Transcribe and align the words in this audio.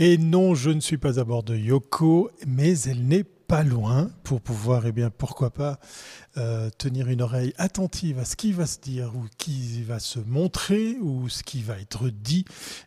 Et 0.00 0.16
non, 0.16 0.54
je 0.54 0.70
ne 0.70 0.78
suis 0.78 0.96
pas 0.96 1.18
à 1.18 1.24
bord 1.24 1.42
de 1.42 1.56
Yoko, 1.56 2.30
mais 2.46 2.78
elle 2.82 3.08
n'est 3.08 3.24
pas 3.24 3.64
loin 3.64 4.12
pour 4.22 4.40
pouvoir, 4.40 4.86
eh 4.86 4.92
bien, 4.92 5.10
pourquoi 5.10 5.50
pas, 5.50 5.80
euh, 6.36 6.70
tenir 6.78 7.08
une 7.08 7.20
oreille 7.20 7.52
attentive 7.58 8.20
à 8.20 8.24
ce 8.24 8.36
qui 8.36 8.52
va 8.52 8.66
se 8.66 8.78
dire 8.78 9.10
ou 9.16 9.24
qui 9.38 9.82
va 9.82 9.98
se 9.98 10.20
montrer 10.20 10.96
ou 11.00 11.28
ce 11.28 11.42
qui 11.42 11.62
va 11.62 11.80
être 11.80 12.10
dit 12.10 12.44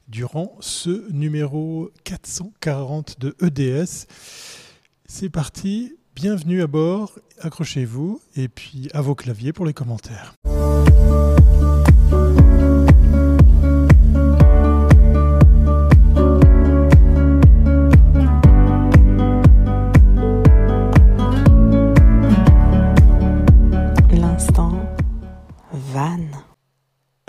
durant 0.07 0.55
ce 0.61 1.11
numéro 1.11 1.91
440 2.05 3.19
de 3.19 3.35
EDS. 3.41 4.07
C'est 5.05 5.29
parti, 5.29 5.97
bienvenue 6.15 6.62
à 6.62 6.67
bord, 6.67 7.12
accrochez-vous 7.41 8.21
et 8.37 8.47
puis 8.47 8.87
à 8.93 9.01
vos 9.01 9.15
claviers 9.15 9.51
pour 9.51 9.65
les 9.65 9.73
commentaires. 9.73 10.33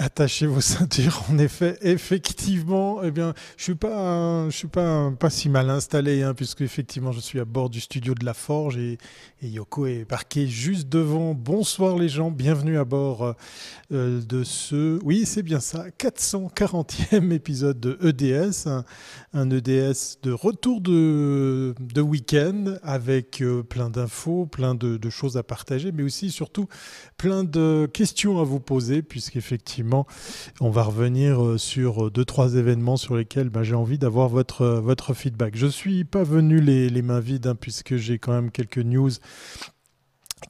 Attachez 0.03 0.47
vos 0.47 0.61
ceintures. 0.61 1.23
En 1.31 1.39
effet, 1.39 1.79
effectivement, 1.81 3.03
eh 3.03 3.11
bien, 3.11 3.35
je 3.57 3.63
suis 3.63 3.75
pas, 3.75 4.49
je 4.51 4.57
suis 4.57 4.69
pas, 4.69 5.11
pas 5.13 5.31
si 5.31 5.49
mal 5.49 5.71
installé, 5.71 6.23
hein, 6.23 6.35
puisque 6.35 6.63
effectivement, 6.63 7.13
je 7.13 7.21
suis 7.21 7.39
à 7.39 7.45
bord 7.45 7.71
du 7.71 7.81
studio 7.81 8.15
de 8.15 8.25
la 8.25 8.35
Forge 8.35 8.77
et, 8.77 8.99
Yoko 9.43 9.87
est 9.87 10.05
parqué 10.05 10.47
juste 10.47 10.89
devant. 10.89 11.35
Bonsoir 11.35 11.99
les 11.99 12.09
gens, 12.09 12.31
bienvenue 12.31 12.79
à 12.79 12.85
bord 12.85 13.35
euh, 13.93 14.21
de 14.21 14.45
ce, 14.45 15.01
oui, 15.03 15.25
c'est 15.27 15.43
bien 15.43 15.59
ça, 15.59 15.87
440e 15.99 17.33
épisode 17.33 17.81
de 17.81 17.99
EDS, 18.03 18.69
un, 19.33 19.51
EDS 19.51 20.19
de 20.23 20.31
retour 20.31 20.81
de, 20.81 21.75
de 21.81 22.01
week-end 22.01 22.77
avec 22.85 23.43
euh, 23.43 23.65
plein 23.65 23.91
d'infos, 23.91 24.47
plein 24.47 24.77
de, 24.77 24.97
de 24.97 25.11
choses 25.11 25.37
à 25.37 25.43
partager, 25.43 25.91
mais 25.91 26.05
aussi 26.05 26.31
surtout 26.31 26.69
plein 27.17 27.43
de 27.43 27.91
questions 27.93 28.39
à 28.41 28.45
vous 28.45 28.61
poser, 28.61 29.03
puisqu'effectivement 29.03 29.92
on 30.61 30.71
va 30.71 30.83
revenir 30.83 31.45
euh, 31.45 31.59
sur 31.59 32.07
euh, 32.07 32.11
deux, 32.11 32.25
trois 32.25 32.55
événements 32.55 32.97
sur 32.97 33.17
lesquels 33.17 33.49
bah, 33.49 33.63
j'ai 33.63 33.75
envie 33.75 33.99
d'avoir 33.99 34.29
votre, 34.29 34.63
euh, 34.63 34.81
votre 34.81 35.15
feedback. 35.15 35.57
Je 35.57 35.67
ne 35.67 35.71
suis 35.71 36.05
pas 36.05 36.25
venu 36.25 36.61
les, 36.61 37.03
mains 37.03 37.21
vides, 37.21 37.47
hein, 37.47 37.57
puisque 37.59 37.97
j'ai 37.97 38.19
quand 38.19 38.33
même 38.33 38.51
quelques 38.51 38.79
news 38.79 39.11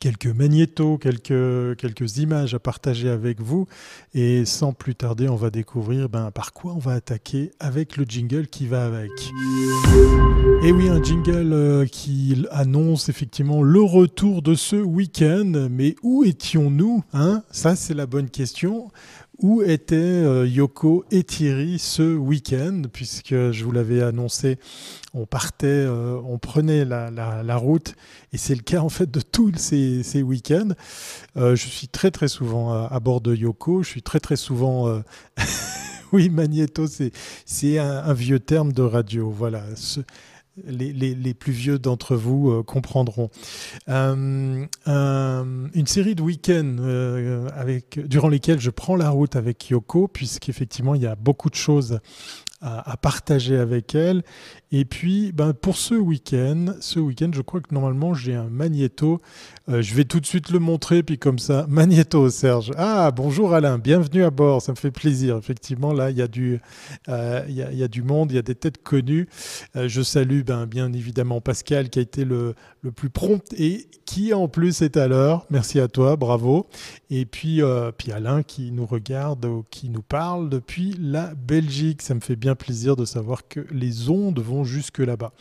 quelques 0.00 0.26
magnétos, 0.26 0.98
quelques, 0.98 1.76
quelques 1.76 2.16
images 2.16 2.54
à 2.54 2.58
partager 2.58 3.08
avec 3.08 3.40
vous. 3.40 3.66
Et 4.14 4.44
sans 4.44 4.72
plus 4.72 4.94
tarder, 4.94 5.28
on 5.28 5.36
va 5.36 5.50
découvrir 5.50 6.08
ben, 6.08 6.30
par 6.30 6.52
quoi 6.52 6.72
on 6.72 6.78
va 6.78 6.94
attaquer 6.94 7.52
avec 7.60 7.96
le 7.96 8.04
jingle 8.04 8.46
qui 8.48 8.66
va 8.66 8.84
avec. 8.84 9.10
Et 10.64 10.72
oui, 10.72 10.88
un 10.88 11.02
jingle 11.02 11.86
qui 11.90 12.46
annonce 12.50 13.08
effectivement 13.08 13.62
le 13.62 13.82
retour 13.82 14.42
de 14.42 14.54
ce 14.54 14.77
week-end. 14.77 15.68
Mais 15.70 15.94
où 16.02 16.24
étions-nous 16.24 17.04
hein? 17.12 17.42
Ça, 17.50 17.77
c'est 17.77 17.94
la 17.94 18.06
bonne 18.06 18.30
question 18.30 18.90
où 19.42 19.62
étaient 19.62 19.96
euh, 19.96 20.46
Yoko 20.46 21.04
et 21.10 21.24
Thierry 21.24 21.78
ce 21.78 22.16
week-end, 22.16 22.82
puisque 22.92 23.50
je 23.50 23.64
vous 23.64 23.72
l'avais 23.72 24.00
annoncé, 24.00 24.58
on 25.14 25.26
partait, 25.26 25.66
euh, 25.66 26.20
on 26.24 26.38
prenait 26.38 26.84
la, 26.84 27.56
route, 27.56 27.94
et 28.32 28.38
c'est 28.38 28.54
le 28.54 28.62
cas 28.62 28.80
en 28.80 28.88
fait 28.88 29.10
de 29.10 29.20
tous 29.20 29.52
ces, 29.56 30.02
ces 30.04 30.22
week-ends. 30.22 30.70
Euh, 31.36 31.56
je 31.56 31.66
suis 31.66 31.88
très 31.88 32.10
très 32.10 32.28
souvent 32.28 32.72
à, 32.72 33.00
bord 33.00 33.20
de 33.20 33.34
Yoko, 33.34 33.82
je 33.82 33.88
suis 33.88 34.02
très 34.02 34.20
très 34.20 34.36
souvent... 34.36 35.02
oui, 36.12 36.28
magnéto, 36.28 36.86
c'est 36.86 37.78
un, 37.78 38.04
un, 38.04 38.12
vieux 38.12 38.38
terme 38.38 38.72
de 38.72 38.82
radio. 38.82 39.30
Voilà. 39.30 39.64
Les, 40.64 41.34
plus 41.34 41.53
vieux 41.53 41.78
d'entre 41.78 42.17
vous 42.17 42.50
euh, 42.50 42.62
comprendront. 42.62 43.31
Euh, 43.89 44.67
une 44.86 45.86
série 45.86 46.14
de 46.14 46.22
week-ends 46.22 46.77
euh, 46.81 47.80
durant 47.96 48.29
lesquels 48.29 48.61
je 48.61 48.70
prends 48.70 48.96
la 48.96 49.11
route 49.11 49.36
avec 49.36 49.70
Yoko, 49.70 50.08
puisqu'effectivement 50.08 50.95
il 50.95 51.02
y 51.02 51.07
a 51.07 51.14
beaucoup 51.14 51.51
de 51.51 51.55
choses 51.55 52.01
à, 52.61 52.96
partager 52.96 53.57
avec 53.57 53.95
elle. 53.95 54.23
Et 54.74 54.86
puis, 54.86 55.33
ben, 55.33 55.52
pour 55.52 55.77
ce 55.77 55.94
week-end, 55.94 56.72
ce 56.80 56.98
week-end, 56.98 57.28
je 57.34 57.42
crois 57.42 57.60
que 57.60 57.74
normalement 57.74 58.14
j'ai 58.14 58.34
un 58.34 58.48
magnéto. 58.48 59.20
Euh, 59.68 59.83
je 59.83 59.94
vais 59.94 60.05
tout 60.05 60.18
de 60.18 60.24
suite 60.24 60.50
le 60.50 60.60
montrer, 60.60 61.02
puis 61.02 61.18
comme 61.18 61.38
ça, 61.38 61.66
magnéto, 61.68 62.30
Serge. 62.30 62.72
Ah, 62.78 63.11
bonjour 63.11 63.52
Alain, 63.52 63.77
bienvenue 63.77 64.24
à 64.24 64.30
bord, 64.30 64.62
ça 64.62 64.72
me 64.72 64.78
fait 64.78 64.90
plaisir. 64.90 65.36
Effectivement, 65.36 65.92
là, 65.92 66.11
il 66.11 66.16
y 66.16 66.22
a 66.22 66.27
du, 66.27 66.58
euh, 67.11 67.44
il 67.48 67.55
y, 67.55 67.82
a, 67.82 67.88
du 67.88 68.02
monde, 68.02 68.32
il 68.32 68.36
y 68.36 68.38
a 68.38 68.42
des 68.42 68.55
têtes 68.55 68.82
connues. 68.82 69.28
Euh, 69.77 69.88
je 69.88 70.00
salue, 70.00 70.40
ben, 70.40 70.64
bien 70.64 70.90
évidemment, 70.94 71.42
Pascal 71.42 71.90
qui 71.90 71.98
a 71.98 72.02
été 72.02 72.24
le, 72.24 72.55
le 72.80 72.92
plus 72.92 73.11
prompt 73.11 73.44
et 73.58 73.88
qui 74.06 74.32
en 74.32 74.48
plus 74.48 74.80
est 74.80 74.96
à 74.96 75.06
l'heure. 75.06 75.44
Merci 75.50 75.80
à 75.80 75.88
toi, 75.88 76.16
bravo. 76.16 76.66
Et 77.11 77.27
puis, 77.27 77.61
puis 77.98 78.11
Alain 78.11 78.42
qui 78.42 78.72
nous 78.72 78.86
regarde, 78.86 79.46
qui 79.70 79.90
nous 79.90 80.02
parle 80.02 80.48
depuis 80.48 80.94
la 80.98 81.34
Belgique. 81.34 82.00
Ça 82.00 82.14
me 82.14 82.20
fait 82.20 82.36
bien 82.36 82.55
plaisir 82.55 82.96
de 82.96 83.05
savoir 83.05 83.46
que 83.48 83.61
les 83.70 84.08
ondes 84.08 84.40
vont 84.40 84.61
jusque 84.64 84.98
là-bas. 84.98 85.33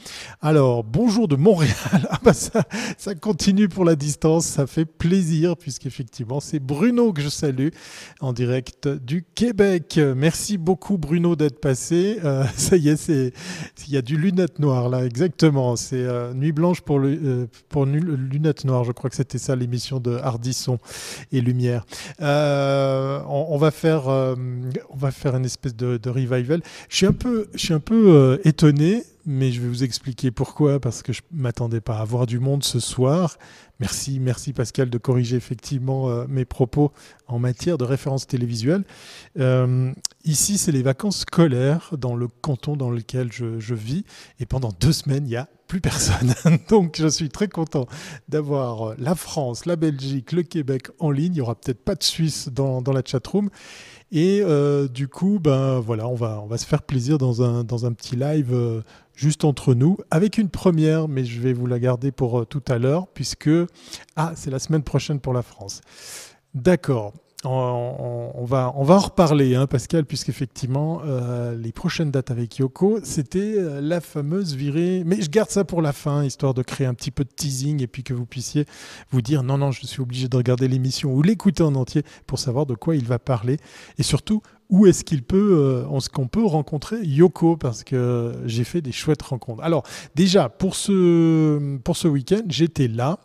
Alors, 0.42 0.84
bonjour 0.84 1.28
de 1.28 1.36
Montréal. 1.36 1.72
Ah 2.14 2.20
bah 2.24 2.34
ça, 2.34 3.16
continue 3.16 3.70
pour 3.70 3.86
la 3.86 3.96
distance, 3.96 4.46
ça 4.46 4.68
fait 4.68 4.86
plaisir 4.86 5.56
puisqu'effectivement 5.56 6.40
c'est 6.40 6.60
Bruno 6.60 7.14
que 7.14 7.22
je 7.22 7.30
salue 7.30 7.70
en 8.20 8.34
direct 8.34 8.88
du 8.88 9.24
Québec. 9.34 10.00
Merci 10.16 10.58
beaucoup 10.58 10.98
Bruno 10.98 11.36
d'être 11.36 11.60
passé. 11.62 12.20
Euh, 12.24 12.44
ça 12.56 12.76
y 12.76 12.90
est, 12.90 13.10
il 13.10 13.32
y 13.94 13.98
a 13.98 14.02
du 14.02 14.18
lunette 14.18 14.60
noire 14.60 14.90
là, 14.90 15.06
exactement. 15.06 15.76
C'est 15.76 16.04
euh, 16.04 16.34
Nuit 16.34 16.52
blanche 16.52 16.82
pour 16.82 17.00
le 17.00 17.20
euh, 17.24 17.48
pour 17.70 17.86
lunette 17.86 18.66
noire. 18.66 18.84
Je 18.84 18.92
crois 18.92 19.10
que 19.10 19.16
c'était 19.16 19.38
ça 19.38 19.56
l'émission 19.56 20.00
de 20.00 20.16
Hardisson 20.16 20.80
et 21.32 21.40
Lumière. 21.40 21.86
On, 22.20 23.58
va 23.58 23.72
faire 23.72 24.08
on 24.08 24.98
va 24.98 25.12
faire 25.12 25.36
une 25.36 25.46
espèce 25.46 25.76
de, 25.76 25.98
de 25.98 26.10
revival. 26.10 26.62
Je 26.90 26.96
suis 26.98 27.06
un 27.06 27.14
peu, 27.14 27.48
je 27.54 27.60
suis 27.60 27.74
un 27.74 27.80
peu 27.80 28.10
euh, 28.10 28.38
étonné, 28.44 29.04
mais 29.26 29.52
je 29.52 29.62
vais 29.62 29.68
vous 29.68 29.84
expliquer 29.84 30.32
pourquoi, 30.32 30.80
parce 30.80 31.04
que 31.04 31.14
je 31.14 31.22
m'attendais 31.32 31.82
pas 31.82 32.00
à 32.00 32.06
voir 32.06 32.26
du 32.26 32.40
monde 32.40 32.64
ce 32.64 32.80
soir. 32.80 33.38
Merci, 33.80 34.20
merci 34.20 34.54
Pascal 34.54 34.90
de 34.90 34.98
corriger 34.98 35.38
effectivement 35.38 36.10
euh, 36.10 36.26
mes 36.28 36.46
propos 36.46 36.92
en 37.28 37.40
matière 37.40 37.78
de 37.78 37.84
référence 37.84 38.28
télévisuelle. 38.28 38.84
Euh, 39.40 39.92
ici, 40.24 40.58
c'est 40.58 40.72
les 40.72 40.84
vacances 40.84 41.20
scolaires 41.20 41.92
dans 41.98 42.16
le 42.16 42.28
canton 42.28 42.76
dans 42.76 42.92
lequel 42.92 43.32
je, 43.32 43.74
vis, 43.74 44.04
et 44.40 44.46
pendant 44.46 44.70
deux 44.80 44.92
semaines, 44.94 45.26
il 45.26 45.32
y 45.32 45.36
a 45.36 45.48
plus 45.68 45.82
personne. 45.82 46.34
Donc 46.70 46.98
je 47.00 47.08
suis 47.08 47.30
très 47.30 47.48
content 47.48 47.88
d'avoir 48.30 48.96
la 49.00 49.16
France, 49.16 49.66
la 49.66 49.76
Belgique, 49.76 50.32
le 50.32 50.44
Québec 50.44 50.90
en 51.00 51.10
ligne. 51.10 51.32
Il 51.32 51.36
n'y 51.36 51.42
aura 51.42 51.56
peut-être 51.56 51.84
pas 51.84 51.96
de 51.96 52.04
Suisse 52.04 52.50
dans, 52.50 52.82
dans 52.82 52.94
la 52.94 53.02
chatroom. 53.06 53.50
Et 54.12 54.42
euh, 54.44 54.90
du 54.90 55.08
coup, 55.08 55.40
ben 55.42 55.80
voilà, 55.80 56.08
on 56.08 56.16
va, 56.16 56.58
se 56.58 56.66
faire 56.66 56.84
plaisir 56.84 57.18
dans 57.18 57.42
un, 57.44 57.64
dans 57.64 57.86
un 57.86 57.94
petit 57.94 58.18
live 58.18 58.50
euh, 58.52 58.82
juste 59.16 59.46
entre 59.46 59.74
nous, 59.74 59.98
avec 60.10 60.38
une 60.38 60.50
première, 60.50 61.08
mais 61.08 61.24
je 61.24 61.40
vais 61.40 61.54
vous 61.54 61.66
la 61.66 61.80
garder 61.80 62.12
pour 62.12 62.42
euh, 62.42 62.46
tout 62.46 62.64
à 62.68 62.78
l'heure, 62.78 63.08
puisque 63.08 63.50
ah, 64.18 64.34
c'est 64.36 64.52
la 64.52 64.60
semaine 64.60 64.84
prochaine 64.84 65.22
pour 65.22 65.34
la 65.34 65.42
France. 65.42 65.82
D'accord 66.54 67.14
on, 67.44 68.46
va, 68.46 68.74
on 68.76 68.84
va 68.84 68.96
en 68.96 69.00
reparler, 69.00 69.56
hein, 69.56 69.68
Pascal, 69.68 70.06
puisqu'effectivement, 70.06 71.02
euh, 71.06 71.56
les 71.56 71.72
prochaines 71.72 72.12
dates 72.12 72.32
avec 72.32 72.58
Yoko, 72.58 73.00
c'était 73.04 73.56
euh, 73.58 73.82
la 73.82 74.02
fameuse 74.02 74.56
virée. 74.56 75.04
Mais 75.06 75.22
je 75.22 75.30
garde 75.30 75.50
ça 75.50 75.64
pour 75.64 75.82
la 75.82 75.94
fin, 75.94 76.24
histoire 76.24 76.54
de 76.54 76.62
créer 76.62 76.88
un 76.88 76.94
petit 76.94 77.12
peu 77.12 77.24
de 77.24 77.30
teasing 77.30 77.82
et 77.82 77.88
puis 77.88 78.04
que 78.04 78.14
vous 78.14 78.26
puissiez 78.26 78.66
vous 79.12 79.22
dire 79.22 79.44
non, 79.44 79.58
non, 79.58 79.72
je 79.72 79.86
suis 79.86 80.02
obligé 80.02 80.28
de 80.28 80.38
regarder 80.38 80.68
l'émission 80.68 81.14
ou 81.14 81.22
l'écouter 81.22 81.64
en 81.64 81.76
entier 81.76 82.04
pour 82.28 82.40
savoir 82.40 82.66
de 82.66 82.76
quoi 82.76 82.96
il 82.96 83.06
va 83.06 83.18
parler. 83.20 83.58
Et 83.98 84.04
surtout, 84.04 84.42
où 84.70 84.86
est-ce 84.86 85.04
qu'il 85.04 85.24
peut, 85.24 85.84
euh, 85.88 86.00
ce 86.00 86.10
qu'on 86.10 86.28
peut 86.28 86.46
rencontrer 86.46 86.98
Yoko? 87.04 87.58
Parce 87.58 87.84
que 87.84 88.34
j'ai 88.46 88.64
fait 88.64 88.82
des 88.82 88.92
chouettes 88.92 89.22
rencontres. 89.22 89.64
Alors 89.64 89.84
déjà 90.16 90.48
pour 90.50 90.76
ce 90.76 91.78
pour 91.80 91.98
ce 91.98 92.08
week-end, 92.08 92.44
j'étais 92.48 92.88
là 92.88 93.20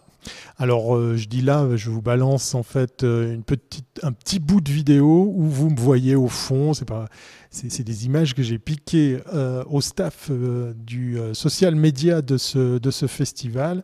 alors, 0.58 0.96
euh, 0.96 1.16
je 1.16 1.28
dis 1.28 1.42
là, 1.42 1.68
je 1.76 1.90
vous 1.90 2.00
balance 2.00 2.54
en 2.54 2.62
fait 2.62 3.04
euh, 3.04 3.34
une 3.34 3.42
petite, 3.42 4.00
un 4.02 4.12
petit 4.12 4.38
bout 4.38 4.62
de 4.62 4.70
vidéo 4.70 5.30
où 5.34 5.44
vous 5.44 5.68
me 5.68 5.78
voyez 5.78 6.16
au 6.16 6.28
fond. 6.28 6.72
C'est 6.72 6.86
pas, 6.86 7.06
c'est 7.50 7.84
des 7.84 8.06
images 8.06 8.34
que 8.34 8.42
j'ai 8.42 8.58
piquées 8.58 9.20
euh, 9.32 9.64
au 9.68 9.80
staff 9.80 10.30
du 10.30 11.18
social 11.32 11.74
media 11.74 12.20
de 12.20 12.36
ce, 12.36 12.78
de 12.78 12.90
ce 12.90 13.06
festival, 13.06 13.82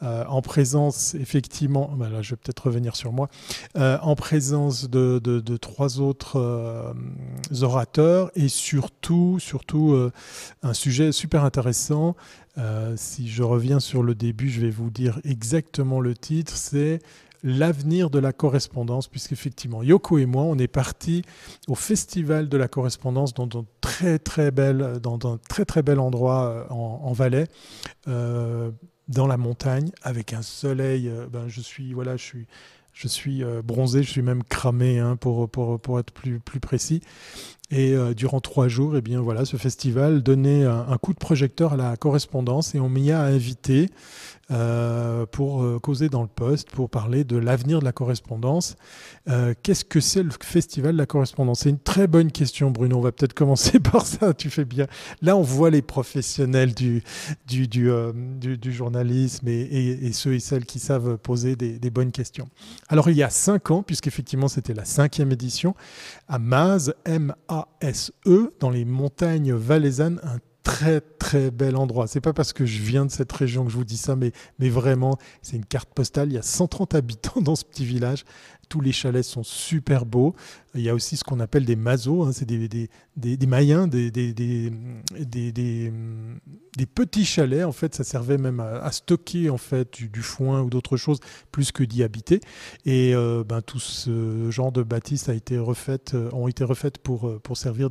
en 0.00 0.40
présence 0.40 1.14
effectivement, 1.14 1.90
ben 1.96 2.22
je 2.22 2.30
vais 2.30 2.36
peut-être 2.36 2.66
revenir 2.66 2.94
sur 2.94 3.12
moi, 3.12 3.28
en 3.76 4.14
présence 4.14 4.88
de, 4.88 5.18
de, 5.18 5.40
de 5.40 5.56
trois 5.56 5.98
autres 6.00 6.94
orateurs 7.62 8.30
et 8.36 8.48
surtout, 8.48 9.38
surtout 9.40 10.10
un 10.62 10.74
sujet 10.74 11.10
super 11.10 11.42
intéressant. 11.42 12.14
Si 12.96 13.28
je 13.28 13.42
reviens 13.42 13.80
sur 13.80 14.02
le 14.02 14.14
début, 14.14 14.48
je 14.48 14.60
vais 14.60 14.70
vous 14.70 14.90
dire 14.90 15.20
exactement 15.24 16.00
le 16.00 16.14
titre, 16.14 16.56
c'est 16.56 17.00
l'avenir 17.42 18.10
de 18.10 18.18
la 18.18 18.32
correspondance, 18.32 19.08
puisqu'effectivement, 19.08 19.82
Yoko 19.82 20.18
et 20.18 20.26
moi, 20.26 20.42
on 20.42 20.58
est 20.58 20.68
partis 20.68 21.22
au 21.68 21.74
Festival 21.74 22.48
de 22.48 22.56
la 22.56 22.68
correspondance 22.68 23.34
dans 23.34 23.48
un 23.60 23.64
très 23.80 24.18
très 24.18 24.50
bel, 24.50 24.98
dans 25.02 25.18
un 25.24 25.38
très, 25.48 25.64
très 25.64 25.82
bel 25.82 26.00
endroit 26.00 26.48
euh, 26.48 26.74
en, 26.74 27.12
Valais. 27.12 27.48
Euh, 28.08 28.70
dans 29.08 29.26
la 29.26 29.38
montagne 29.38 29.90
avec 30.02 30.34
un 30.34 30.42
soleil. 30.42 31.10
ben, 31.32 31.48
je 31.48 31.62
suis 31.62 31.94
voilà, 31.94 32.18
je 32.18 32.24
suis 32.24 32.46
je 32.98 33.06
suis 33.06 33.44
euh, 33.44 33.62
bronzé, 33.62 34.02
je 34.02 34.10
suis 34.10 34.22
même 34.22 34.42
cramé 34.42 34.98
hein, 34.98 35.14
pour, 35.14 35.48
être 36.00 36.12
plus, 36.12 36.40
précis. 36.60 37.00
Et 37.70 37.94
euh, 37.94 38.12
durant 38.12 38.40
trois 38.40 38.66
jours, 38.66 38.96
eh 38.96 39.16
voilà, 39.16 39.44
ce 39.44 39.56
festival 39.56 40.20
donnait 40.20 40.64
un, 40.64 40.96
coup 41.00 41.12
de 41.12 41.18
projecteur 41.18 41.74
à 41.74 41.76
la 41.76 41.96
correspondance 41.96 42.74
et 42.74 42.80
on 42.80 42.88
m'y 42.88 43.12
a 43.12 43.20
invité 43.20 43.88
euh, 44.50 45.26
pour 45.26 45.80
causer 45.80 46.08
dans 46.08 46.22
le 46.22 46.28
poste, 46.28 46.70
pour 46.70 46.88
parler 46.90 47.24
de 47.24 47.36
l'avenir 47.36 47.80
de 47.80 47.84
la 47.84 47.92
correspondance. 47.92 48.76
Qu'est-ce 49.62 49.84
que 49.84 50.00
c'est 50.00 50.22
le 50.22 50.30
festival 50.42 50.92
de 50.92 50.98
la 50.98 51.06
correspondance? 51.06 51.60
C'est 51.60 51.70
une 51.70 51.78
très 51.78 52.06
bonne 52.06 52.32
question, 52.32 52.70
Bruno. 52.70 52.96
On 52.96 53.00
va 53.00 53.12
peut-être 53.12 53.34
commencer 53.34 53.78
par 53.92 54.06
ça. 54.06 54.32
Tu 54.32 54.50
fais 54.50 54.64
bien. 54.64 54.86
Là, 55.20 55.36
on 55.36 55.42
voit 55.42 55.70
les 55.70 55.82
professionnels 55.82 56.74
du, 56.74 57.02
du, 57.46 57.68
du, 57.68 58.72
journalisme 58.72 59.48
et, 59.48 60.12
ceux 60.12 60.34
et 60.34 60.40
celles 60.40 60.64
qui 60.64 60.78
savent 60.78 61.18
poser 61.18 61.56
des, 61.56 61.78
des 61.78 61.90
bonnes 61.90 62.12
questions. 62.12 62.48
Alors 62.88 63.10
il 63.10 63.16
y 63.16 63.22
a 63.22 63.30
cinq 63.30 63.70
ans, 63.70 63.82
puisqu'effectivement 63.82 64.48
c'était 64.48 64.74
la 64.74 64.84
cinquième 64.84 65.32
édition, 65.32 65.74
à 66.28 66.38
Maz, 66.38 66.94
M-A-S-E, 67.04 68.54
dans 68.60 68.70
les 68.70 68.84
montagnes 68.84 69.52
valaisannes, 69.52 70.20
un 70.22 70.38
très 70.62 71.00
très 71.00 71.50
bel 71.50 71.76
endroit. 71.76 72.06
C'est 72.06 72.20
pas 72.20 72.32
parce 72.32 72.52
que 72.52 72.66
je 72.66 72.80
viens 72.80 73.06
de 73.06 73.10
cette 73.10 73.32
région 73.32 73.64
que 73.64 73.70
je 73.70 73.76
vous 73.76 73.84
dis 73.84 73.96
ça, 73.96 74.16
mais, 74.16 74.32
mais 74.58 74.68
vraiment, 74.68 75.18
c'est 75.42 75.56
une 75.56 75.64
carte 75.64 75.88
postale. 75.94 76.28
Il 76.30 76.34
y 76.34 76.38
a 76.38 76.42
130 76.42 76.94
habitants 76.94 77.40
dans 77.40 77.56
ce 77.56 77.64
petit 77.64 77.84
village. 77.84 78.24
Tous 78.68 78.80
les 78.80 78.92
chalets 78.92 79.24
sont 79.24 79.42
super 79.42 80.04
beaux. 80.04 80.34
Il 80.74 80.82
y 80.82 80.88
a 80.88 80.94
aussi 80.94 81.16
ce 81.16 81.24
qu'on 81.24 81.40
appelle 81.40 81.64
des 81.64 81.76
mazos, 81.76 82.26
hein. 82.26 82.32
c'est 82.32 82.44
des, 82.44 82.68
des, 82.68 82.88
des, 83.16 83.36
des, 83.36 84.10
des, 84.10 84.32
des, 85.52 86.86
petits 86.86 87.24
chalets. 87.24 87.64
En 87.64 87.72
fait, 87.72 87.94
ça 87.94 88.04
servait 88.04 88.38
même 88.38 88.60
à, 88.60 88.92
stocker 88.92 89.50
en 89.50 89.56
fait 89.56 90.02
du, 90.02 90.22
foin 90.22 90.62
ou 90.62 90.70
d'autres 90.70 90.96
choses 90.96 91.20
plus 91.50 91.72
que 91.72 91.82
d'y 91.82 92.02
habiter. 92.02 92.40
Et 92.84 93.14
euh, 93.14 93.44
ben, 93.44 93.62
tout 93.62 93.80
ce 93.80 94.50
genre 94.50 94.70
de 94.70 94.82
bâtisses 94.82 95.28
a 95.28 95.34
été 95.34 95.58
refaites, 95.58 96.14
euh, 96.14 96.28
ont 96.32 96.48
été 96.48 96.64
refaites 96.64 96.98
pour, 96.98 97.28
euh, 97.28 97.40
pour 97.42 97.56
servir 97.56 97.88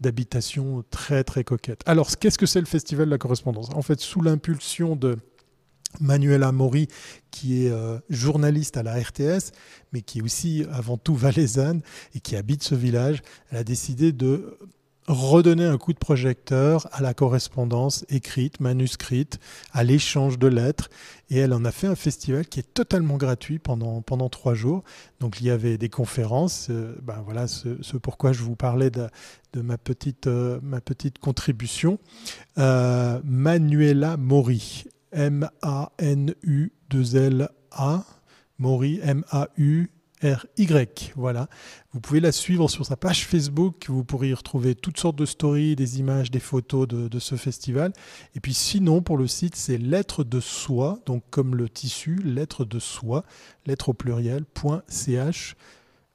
d'habitation 0.00 0.84
très 0.90 1.24
très 1.24 1.44
coquette. 1.44 1.80
Alors, 1.86 2.10
qu'est-ce 2.18 2.38
que 2.38 2.46
c'est 2.46 2.60
le 2.60 2.66
Festival 2.66 3.06
de 3.06 3.10
la 3.10 3.18
correspondance? 3.18 3.68
En 3.74 3.82
fait, 3.82 4.00
sous 4.00 4.22
l'impulsion 4.22 4.96
de 4.96 5.18
Manuela 6.00 6.52
Mori, 6.52 6.88
qui 7.30 7.64
est 7.64 7.70
euh, 7.70 7.98
journaliste 8.08 8.76
à 8.76 8.82
la 8.82 8.94
RTS, 8.94 9.52
mais 9.92 10.02
qui 10.02 10.18
est 10.18 10.22
aussi 10.22 10.64
avant 10.72 10.96
tout 10.96 11.14
valaisanne 11.14 11.82
et 12.14 12.20
qui 12.20 12.36
habite 12.36 12.62
ce 12.62 12.74
village, 12.74 13.22
a 13.50 13.64
décidé 13.64 14.12
de 14.12 14.58
redonner 15.08 15.64
un 15.64 15.78
coup 15.78 15.92
de 15.92 15.98
projecteur 15.98 16.86
à 16.92 17.02
la 17.02 17.12
correspondance 17.12 18.04
écrite, 18.08 18.60
manuscrite, 18.60 19.40
à 19.72 19.82
l'échange 19.82 20.38
de 20.38 20.46
lettres. 20.46 20.90
Et 21.28 21.38
elle 21.38 21.52
en 21.52 21.64
a 21.64 21.72
fait 21.72 21.88
un 21.88 21.96
festival 21.96 22.46
qui 22.46 22.60
est 22.60 22.74
totalement 22.74 23.16
gratuit 23.16 23.58
pendant, 23.58 24.00
pendant 24.00 24.28
trois 24.28 24.54
jours. 24.54 24.84
Donc 25.18 25.40
il 25.40 25.46
y 25.46 25.50
avait 25.50 25.76
des 25.76 25.88
conférences. 25.88 26.68
Euh, 26.70 26.94
ben 27.02 27.20
voilà 27.24 27.48
ce, 27.48 27.68
pourquoi 27.96 28.32
je 28.32 28.42
vous 28.42 28.54
parlais 28.54 28.90
de, 28.90 29.08
ma, 29.56 29.76
petite, 29.76 30.28
euh, 30.28 30.60
ma 30.62 30.80
petite 30.80 31.18
contribution. 31.18 31.98
Manuela 32.56 34.16
Mori. 34.16 34.84
M-A-N-U-2-L-A, 35.12 38.04
Maury, 38.58 39.00
M-A-U-R-Y. 39.02 41.12
Voilà. 41.16 41.48
Vous 41.92 42.00
pouvez 42.00 42.20
la 42.20 42.32
suivre 42.32 42.68
sur 42.68 42.86
sa 42.86 42.96
page 42.96 43.26
Facebook. 43.26 43.86
Vous 43.88 44.04
pourrez 44.04 44.30
y 44.30 44.34
retrouver 44.34 44.74
toutes 44.74 44.98
sortes 44.98 45.16
de 45.16 45.26
stories, 45.26 45.76
des 45.76 46.00
images, 46.00 46.30
des 46.30 46.40
photos 46.40 46.88
de, 46.88 47.18
ce 47.18 47.36
festival. 47.36 47.92
Et 48.34 48.40
puis 48.40 48.54
sinon, 48.54 49.02
pour 49.02 49.16
le 49.16 49.26
site, 49.26 49.56
c'est 49.56 49.78
lettres 49.78 50.24
de 50.24 50.40
soie, 50.40 50.98
donc 51.06 51.22
comme 51.30 51.56
le 51.56 51.68
tissu, 51.68 52.16
lettres 52.16 52.64
de 52.64 52.78
soie, 52.78 53.24
lettres 53.66 53.90
au 53.90 53.94
pluriel, 53.94 54.44
.ch. 54.88 55.56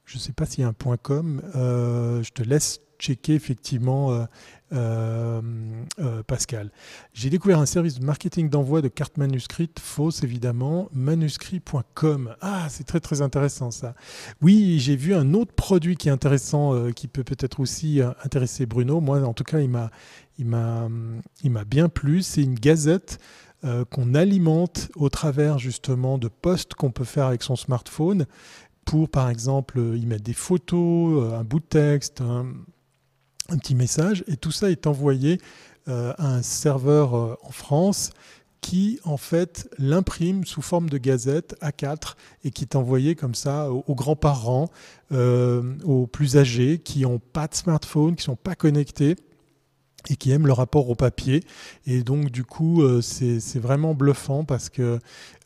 Je 0.04 0.16
ne 0.16 0.20
sais 0.20 0.32
pas 0.32 0.46
s'il 0.46 0.60
y 0.60 0.64
a 0.64 0.68
un 0.68 0.96
.com. 0.96 1.42
Euh, 1.54 2.22
je 2.22 2.32
te 2.32 2.42
laisse 2.42 2.80
checker 2.98 3.34
effectivement 3.34 4.12
euh, 4.12 4.24
euh, 4.72 5.40
euh, 5.98 6.22
Pascal. 6.22 6.70
J'ai 7.14 7.30
découvert 7.30 7.58
un 7.58 7.64
service 7.64 7.98
de 7.98 8.04
marketing 8.04 8.50
d'envoi 8.50 8.82
de 8.82 8.88
cartes 8.88 9.16
manuscrites, 9.16 9.80
fausses 9.80 10.22
évidemment, 10.22 10.90
manuscrit.com. 10.92 12.36
Ah, 12.42 12.66
c'est 12.68 12.84
très 12.84 13.00
très 13.00 13.22
intéressant 13.22 13.70
ça. 13.70 13.94
Oui, 14.42 14.78
j'ai 14.78 14.94
vu 14.94 15.14
un 15.14 15.32
autre 15.32 15.52
produit 15.54 15.96
qui 15.96 16.08
est 16.08 16.12
intéressant, 16.12 16.74
euh, 16.74 16.90
qui 16.90 17.08
peut 17.08 17.24
peut-être 17.24 17.60
aussi 17.60 18.00
intéresser 18.22 18.66
Bruno. 18.66 19.00
Moi, 19.00 19.22
en 19.22 19.32
tout 19.32 19.44
cas, 19.44 19.60
il 19.60 19.70
m'a, 19.70 19.90
il 20.38 20.44
m'a, 20.44 20.88
il 21.42 21.50
m'a 21.50 21.64
bien 21.64 21.88
plu. 21.88 22.22
C'est 22.22 22.42
une 22.42 22.54
gazette. 22.54 23.18
qu'on 23.90 24.14
alimente 24.14 24.88
au 24.94 25.08
travers 25.08 25.58
justement 25.58 26.16
de 26.16 26.28
posts 26.28 26.74
qu'on 26.74 26.92
peut 26.92 27.04
faire 27.04 27.26
avec 27.26 27.42
son 27.42 27.56
smartphone 27.56 28.26
pour 28.84 29.08
par 29.08 29.30
exemple 29.30 29.80
y 29.96 30.06
mettre 30.06 30.22
des 30.22 30.32
photos, 30.32 31.34
un 31.34 31.42
bout 31.42 31.58
de 31.58 31.64
texte, 31.64 32.20
un 32.20 32.46
petit 33.56 33.74
message. 33.74 34.24
Et 34.28 34.36
tout 34.36 34.52
ça 34.52 34.70
est 34.70 34.86
envoyé 34.86 35.40
euh, 35.88 36.12
à 36.18 36.34
un 36.34 36.42
serveur 36.42 37.14
euh, 37.14 37.34
en 37.42 37.50
France 37.50 38.10
qui 38.60 38.98
en 39.04 39.16
fait 39.16 39.70
l'imprime 39.78 40.44
sous 40.44 40.62
forme 40.62 40.90
de 40.90 40.98
gazette 40.98 41.56
A4 41.62 42.14
et 42.44 42.50
qui 42.50 42.64
est 42.64 42.76
envoyé 42.76 43.14
comme 43.14 43.34
ça 43.34 43.70
aux, 43.70 43.94
grands-parents, 43.94 44.68
euh, 45.12 45.62
aux 45.84 46.06
plus 46.08 46.36
âgés 46.36 46.78
qui 46.78 47.02
n'ont 47.02 47.20
pas 47.20 47.46
de 47.46 47.54
smartphone, 47.54 48.16
qui 48.16 48.22
ne 48.22 48.34
sont 48.34 48.36
pas 48.36 48.56
connectés 48.56 49.16
et 50.08 50.16
qui 50.16 50.30
aiment 50.30 50.46
le 50.46 50.52
rapport 50.52 50.88
au 50.88 50.94
papier. 50.94 51.44
Et 51.86 52.02
donc, 52.02 52.30
du 52.30 52.44
coup, 52.44 52.82
euh, 52.82 53.00
c'est 53.00 53.58
vraiment 53.58 53.94
bluffant 53.94 54.44
parce 54.44 54.68
que 54.68 54.98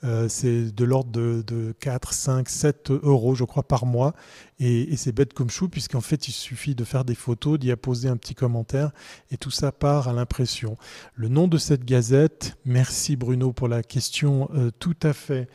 euh, 0.05 0.29
c'est 0.29 0.75
de 0.75 0.85
l'ordre 0.85 1.11
de, 1.11 1.75
4, 1.81 2.13
5, 2.13 2.49
7 2.49 2.91
euros, 2.91 3.35
je 3.35 3.45
crois, 3.45 3.63
par 3.63 3.87
mois. 3.87 4.15
Et, 4.61 4.97
c'est 4.97 5.13
bête 5.13 5.33
comme 5.33 5.51
chou, 5.51 5.69
puisqu'en 5.69 6.01
fait, 6.01 6.29
il 6.29 6.33
suffit 6.33 6.75
de 6.75 6.85
faire 6.85 7.05
des 7.05 7.15
photos, 7.15 7.59
d'y 7.59 7.71
apposer 7.73 8.09
un 8.09 8.17
petit 8.17 8.35
commentaire, 8.35 8.93
et 9.31 9.37
tout 9.37 9.51
ça 9.51 9.73
part 9.73 10.09
à 10.09 10.13
l'impression. 10.13 10.77
Le 11.15 11.29
nom 11.29 11.49
de 11.49 11.59
cette 11.59 11.85
gazette, 11.85 12.57
merci 12.65 13.17
Bruno 13.17 13.53
pour 13.53 13.69
la 13.69 13.83
question 13.83 14.49
euh, 14.55 14.71
tout 14.79 14.97
à 15.03 15.13
fait. 15.13 15.49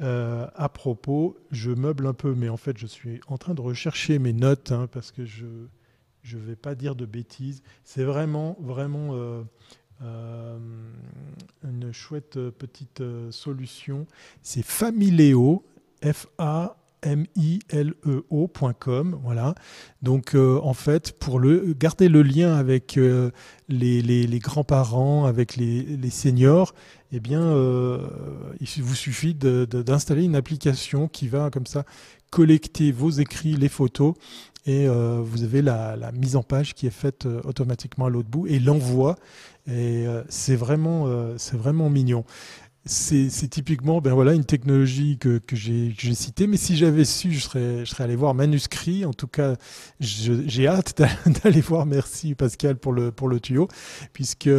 à 0.00 0.68
propos, 0.68 1.36
je 1.50 1.70
meuble 1.70 2.06
un 2.06 2.14
peu, 2.14 2.34
mais 2.34 2.48
en 2.48 2.56
fait, 2.56 2.76
je 2.78 2.86
suis 2.86 3.20
en 3.28 3.38
train 3.38 3.54
de 3.54 3.60
rechercher 3.60 4.18
mes 4.18 4.32
notes 4.32 4.72
hein, 4.72 4.88
parce 4.90 5.12
que 5.12 5.24
je, 5.24 5.46
je 6.22 6.36
ne 6.36 6.42
vais 6.42 6.56
pas 6.56 6.74
dire 6.74 6.94
de 6.94 7.04
bêtises. 7.04 7.62
C'est 7.84 8.04
vraiment, 8.04 8.56
vraiment 8.60 9.10
euh, 9.12 9.42
euh, 10.02 10.58
une 11.64 11.92
chouette 11.92 12.38
petite 12.50 13.00
euh, 13.00 13.30
solution. 13.30 14.06
C'est 14.40 14.62
Famileo, 14.62 15.64
F-A. 16.02 16.76
m 17.04 17.26
i 17.34 17.58
l 17.70 17.94
e 18.06 18.22
ocom 18.30 19.18
voilà. 19.24 19.56
Donc 20.02 20.36
en 20.36 20.72
fait, 20.72 21.18
pour 21.18 21.40
le, 21.40 21.74
garder 21.76 22.08
le 22.08 22.22
lien 22.22 22.54
avec 22.54 22.96
les, 23.68 24.38
grands-parents, 24.38 25.24
avec 25.24 25.56
les, 25.56 26.10
seniors, 26.10 26.74
eh 27.10 27.18
bien, 27.18 27.42
il 28.60 28.82
vous 28.84 28.94
suffit 28.94 29.34
d'installer 29.34 30.22
une 30.22 30.36
application 30.36 31.08
qui 31.08 31.26
va 31.26 31.50
comme 31.50 31.66
ça 31.66 31.84
collecter 32.30 32.92
vos 32.92 33.10
écrits, 33.10 33.56
les 33.56 33.68
photos, 33.68 34.14
et 34.64 34.86
euh, 34.86 35.20
vous 35.22 35.42
avez 35.42 35.60
la, 35.60 36.12
mise 36.12 36.36
en 36.36 36.42
page 36.42 36.74
qui 36.74 36.86
est 36.86 36.90
faite 36.90 37.26
euh, 37.26 37.40
automatiquement 37.44 38.06
à 38.06 38.10
l'autre 38.10 38.28
bout 38.28 38.46
et 38.46 38.58
l'envoi. 38.58 39.16
Et 39.66 40.06
euh, 40.06 40.22
c'est 40.28 40.56
vraiment, 40.56 41.08
c'est 41.36 41.56
vraiment 41.56 41.90
mignon 41.90 42.24
c'est 42.84 43.48
typiquement 43.48 44.00
ben 44.00 44.12
voilà, 44.12 44.34
une 44.34 44.44
technologie 44.44 45.16
que, 45.16 45.38
que 45.38 45.54
j'ai 45.54 45.94
citée, 46.14 46.48
mais 46.48 46.56
si 46.56 46.76
j'avais 46.76 47.04
su, 47.04 47.32
je 47.32 47.38
serais, 47.40 47.84
je 47.84 47.90
serais 47.90 48.04
allé 48.04 48.16
voir 48.16 48.34
manuscrit. 48.34 49.04
En 49.04 49.12
tout 49.12 49.28
cas, 49.28 49.54
j'ai 50.00 50.66
hâte 50.66 51.00
d'aller 51.44 51.60
voir. 51.60 51.86
Merci 51.86 52.34
Pascal 52.34 52.76
pour 52.76 52.92
le, 52.92 53.12
pour 53.12 53.28
le 53.28 53.38
tuyau, 53.38 53.68
puisque 54.12 54.50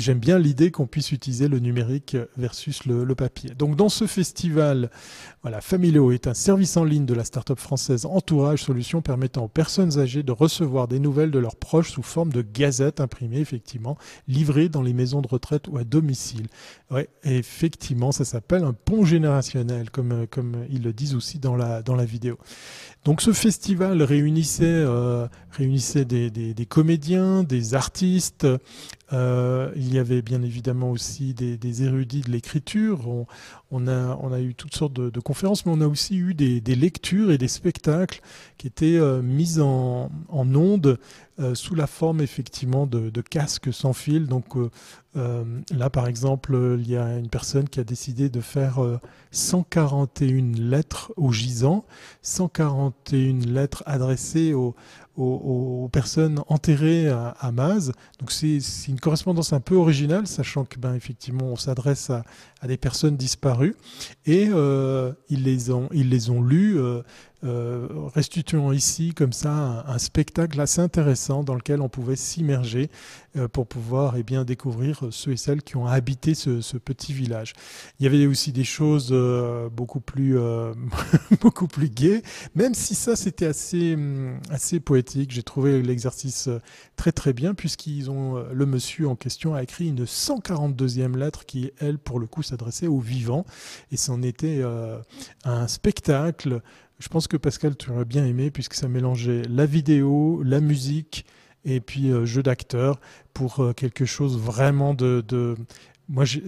j'aime 0.00 0.18
bien 0.18 0.38
l'idée 0.38 0.70
qu'on 0.70 0.86
puisse 0.86 1.12
utiliser 1.12 1.48
le 1.48 1.58
numérique 1.58 2.16
versus 2.36 2.86
le, 2.86 3.04
le, 3.04 3.14
papier. 3.14 3.50
Donc 3.50 3.76
dans 3.76 3.88
ce 3.88 4.06
festival, 4.06 4.90
voilà, 5.42 5.60
Famileo 5.60 6.12
est 6.12 6.26
un 6.26 6.34
service 6.34 6.76
en 6.76 6.84
ligne 6.84 7.06
de 7.06 7.14
la 7.14 7.24
start-up 7.24 7.58
française 7.58 8.06
Entourage 8.06 8.62
Solutions 8.62 9.02
permettant 9.02 9.44
aux 9.44 9.48
personnes 9.48 9.98
âgées 9.98 10.22
de 10.22 10.32
recevoir 10.32 10.88
des 10.88 10.98
nouvelles 10.98 11.30
de 11.30 11.38
leurs 11.38 11.56
proches 11.56 11.92
sous 11.92 12.02
forme 12.02 12.32
de 12.32 12.42
gazettes 12.42 13.00
imprimées, 13.00 13.40
effectivement, 13.40 13.98
livrées 14.26 14.68
dans 14.68 14.82
les 14.82 14.92
maisons 14.92 15.20
de 15.20 15.28
retraite 15.28 15.68
ou 15.68 15.78
à 15.78 15.84
domicile. 15.84 16.46
Ouais, 16.90 17.08
effectivement, 17.24 18.12
ça 18.12 18.24
s'appelle 18.24 18.64
un 18.64 18.72
pont 18.72 19.04
générationnel, 19.04 19.90
comme, 19.90 20.26
comme 20.28 20.64
ils 20.70 20.82
le 20.82 20.92
disent 20.92 21.14
aussi 21.14 21.38
dans 21.38 21.56
la, 21.56 21.82
dans 21.82 21.96
la 21.96 22.04
vidéo. 22.04 22.38
Donc 23.04 23.22
ce 23.22 23.32
festival 23.32 24.02
réunissait, 24.02 24.64
euh, 24.66 25.28
réunissait 25.50 26.04
des, 26.04 26.30
des, 26.30 26.66
comédiens, 26.66 27.42
des 27.42 27.74
artistes, 27.74 28.46
Euh, 29.12 29.72
il 29.74 29.92
y 29.92 29.98
avait 29.98 30.20
bien 30.20 30.42
évidemment 30.42 30.90
aussi 30.90 31.32
des, 31.34 31.82
érudits 31.82 32.20
de 32.20 32.30
l'écriture. 32.30 33.08
On, 33.70 33.86
a, 33.86 34.40
eu 34.40 34.54
toutes 34.54 34.74
sortes 34.74 34.92
de, 34.92 35.20
conférences, 35.20 35.64
mais 35.66 35.72
on 35.72 35.80
a 35.80 35.86
aussi 35.86 36.16
eu 36.16 36.34
des, 36.34 36.60
lectures 36.74 37.30
et 37.30 37.38
des 37.38 37.48
spectacles 37.48 38.20
qui 38.58 38.66
étaient 38.66 38.98
euh, 38.98 39.22
mis 39.22 39.60
en, 39.60 40.10
en 40.28 40.54
ondes 40.54 40.98
euh, 41.40 41.54
sous 41.54 41.74
la 41.74 41.86
forme 41.86 42.20
effectivement 42.20 42.86
de, 42.86 43.20
casques 43.20 43.72
sans 43.72 43.92
fil. 43.92 44.26
Donc 44.26 44.54
là, 45.14 45.90
par 45.90 46.06
exemple, 46.06 46.76
il 46.78 46.88
y 46.88 46.96
a 46.96 47.18
une 47.18 47.28
personne 47.28 47.68
qui 47.68 47.80
a 47.80 47.84
décidé 47.84 48.28
de 48.28 48.40
faire 48.40 48.78
141 49.32 50.52
lettres 50.54 51.12
au 51.16 51.32
gisant, 51.32 51.84
141 52.22 53.40
lettres 53.46 53.82
adressées 53.86 54.54
aux, 54.54 54.76
aux, 55.18 55.88
personnes 55.92 56.40
enterrées 56.48 57.08
à, 57.08 57.28
à 57.40 57.52
Maz. 57.52 57.92
Donc 58.20 58.30
c'est 58.30 58.60
une 58.88 59.00
correspondance 59.00 59.52
un 59.52 59.60
peu 59.60 59.74
originale, 59.74 60.26
sachant 60.26 60.64
que 60.64 60.78
ben, 60.78 60.94
effectivement 60.94 61.46
on 61.46 61.56
s'adresse 61.56 62.10
à, 62.10 62.24
des 62.66 62.76
personnes 62.76 63.16
disparues 63.16 63.76
et 64.26 64.48
euh, 64.48 65.12
ils 65.28 65.42
les 65.42 65.70
ont 65.70 65.88
ils 65.92 66.08
les 66.08 66.30
ont 66.30 66.42
lues. 66.42 66.78
Euh, 66.78 67.02
euh, 67.44 67.86
restituant 68.16 68.72
ici 68.72 69.14
comme 69.14 69.32
ça 69.32 69.84
un, 69.86 69.98
spectacle 69.98 70.60
assez 70.60 70.80
intéressant 70.80 71.44
dans 71.44 71.54
lequel 71.54 71.80
on 71.80 71.88
pouvait 71.88 72.16
s'immerger 72.16 72.90
euh, 73.36 73.46
pour 73.46 73.68
pouvoir 73.68 74.16
eh 74.16 74.24
bien, 74.24 74.44
découvrir 74.44 75.04
ceux 75.12 75.30
et 75.30 75.36
celles 75.36 75.62
qui 75.62 75.76
ont 75.76 75.86
habité 75.86 76.34
ce, 76.34 76.76
petit 76.78 77.12
village. 77.12 77.52
Il 78.00 78.04
y 78.04 78.06
avait 78.08 78.26
aussi 78.26 78.50
des 78.50 78.64
choses 78.64 79.10
euh, 79.12 79.68
beaucoup 79.68 80.00
plus 80.00 80.36
beaucoup 81.40 81.68
plus 81.68 81.88
gaies, 81.88 82.22
même 82.56 82.74
si 82.74 82.96
ça 82.96 83.14
c'était 83.14 83.46
assez 83.46 83.94
hum, 83.94 84.40
assez 84.50 84.80
poétique. 84.80 85.30
J'ai 85.30 85.44
trouvé 85.44 85.80
l'exercice 85.80 86.48
très 86.96 87.12
très 87.12 87.32
bien 87.32 87.54
puisqu'ils 87.54 88.10
ont 88.10 88.44
le 88.52 88.66
monsieur 88.66 89.08
en 89.08 89.14
question 89.14 89.54
a 89.54 89.62
écrit 89.62 89.86
une 89.86 90.04
142e 90.04 91.16
lettre 91.16 91.46
qui 91.46 91.70
elle 91.78 91.98
pour 91.98 92.18
le 92.18 92.26
coup 92.26 92.42
s'adressait 92.42 92.88
aux 92.88 92.98
vivants 92.98 93.44
et 93.92 93.96
c'en 93.96 94.22
était 94.22 94.62
un 95.44 95.68
spectacle 95.68 96.62
je 96.98 97.08
pense 97.08 97.28
que 97.28 97.36
Pascal, 97.36 97.76
tu 97.76 97.90
aurais 97.90 98.04
bien 98.04 98.24
aimé 98.24 98.50
puisque 98.50 98.74
ça 98.74 98.88
mélangeait 98.88 99.42
la 99.48 99.66
vidéo, 99.66 100.42
la 100.44 100.60
musique 100.60 101.24
et 101.64 101.80
puis 101.80 102.10
euh, 102.10 102.24
jeu 102.24 102.42
d'acteur 102.42 103.00
pour 103.34 103.60
euh, 103.60 103.72
quelque 103.72 104.04
chose 104.04 104.38
vraiment 104.38 104.94
de, 104.94 105.24
de... 105.26 105.56
moi 106.08 106.24
j'ai 106.24 106.42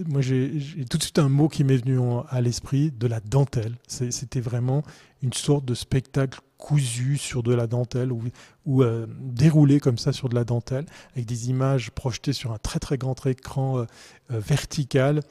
tout 0.89 0.97
de 0.97 1.03
suite 1.03 1.19
un 1.19 1.29
mot 1.29 1.47
qui 1.47 1.63
m'est 1.63 1.77
venu 1.77 1.99
à 2.29 2.41
l'esprit 2.41 2.91
de 2.91 3.07
la 3.07 3.19
dentelle 3.19 3.75
c'était 3.87 4.39
vraiment 4.39 4.83
une 5.21 5.33
sorte 5.33 5.65
de 5.65 5.73
spectacle 5.73 6.39
cousu 6.61 7.17
sur 7.17 7.41
de 7.41 7.53
la 7.53 7.65
dentelle 7.65 8.11
ou, 8.11 8.21
ou 8.65 8.83
euh, 8.83 9.07
déroulé 9.19 9.79
comme 9.79 9.97
ça 9.97 10.13
sur 10.13 10.29
de 10.29 10.35
la 10.35 10.43
dentelle 10.43 10.85
avec 11.13 11.25
des 11.25 11.49
images 11.49 11.89
projetées 11.89 12.33
sur 12.33 12.53
un 12.53 12.59
très 12.59 12.79
très 12.79 12.97
grand 12.97 13.25
écran 13.25 13.79
euh, 13.79 13.85
euh, 14.31 14.39
vertical. 14.39 15.21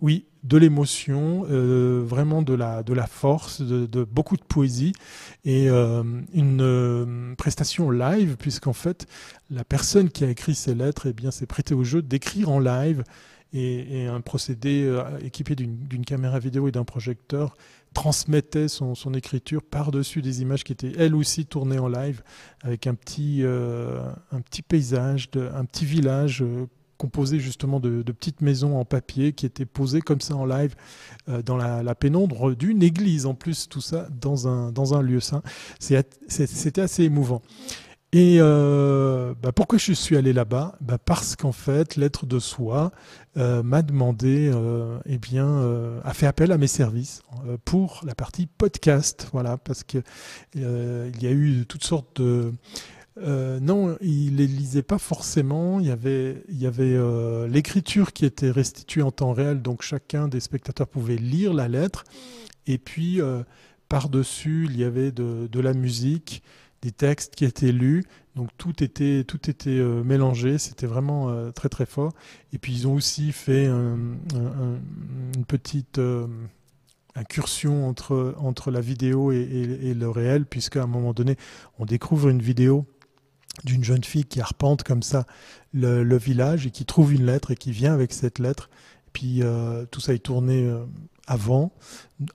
oui, 0.00 0.26
de 0.42 0.56
l'émotion, 0.56 1.44
vraiment 1.44 2.42
de 2.42 2.54
la, 2.54 2.82
de 2.82 2.94
la 2.94 3.06
force, 3.06 3.60
de, 3.60 4.04
beaucoup 4.04 4.36
de 4.36 4.42
poésie 4.42 4.92
et 5.44 5.68
une 5.68 7.34
prestation 7.36 7.90
live 7.90 8.36
puisqu'en 8.38 8.72
fait 8.72 9.06
la 9.50 9.64
personne 9.64 10.08
qui 10.08 10.24
a 10.24 10.30
écrit 10.30 10.54
ces 10.54 10.74
lettres 10.74 11.06
eh 11.06 11.12
bien 11.12 11.30
s'est 11.30 11.46
prêtée 11.46 11.74
au 11.74 11.84
jeu 11.84 12.02
d'écrire 12.02 12.50
en 12.50 12.58
live 12.58 13.04
et, 13.52 14.06
un 14.06 14.20
procédé 14.20 15.02
équipé 15.22 15.54
d'une 15.54 16.04
caméra 16.04 16.38
vidéo 16.38 16.68
et 16.68 16.72
d'un 16.72 16.84
projecteur 16.84 17.54
transmettait 17.94 18.68
son, 18.68 18.94
écriture 19.14 19.62
par-dessus 19.62 20.22
des 20.22 20.42
images 20.42 20.64
qui 20.64 20.72
étaient 20.72 20.92
elles 20.96 21.14
aussi 21.14 21.46
tournées 21.46 21.78
en 21.78 21.88
live 21.88 22.22
avec 22.62 22.86
un 22.86 22.94
petit, 22.94 23.40
euh, 23.42 24.00
un 24.30 24.40
petit 24.40 24.62
paysage, 24.62 25.30
de, 25.30 25.50
un 25.54 25.64
petit 25.64 25.84
village 25.84 26.42
euh, 26.42 26.66
composé 27.00 27.40
justement 27.40 27.80
de, 27.80 28.02
petites 28.12 28.42
maisons 28.42 28.78
en 28.78 28.84
papier 28.84 29.32
qui 29.32 29.46
étaient 29.46 29.64
posées 29.64 30.02
comme 30.02 30.20
ça 30.20 30.36
en 30.36 30.44
live 30.44 30.74
euh, 31.30 31.40
dans 31.40 31.56
la, 31.56 31.94
pénombre 31.94 32.54
d'une 32.54 32.82
église 32.82 33.24
en 33.24 33.34
plus, 33.34 33.68
tout 33.68 33.80
ça 33.80 34.06
dans 34.20 34.46
un, 34.46 34.70
dans 34.70 34.92
un 34.94 35.00
lieu 35.00 35.20
saint. 35.20 35.42
C'était 35.78 36.80
assez 36.82 37.04
émouvant. 37.04 37.40
Et 38.12 38.38
euh, 38.40 39.34
bah 39.40 39.52
pourquoi 39.52 39.78
je 39.78 39.92
suis 39.92 40.16
allé 40.16 40.32
là-bas? 40.32 40.76
Bah 40.80 40.98
Parce 40.98 41.36
qu'en 41.36 41.52
fait, 41.52 41.96
l'être 41.96 42.26
de 42.26 42.38
soi 42.38 42.90
euh, 43.36 43.62
m'a 43.62 43.82
demandé, 43.82 44.52
eh 45.06 45.18
bien, 45.18 46.00
a 46.04 46.12
fait 46.12 46.26
appel 46.26 46.52
à 46.52 46.58
mes 46.58 46.66
services 46.66 47.22
pour 47.64 48.02
la 48.04 48.14
partie 48.14 48.46
podcast. 48.46 49.28
Voilà, 49.32 49.56
parce 49.56 49.84
que 49.84 49.98
il 50.54 51.22
y 51.22 51.26
a 51.26 51.30
eu 51.30 51.64
toutes 51.66 51.84
sortes 51.84 52.20
de 52.20 52.52
non, 53.20 53.96
il 54.00 54.36
les 54.36 54.46
lisait 54.46 54.82
pas 54.82 54.98
forcément. 54.98 55.80
Il 55.80 55.86
y 55.86 55.90
avait, 55.90 56.42
il 56.48 56.60
y 56.60 56.66
avait 56.66 56.98
l'écriture 57.48 58.12
qui 58.12 58.24
était 58.24 58.50
restituée 58.50 59.02
en 59.02 59.10
temps 59.10 59.32
réel, 59.32 59.62
donc 59.62 59.82
chacun 59.82 60.28
des 60.28 60.40
spectateurs 60.40 60.88
pouvait 60.88 61.16
lire 61.16 61.52
la 61.52 61.68
lettre. 61.68 62.04
Et 62.66 62.78
puis 62.78 63.20
par-dessus, 63.88 64.66
il 64.70 64.78
y 64.78 64.84
avait 64.84 65.12
de, 65.12 65.48
de 65.50 65.60
la 65.60 65.74
musique 65.74 66.42
des 66.82 66.92
textes 66.92 67.34
qui 67.34 67.44
étaient 67.44 67.72
lus. 67.72 68.04
Donc 68.36 68.48
tout 68.56 68.82
était, 68.82 69.24
tout 69.24 69.50
était 69.50 69.70
euh, 69.70 70.02
mélangé, 70.04 70.58
c'était 70.58 70.86
vraiment 70.86 71.30
euh, 71.30 71.50
très 71.50 71.68
très 71.68 71.86
fort. 71.86 72.12
Et 72.52 72.58
puis 72.58 72.72
ils 72.72 72.88
ont 72.88 72.94
aussi 72.94 73.32
fait 73.32 73.66
une 73.66 74.18
petite 75.46 75.98
euh, 75.98 76.26
incursion 77.14 77.88
entre, 77.88 78.34
entre 78.38 78.70
la 78.70 78.80
vidéo 78.80 79.32
et, 79.32 79.94
le 79.94 80.08
réel, 80.08 80.46
puisqu'à 80.46 80.82
un 80.82 80.86
moment 80.86 81.12
donné, 81.12 81.36
on 81.78 81.84
découvre 81.84 82.28
une 82.28 82.40
vidéo 82.40 82.86
d'une 83.64 83.84
jeune 83.84 84.04
fille 84.04 84.24
qui 84.24 84.40
arpente 84.40 84.82
comme 84.82 85.02
ça 85.02 85.26
le, 85.72 86.02
le, 86.02 86.18
village 86.18 86.66
et 86.66 86.70
qui 86.70 86.84
trouve 86.84 87.12
une 87.12 87.26
lettre 87.26 87.50
et 87.50 87.56
qui 87.56 87.72
vient 87.72 87.94
avec 87.94 88.12
cette 88.12 88.38
lettre. 88.38 88.70
Et 89.06 89.10
puis 89.12 89.42
tout 89.90 90.00
ça 90.00 90.14
est 90.14 90.18
tourné 90.18 90.72
avant, 91.26 91.72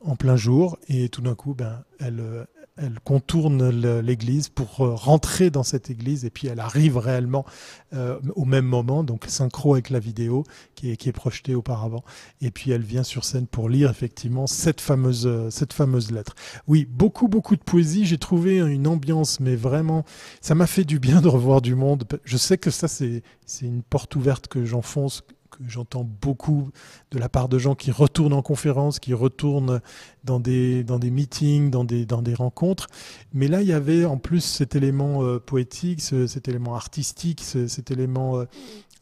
en 0.01 0.15
plein 0.15 0.36
jour, 0.36 0.77
et 0.88 1.10
tout 1.10 1.22
d'un 1.22 1.36
coup, 1.36 1.53
ben, 1.53 1.84
elle, 2.00 2.48
elle 2.77 3.00
contourne 3.03 3.70
l'église 4.01 4.50
pour 4.50 4.82
euh, 4.82 4.96
rentrer 4.96 5.50
dans 5.50 5.63
cette 5.63 5.89
église 5.89 6.25
et 6.25 6.29
puis 6.29 6.48
elle 6.48 6.60
arrive 6.60 6.98
réellement 6.98 7.46
euh, 7.94 8.20
au 8.36 8.44
même 8.44 8.65
moment, 8.65 9.03
donc 9.03 9.24
synchro 9.27 9.75
avec 9.75 9.89
la 9.89 10.00
vidéo 10.00 10.44
qui 10.75 10.91
est, 10.91 10.98
qui 10.98 11.08
est 11.08 11.13
projetée 11.13 11.55
auparavant. 11.55 12.03
Et 12.41 12.51
puis 12.51 12.72
elle 12.72 12.82
vient 12.82 13.03
sur 13.03 13.24
scène 13.24 13.48
pour 13.48 13.70
lire 13.70 13.89
effectivement 13.89 14.46
cette 14.46 14.82
fameuse, 14.82 15.25
euh, 15.25 15.50
cette 15.50 15.72
fameuse 15.72 16.12
lettre. 16.12 16.36
Oui, 16.67 16.86
beaucoup, 16.89 17.29
beaucoup 17.29 17.55
de 17.55 17.63
poésie. 17.63 18.05
J'ai 18.05 18.17
trouvé 18.17 18.58
une 18.60 18.88
ambiance, 18.88 19.39
mais 19.39 19.55
vraiment, 19.55 20.03
ça 20.41 20.53
m'a 20.53 20.67
fait 20.67 20.84
du 20.84 21.00
bien 21.00 21.22
de 21.22 21.29
revoir 21.29 21.62
du 21.62 21.75
monde. 21.75 22.03
Je 22.25 22.36
sais 22.36 22.58
que 22.58 22.72
ça, 22.72 22.89
c'est 22.89 23.24
une 23.62 23.84
porte 23.84 24.15
ouverte 24.17 24.48
que 24.48 24.65
j'enfonce 24.65 25.24
que 25.64 25.70
j'entends 25.70 26.04
beaucoup 26.04 26.70
de 27.12 27.20
la 27.20 27.30
part 27.30 27.50
de 27.50 27.58
gens 27.58 27.76
qui 27.76 27.92
retournent 27.92 28.34
en 28.34 28.42
conférence, 28.42 29.00
qui 29.00 29.14
retournent 29.14 29.82
dans 30.24 30.40
des, 30.40 30.84
dans 30.84 31.00
des 31.00 31.12
meetings, 31.12 31.70
dans 31.70 31.84
des, 31.84 32.06
dans 32.06 32.22
des 32.22 32.34
rencontres. 32.34 32.88
Mais 33.34 33.48
là, 33.48 33.62
il 33.62 33.68
y 33.68 33.74
avait 33.74 34.06
en 34.06 34.18
plus 34.18 34.42
cet 34.42 34.76
élément 34.76 35.24
euh, 35.24 35.40
poétique, 35.40 36.02
cet 36.02 36.48
élément 36.48 36.76
artistique, 36.76 37.42
cet 37.42 37.92
élément 37.92 38.40
euh, 38.40 38.46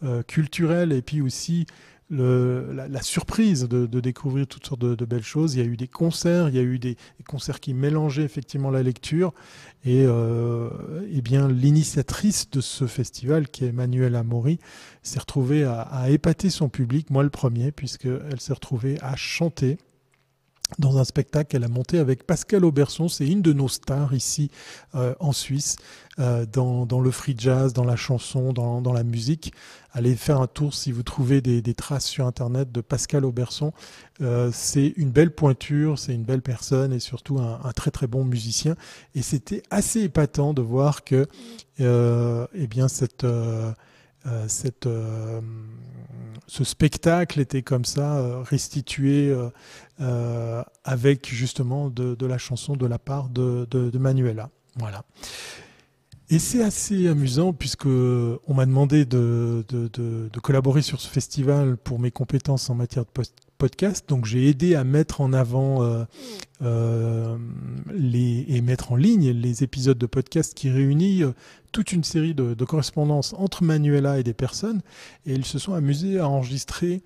euh, 0.03 0.23
culturel, 0.23 0.91
et 0.91 1.01
puis 1.01 1.21
aussi 1.21 1.65
la, 2.09 3.01
surprise 3.01 3.67
de, 3.67 3.99
découvrir 3.99 4.47
toutes 4.47 4.65
sortes 4.65 4.81
de, 4.81 5.05
belles 5.05 5.23
choses. 5.23 5.55
Il 5.55 5.59
y 5.59 5.61
a 5.61 5.65
eu 5.65 5.77
des 5.77 5.87
concerts, 5.87 6.49
il 6.49 6.55
y 6.55 6.59
a 6.59 6.63
eu 6.63 6.79
des, 6.79 6.97
concerts 7.27 7.59
qui 7.59 7.73
mélangeaient 7.73 8.23
effectivement 8.23 8.69
la 8.69 8.83
lecture. 8.83 9.33
Et, 9.85 10.03
euh, 10.05 10.69
eh 11.11 11.21
bien 11.21 11.47
l'initiatrice 11.47 12.49
de 12.49 12.61
ce 12.61 12.87
festival, 12.87 13.47
qui 13.47 13.65
est 13.65 13.69
Emmanuelle 13.69 14.15
Amaury, 14.15 14.59
s'est 15.01 15.19
retrouvée 15.19 15.63
à, 15.63 15.81
à 15.81 16.09
épater 16.09 16.49
son 16.49 16.69
public, 16.69 17.09
moi 17.09 17.23
le 17.23 17.29
premier, 17.29 17.71
puisqu'elle 17.71 18.39
s'est 18.39 18.53
retrouvée 18.53 18.97
à 19.01 19.15
chanter 19.15 19.77
dans 20.79 20.97
un 20.97 21.03
spectacle 21.03 21.49
qu'elle 21.51 21.63
a 21.63 21.67
monté 21.67 21.99
avec 21.99 22.25
Pascal 22.25 22.65
Auberson. 22.65 23.07
C'est 23.07 23.27
une 23.27 23.41
de 23.41 23.53
nos 23.53 23.67
stars 23.67 24.13
ici 24.13 24.49
euh, 24.95 25.13
en 25.19 25.31
Suisse, 25.31 25.77
euh, 26.19 26.45
dans, 26.45 26.85
dans, 26.85 26.99
le 26.99 27.11
free 27.11 27.35
jazz, 27.37 27.73
dans 27.73 27.83
la 27.83 27.95
chanson, 27.95 28.53
dans, 28.53 28.81
dans, 28.81 28.93
la 28.93 29.03
musique. 29.03 29.53
Allez 29.91 30.15
faire 30.15 30.41
un 30.41 30.47
tour 30.47 30.73
si 30.73 30.91
vous 30.91 31.03
trouvez 31.03 31.41
des, 31.41 31.61
des 31.61 31.73
traces 31.73 32.05
sur 32.05 32.25
Internet 32.25 32.71
de 32.71 32.81
Pascal 32.81 33.25
Auberson. 33.25 33.73
Euh, 34.21 34.49
c'est 34.53 34.93
une 34.97 35.11
belle 35.11 35.31
pointure, 35.31 35.99
c'est 35.99 36.13
une 36.13 36.23
belle 36.23 36.41
personne 36.41 36.93
et 36.93 36.99
surtout 36.99 37.39
un, 37.39 37.59
un 37.63 37.71
très 37.71 37.91
très 37.91 38.07
bon 38.07 38.23
musicien. 38.23 38.75
Et 39.15 39.21
c'était 39.21 39.63
assez 39.69 40.01
épatant 40.01 40.53
de 40.53 40.61
voir 40.61 41.03
que 41.03 41.27
eh 41.79 42.67
bien 42.67 42.87
cette 42.87 43.25
euh, 44.25 44.45
cette, 44.47 44.87
euh, 44.87 45.41
ce 46.47 46.63
spectacle 46.63 47.39
était 47.39 47.61
comme 47.61 47.85
ça 47.85 48.17
euh, 48.17 48.41
restitué 48.41 49.33
avec 50.83 51.29
justement 51.29 51.89
de, 51.89 52.25
la 52.25 52.37
chanson 52.37 52.75
de 52.75 52.85
la 52.85 52.99
part 52.99 53.29
de, 53.29 53.65
de, 53.69 53.97
Manuela. 53.97 54.49
Voilà. 54.75 55.03
Et 56.29 56.39
c'est 56.39 56.63
assez 56.63 57.07
amusant 57.07 57.53
puisque 57.53 57.85
on 57.85 58.53
m'a 58.53 58.65
demandé 58.65 59.05
de, 59.05 59.63
de, 59.69 59.87
de, 59.87 60.39
collaborer 60.39 60.81
sur 60.81 60.99
ce 60.99 61.07
festival 61.07 61.77
pour 61.77 61.99
mes 61.99 62.11
compétences 62.11 62.69
en 62.69 62.75
matière 62.75 63.05
de 63.05 63.09
podcast. 63.63 64.09
Donc 64.09 64.25
j'ai 64.25 64.49
aidé 64.49 64.75
à 64.75 64.83
mettre 64.83 65.21
en 65.21 65.31
avant 65.31 65.83
euh, 65.83 66.03
euh, 66.63 67.37
les, 67.93 68.43
et 68.49 68.59
mettre 68.59 68.91
en 68.91 68.97
ligne 68.97 69.29
les 69.29 69.63
épisodes 69.63 69.97
de 69.97 70.05
podcast 70.05 70.53
qui 70.53 70.69
réunissent 70.69 71.23
euh, 71.23 71.33
toute 71.71 71.93
une 71.93 72.03
série 72.03 72.33
de, 72.33 72.55
de, 72.55 72.65
correspondances 72.65 73.33
entre 73.37 73.63
Manuela 73.63 74.19
et 74.19 74.23
des 74.23 74.33
personnes. 74.33 74.81
Et 75.25 75.33
ils 75.33 75.45
se 75.45 75.59
sont 75.59 75.73
amusés 75.73 76.19
à 76.19 76.27
enregistrer 76.27 77.03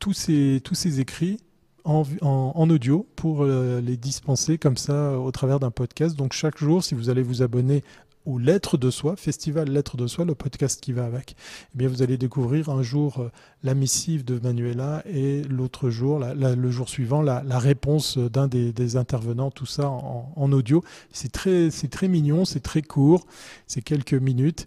tous 0.00 0.12
ces, 0.12 0.60
tous 0.64 0.74
ces 0.74 0.98
écrits 0.98 1.38
en, 1.84 2.02
en, 2.20 2.50
en, 2.56 2.68
audio 2.68 3.06
pour 3.14 3.44
les 3.44 3.96
dispenser 3.96 4.58
comme 4.58 4.76
ça 4.76 5.16
au 5.20 5.30
travers 5.30 5.60
d'un 5.60 5.70
podcast. 5.70 6.16
Donc 6.16 6.32
chaque 6.32 6.58
jour, 6.58 6.82
si 6.82 6.96
vous 6.96 7.10
allez 7.10 7.22
vous 7.22 7.42
abonner 7.42 7.84
ou 8.26 8.38
Lettres 8.38 8.76
de 8.76 8.90
Soi, 8.90 9.16
Festival 9.16 9.70
Lettres 9.70 9.96
de 9.96 10.06
Soi, 10.06 10.24
le 10.24 10.34
podcast 10.34 10.80
qui 10.80 10.92
va 10.92 11.04
avec, 11.04 11.36
eh 11.74 11.78
bien 11.78 11.88
vous 11.88 12.02
allez 12.02 12.18
découvrir 12.18 12.68
un 12.68 12.82
jour 12.82 13.20
euh, 13.20 13.30
la 13.62 13.74
missive 13.74 14.24
de 14.24 14.38
Manuela 14.38 15.02
et 15.06 15.42
l'autre 15.44 15.88
jour, 15.90 16.18
le 16.18 16.70
jour 16.70 16.88
suivant, 16.88 17.22
la, 17.22 17.58
réponse 17.58 18.18
d'un 18.18 18.48
des, 18.48 18.96
intervenants, 18.96 19.50
tout 19.50 19.66
ça 19.66 19.88
en, 19.88 20.52
audio. 20.52 20.82
C'est 21.12 21.32
très, 21.32 21.70
très 21.90 22.08
mignon, 22.08 22.44
c'est 22.44 22.60
très 22.60 22.82
court, 22.82 23.26
c'est 23.66 23.82
quelques 23.82 24.14
minutes. 24.14 24.66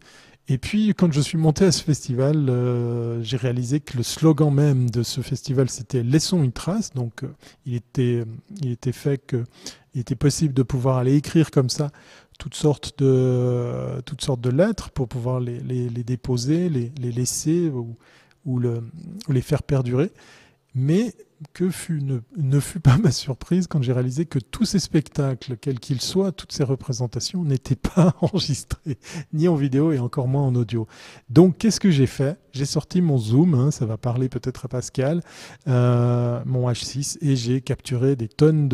Et 0.51 0.57
puis, 0.57 0.95
quand 0.97 1.11
je 1.13 1.21
suis 1.21 1.37
monté 1.37 1.65
à 1.65 1.71
ce 1.71 1.83
festival, 1.83 2.49
euh, 2.49 3.21
j'ai 3.21 3.37
réalisé 3.37 3.79
que 3.81 3.95
le 3.95 4.01
slogan 4.01 4.51
même 4.51 4.89
de 4.89 5.03
ce 5.03 5.21
festival, 5.21 5.69
c'était 5.69 6.01
Laissons 6.01 6.41
une 6.41 6.51
trace. 6.51 6.91
Donc, 6.95 7.23
euh, 7.23 7.27
il, 7.67 7.75
était, 7.75 8.23
il 8.61 8.71
était 8.71 8.91
fait 8.91 9.19
qu'il 9.99 10.13
était 10.13 10.15
possible 10.15 10.53
de 10.53 10.63
pouvoir 10.63 10.97
aller 10.97 11.15
écrire 11.15 11.51
comme 11.51 11.69
ça 11.69 11.91
toutes 12.37 12.55
sortes 12.55 12.97
de, 12.99 14.01
toutes 14.05 14.21
sortes 14.21 14.39
de 14.39 14.49
lettres 14.49 14.91
pour 14.91 15.09
pouvoir 15.09 15.41
les, 15.41 15.89
déposer, 15.89 16.69
les, 16.69 17.11
laisser 17.11 17.67
ou, 17.67 17.97
ou, 18.45 18.59
le, 18.59 18.81
les 19.27 19.41
faire 19.41 19.61
perdurer. 19.61 20.11
Mais 20.73 21.13
que 21.53 21.69
fut, 21.69 22.01
ne, 22.01 22.19
ne, 22.37 22.59
fut 22.59 22.79
pas 22.79 22.97
ma 23.03 23.11
surprise 23.11 23.67
quand 23.67 23.81
j'ai 23.81 23.93
réalisé 23.93 24.25
que 24.25 24.39
tous 24.39 24.65
ces 24.65 24.79
spectacles, 24.79 25.57
quels 25.57 25.79
qu'ils 25.79 26.01
soient, 26.01 26.31
toutes 26.31 26.51
ces 26.51 26.63
représentations 26.63 27.43
n'étaient 27.43 27.75
pas 27.75 28.15
enregistrés, 28.21 28.97
ni 29.33 29.47
en 29.47 29.55
vidéo 29.55 29.91
et 29.91 29.99
encore 29.99 30.27
moins 30.27 30.43
en 30.43 30.55
audio. 30.55 30.87
Donc 31.29 31.57
qu'est-ce 31.57 31.79
que 31.79 31.91
j'ai 31.91 32.07
fait? 32.07 32.39
J'ai 32.51 32.65
sorti 32.65 33.01
mon 33.01 33.17
Zoom, 33.17 33.53
hein, 33.53 33.71
ça 33.71 33.85
va 33.85 33.97
parler 33.97 34.29
peut-être 34.29 34.65
à 34.65 34.67
Pascal, 34.67 35.21
euh, 35.67 36.41
mon 36.45 36.69
H6, 36.69 37.17
et 37.21 37.35
j'ai 37.35 37.61
capturé 37.61 38.15
des 38.15 38.27
tonnes 38.27 38.67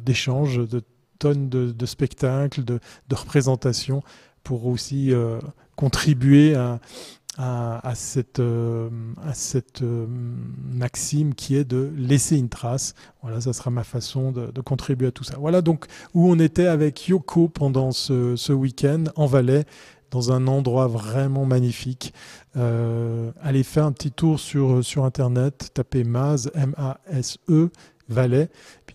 d'échanges, 0.00 0.58
de, 0.68 0.82
tonnes 1.18 1.48
de, 1.48 1.86
spectacles, 1.86 2.64
de, 2.64 2.80
représentations 3.12 4.02
pour 4.42 4.66
aussi 4.66 5.12
euh, 5.12 5.40
contribuer 5.76 6.54
à, 6.54 6.80
à, 7.36 7.92
cette, 7.94 8.38
euh, 8.38 8.88
à 9.24 9.34
cette 9.34 9.82
euh, 9.82 10.06
maxime 10.72 11.34
qui 11.34 11.56
est 11.56 11.64
de 11.64 11.92
laisser 11.96 12.36
une 12.36 12.48
trace. 12.48 12.94
Voilà, 13.22 13.40
ça 13.40 13.52
sera 13.52 13.70
ma 13.70 13.84
façon 13.84 14.32
de, 14.32 14.60
contribuer 14.60 15.08
à 15.08 15.10
tout 15.10 15.24
ça. 15.24 15.36
Voilà 15.38 15.60
donc 15.60 15.86
où 16.14 16.30
on 16.30 16.38
était 16.38 16.66
avec 16.66 17.08
Yoko 17.08 17.48
pendant 17.48 17.92
ce, 17.92 18.36
ce 18.36 18.52
week-end 18.52 19.04
en 19.16 19.26
Valais 19.26 19.64
dans 20.10 20.30
un 20.30 20.46
endroit 20.46 20.86
vraiment 20.86 21.44
magnifique. 21.44 22.14
allez 22.54 23.64
faire 23.64 23.86
un 23.86 23.92
petit 23.92 24.12
tour 24.12 24.38
sur, 24.38 24.84
sur 24.84 25.04
Internet, 25.04 25.70
tapez 25.74 26.04
MASE, 26.04 26.52
M-A-S-E, 26.54 27.70
Valais. 28.08 28.48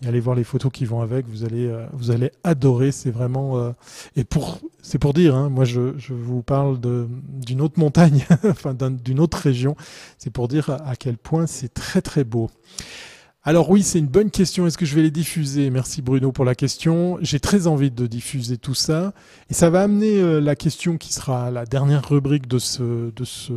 Allez 0.06 0.20
voir 0.20 0.34
les 0.34 0.44
photos 0.44 0.72
qui 0.72 0.86
vont 0.86 1.02
avec, 1.02 1.26
vous 1.28 1.44
allez, 1.44 1.66
euh, 1.66 1.86
vous 1.92 2.10
allez 2.10 2.30
adorer. 2.42 2.90
C'est 2.90 3.10
vraiment 3.10 3.58
euh, 3.58 3.72
et 4.16 4.24
pour 4.24 4.58
c'est 4.82 4.98
pour 4.98 5.12
dire, 5.12 5.34
hein, 5.34 5.50
moi 5.50 5.64
je, 5.64 5.98
je, 5.98 6.14
vous 6.14 6.42
parle 6.42 6.78
d'une 6.80 7.60
autre 7.60 7.78
montagne, 7.78 8.24
enfin 8.48 8.74
d'une 8.74 9.20
autre 9.20 9.36
région. 9.36 9.76
C'est 10.16 10.30
pour 10.30 10.48
dire 10.48 10.70
à 10.70 10.96
quel 10.96 11.18
point 11.18 11.46
c'est 11.46 11.72
très 11.74 12.00
très 12.00 12.24
beau. 12.24 12.50
Alors 13.42 13.70
oui, 13.70 13.82
c'est 13.82 13.98
une 13.98 14.06
bonne 14.06 14.30
question. 14.30 14.66
Est-ce 14.66 14.76
que 14.76 14.84
je 14.84 14.94
vais 14.94 15.00
les 15.00 15.10
diffuser? 15.10 15.70
Merci 15.70 16.02
Bruno 16.02 16.30
pour 16.30 16.44
la 16.44 16.54
question. 16.54 17.16
J'ai 17.22 17.40
très 17.40 17.66
envie 17.66 17.90
de 17.90 18.06
diffuser 18.06 18.58
tout 18.58 18.74
ça. 18.74 19.14
Et 19.48 19.54
ça 19.54 19.70
va 19.70 19.80
amener 19.80 20.20
euh, 20.20 20.42
la 20.42 20.54
question 20.54 20.98
qui 20.98 21.14
sera 21.14 21.50
la 21.50 21.64
dernière 21.64 22.06
rubrique 22.06 22.48
de 22.48 22.58
ce, 22.58 23.10
de 23.10 23.24
ce, 23.24 23.54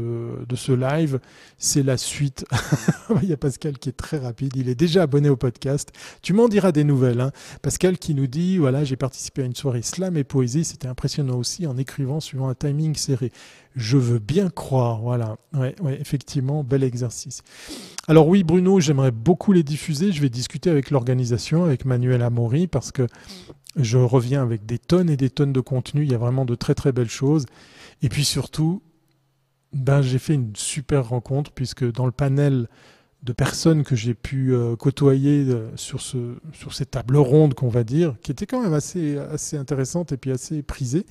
de 0.48 0.56
ce 0.56 0.72
live. 0.72 1.20
C'est 1.58 1.84
la 1.84 1.98
suite. 1.98 2.46
Il 3.24 3.28
y 3.28 3.34
a 3.34 3.38
Pascal 3.38 3.78
qui 3.78 3.90
est 3.90 3.98
très 3.98 4.20
rapide. 4.20 4.54
Il 4.56 4.70
est 4.70 4.76
déjà 4.76 5.04
abonné 5.04 5.28
au 5.28 5.36
podcast. 5.36 5.92
Tu 6.22 6.32
m'en 6.32 6.48
diras 6.48 6.72
des 6.72 6.86
nouvelles. 6.86 7.20
Hein. 7.20 7.32
Pascal 7.62 7.98
qui 7.98 8.16
nous 8.16 8.28
dit, 8.28 8.60
voilà, 8.60 8.86
j'ai 8.86 8.96
participé 8.96 9.42
à 9.42 9.46
une 9.46 9.56
soirée 9.56 9.82
slam 9.82 10.16
et 10.16 10.24
poésie. 10.24 10.64
C'était 10.64 10.88
impressionnant 10.88 11.36
aussi 11.36 11.68
en 11.68 11.76
écrivant 11.76 12.22
suivant 12.22 12.48
un 12.48 12.56
timing 12.56 12.96
serré. 12.96 13.34
Je 13.76 13.98
veux 13.98 14.20
bien 14.20 14.50
croire. 14.50 15.02
Voilà. 15.02 15.38
Ouais, 15.54 15.76
effectivement, 16.00 16.64
bel 16.64 16.84
exercice. 16.84 17.42
Alors 18.08 18.28
oui, 18.28 18.44
Bruno, 18.44 18.80
j'aimerais 18.80 19.12
beaucoup 19.12 19.54
les 19.54 19.64
diffuser. 19.64 20.12
Je 20.12 20.22
vais 20.22 20.30
discuter 20.30 20.70
avec 20.70 20.92
l'organisation, 20.92 21.64
avec 21.64 21.86
Manuel 21.86 22.22
Amaury, 22.22 22.68
parce 22.68 22.92
que 22.92 23.08
je 23.76 23.98
reviens 23.98 24.42
avec 24.42 24.66
des 24.66 24.78
tonnes 24.78 25.10
et 25.10 25.18
des 25.18 25.30
tonnes 25.30 25.54
de 25.54 25.62
contenu. 25.62 26.04
Il 26.04 26.12
y 26.12 26.16
a 26.16 26.20
vraiment 26.20 26.46
de 26.46 26.56
très 26.56 26.76
très 26.76 26.92
belles 26.92 27.10
choses. 27.10 27.46
Et 28.02 28.10
puis 28.10 28.26
surtout, 28.26 28.84
ben, 29.74 30.02
j'ai 30.02 30.20
fait 30.20 30.36
une 30.36 30.56
super 30.56 31.10
rencontre, 31.10 31.52
puisque 31.52 31.90
dans 31.92 32.06
le 32.06 32.12
panel 32.12 32.68
de 33.24 33.32
personnes 33.32 33.84
que 33.84 33.96
j'ai 33.96 34.14
pu 34.14 34.54
euh, 34.54 34.76
côtoyer 34.76 35.46
euh, 35.48 35.70
sur, 35.78 36.02
ce, 36.02 36.36
sur 36.52 36.74
ces 36.74 36.86
tables 36.86 37.16
rondes, 37.16 37.54
qu'on 37.54 37.70
va 37.70 37.86
dire, 37.86 38.16
qui 38.22 38.32
étaient 38.32 38.46
quand 38.46 38.62
même 38.62 38.74
assez, 38.74 39.18
assez 39.18 39.58
intéressantes 39.58 40.12
et 40.12 40.18
puis 40.18 40.32
assez 40.32 40.62
prisées, 40.62 41.06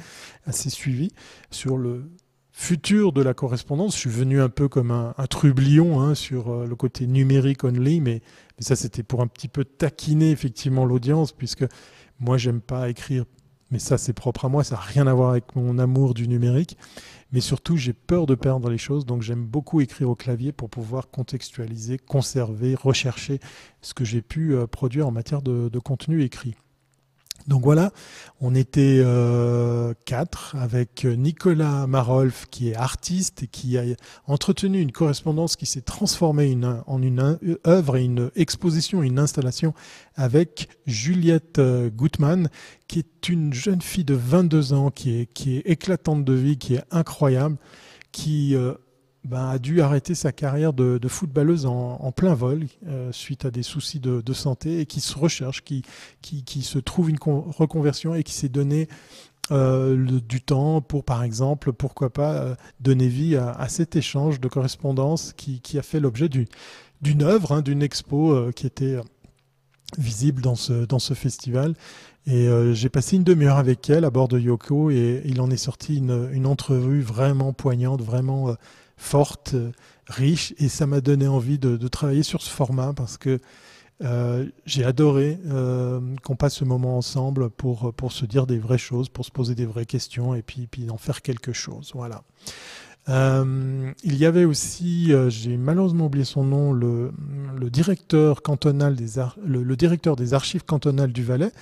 assez 0.44 0.68
suivies, 0.68 1.12
sur 1.50 1.78
le, 1.78 2.04
futur 2.52 3.12
de 3.12 3.22
la 3.22 3.34
correspondance. 3.34 3.94
Je 3.94 4.00
suis 4.00 4.10
venu 4.10 4.40
un 4.40 4.48
peu 4.48 4.68
comme 4.68 4.90
un, 4.90 5.26
trublion 5.26 6.00
hein, 6.00 6.14
sur 6.14 6.50
euh, 6.50 6.66
le 6.66 6.76
côté 6.76 7.06
numérique 7.06 7.64
only, 7.64 8.00
mais, 8.00 8.20
ça 8.58 8.76
c'était 8.76 9.02
pour 9.02 9.22
un 9.22 9.26
petit 9.26 9.48
peu 9.48 9.64
taquiner 9.64 10.30
effectivement 10.30 10.84
l'audience, 10.84 11.32
puisque 11.32 11.64
moi 12.20 12.38
j'aime 12.38 12.60
pas 12.60 12.88
écrire, 12.88 13.24
mais 13.72 13.80
ça 13.80 13.98
c'est 13.98 14.12
propre 14.12 14.44
à 14.44 14.48
moi, 14.48 14.62
ça 14.62 14.76
n'a 14.76 14.82
rien 14.82 15.06
à 15.08 15.14
voir 15.14 15.30
avec 15.30 15.56
mon 15.56 15.78
amour 15.78 16.14
du 16.14 16.28
numérique. 16.28 16.76
Mais 17.32 17.40
surtout, 17.40 17.78
j'ai 17.78 17.94
peur 17.94 18.26
de 18.26 18.34
perdre 18.34 18.68
les 18.68 18.78
choses, 18.78 19.06
donc 19.06 19.22
j'aime 19.22 19.44
beaucoup 19.44 19.80
écrire 19.80 20.10
au 20.10 20.14
clavier 20.14 20.52
pour 20.52 20.68
pouvoir 20.68 21.10
contextualiser, 21.10 21.98
conserver, 21.98 22.74
rechercher 22.74 23.40
ce 23.80 23.94
que 23.94 24.04
j'ai 24.04 24.20
pu 24.20 24.54
euh, 24.54 24.66
produire 24.66 25.08
en 25.08 25.12
matière 25.12 25.40
de 25.42 25.78
contenu 25.78 26.22
écrit. 26.22 26.54
Donc 27.48 27.62
voilà, 27.62 27.90
on 28.40 28.54
était 28.54 29.00
euh, 29.04 29.94
quatre 30.04 30.54
avec 30.56 31.04
Nicolas 31.04 31.86
Marolf 31.86 32.46
qui 32.50 32.70
est 32.70 32.76
artiste 32.76 33.42
et 33.42 33.46
qui 33.46 33.78
a 33.78 33.82
entretenu 34.26 34.80
une 34.80 34.92
correspondance 34.92 35.56
qui 35.56 35.66
s'est 35.66 35.80
transformée 35.80 36.56
en 36.86 37.02
une 37.02 37.38
œuvre 37.66 37.96
et 37.96 38.04
une 38.04 38.30
exposition, 38.36 39.02
une 39.02 39.18
installation 39.18 39.74
avec 40.14 40.68
Juliette 40.86 41.58
euh, 41.58 41.90
Gutmann 41.90 42.48
qui 42.86 43.00
est 43.00 43.28
une 43.28 43.52
jeune 43.52 43.82
fille 43.82 44.04
de 44.04 44.14
22 44.14 44.72
ans 44.72 44.90
qui 44.90 45.20
est, 45.20 45.26
qui 45.26 45.56
est 45.56 45.62
éclatante 45.64 46.24
de 46.24 46.34
vie, 46.34 46.58
qui 46.58 46.74
est 46.74 46.84
incroyable, 46.90 47.56
qui 48.12 48.54
euh, 48.54 48.74
ben, 49.24 49.50
a 49.50 49.58
dû 49.58 49.80
arrêter 49.80 50.14
sa 50.14 50.32
carrière 50.32 50.72
de, 50.72 50.98
footballeuse 51.08 51.66
en, 51.66 52.12
plein 52.12 52.34
vol 52.34 52.66
euh, 52.88 53.12
suite 53.12 53.44
à 53.44 53.50
des 53.50 53.62
soucis 53.62 54.00
de, 54.00 54.32
santé 54.32 54.80
et 54.80 54.86
qui 54.86 55.00
se 55.00 55.16
recherche, 55.16 55.62
qui, 55.62 55.82
qui, 56.22 56.42
qui 56.42 56.62
se 56.62 56.78
trouve 56.78 57.10
une 57.10 57.18
reconversion 57.20 58.14
et 58.14 58.24
qui 58.24 58.32
s'est 58.32 58.48
donné 58.48 58.88
euh, 59.50 60.20
du 60.20 60.40
temps 60.40 60.80
pour, 60.80 61.04
par 61.04 61.22
exemple, 61.22 61.72
pourquoi 61.72 62.10
pas 62.10 62.32
euh, 62.34 62.54
donner 62.80 63.08
vie 63.08 63.36
à, 63.36 63.68
cet 63.68 63.94
échange 63.94 64.40
de 64.40 64.48
correspondance 64.48 65.32
qui, 65.36 65.60
qui 65.60 65.78
a 65.78 65.82
fait 65.82 66.00
l'objet 66.00 66.28
d'une 66.28 67.22
œuvre, 67.22 67.52
hein, 67.52 67.62
d'une 67.62 67.82
expo 67.82 68.50
qui 68.56 68.66
était 68.66 68.98
visible 69.98 70.42
dans 70.42 70.54
ce, 70.54 70.84
dans 70.84 70.98
ce 70.98 71.14
festival. 71.14 71.74
Et 72.26 72.48
j'ai 72.72 72.88
passé 72.88 73.16
une 73.16 73.24
demi-heure 73.24 73.56
avec 73.56 73.90
elle 73.90 74.04
à 74.04 74.10
bord 74.10 74.28
de 74.28 74.38
Yoko 74.38 74.90
et 74.90 75.22
il 75.24 75.40
en 75.40 75.50
est 75.50 75.56
sorti 75.56 75.96
une, 75.96 76.30
une 76.32 76.46
entrevue 76.46 77.00
vraiment 77.00 77.52
poignante, 77.52 78.00
vraiment 78.00 78.54
forte, 78.96 79.56
riche, 80.06 80.54
et 80.58 80.68
ça 80.68 80.86
m'a 80.86 81.00
donné 81.00 81.26
envie 81.26 81.58
de, 81.58 81.88
travailler 81.88 82.22
sur 82.22 82.42
ce 82.42 82.50
format 82.50 82.92
parce 82.94 83.18
que 83.18 83.40
euh, 84.02 84.46
j'ai 84.64 84.84
adoré 84.84 85.38
euh, 85.46 86.00
qu'on 86.22 86.34
passe 86.34 86.54
ce 86.54 86.64
moment 86.64 86.96
ensemble 86.96 87.50
pour, 87.50 87.92
pour 87.94 88.12
se 88.12 88.24
dire 88.24 88.46
des 88.46 88.58
vraies 88.58 88.78
choses, 88.78 89.08
pour 89.08 89.24
se 89.24 89.30
poser 89.30 89.54
des 89.54 89.66
vraies 89.66 89.86
questions 89.86 90.34
et 90.34 90.42
puis, 90.42 90.66
puis 90.66 90.90
en 90.90 90.96
faire 90.96 91.22
quelque 91.22 91.52
chose. 91.52 91.92
Voilà. 91.94 92.22
Euh, 93.08 93.92
il 94.04 94.16
y 94.16 94.26
avait 94.26 94.44
aussi, 94.44 95.12
euh, 95.12 95.28
j'ai 95.28 95.56
malheureusement 95.56 96.06
oublié 96.06 96.24
son 96.24 96.44
nom, 96.44 96.72
le, 96.72 97.12
directeur 97.70 98.42
cantonal 98.42 98.94
des 98.96 99.20
le, 99.44 99.76
directeur 99.76 100.14
des 100.14 100.34
archives 100.34 100.64
cantonales 100.64 101.12
du 101.12 101.24
Valais, 101.24 101.52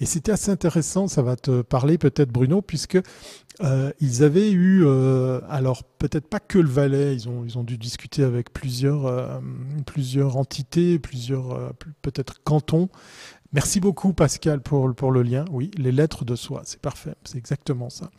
et 0.00 0.06
c'était 0.06 0.32
assez 0.32 0.50
intéressant. 0.50 1.08
Ça 1.08 1.22
va 1.22 1.36
te 1.36 1.62
parler 1.62 1.96
peut-être 1.96 2.30
Bruno, 2.30 2.60
puisque 2.60 2.98
euh, 3.62 3.92
ils 4.00 4.24
avaient 4.24 4.50
eu, 4.50 4.86
alors 5.48 5.84
peut-être 5.84 6.28
pas 6.28 6.40
que 6.40 6.58
le 6.58 6.68
Valais, 6.68 7.14
ils 7.14 7.28
ont 7.58 7.64
dû 7.64 7.78
discuter 7.78 8.22
avec 8.22 8.52
plusieurs 8.52 9.40
plusieurs 9.86 10.36
entités, 10.36 10.98
plusieurs 10.98 11.72
peut-être 12.02 12.42
cantons. 12.42 12.88
Merci 13.52 13.80
beaucoup 13.80 14.12
Pascal 14.12 14.60
pour 14.60 14.94
pour 14.94 15.12
le 15.12 15.22
lien. 15.22 15.44
Oui, 15.50 15.70
les 15.76 15.92
lettres 15.92 16.24
de 16.24 16.36
soi, 16.36 16.62
c'est 16.64 16.80
parfait, 16.80 17.14
c'est 17.24 17.38
exactement 17.38 17.90
ça. 17.90 18.10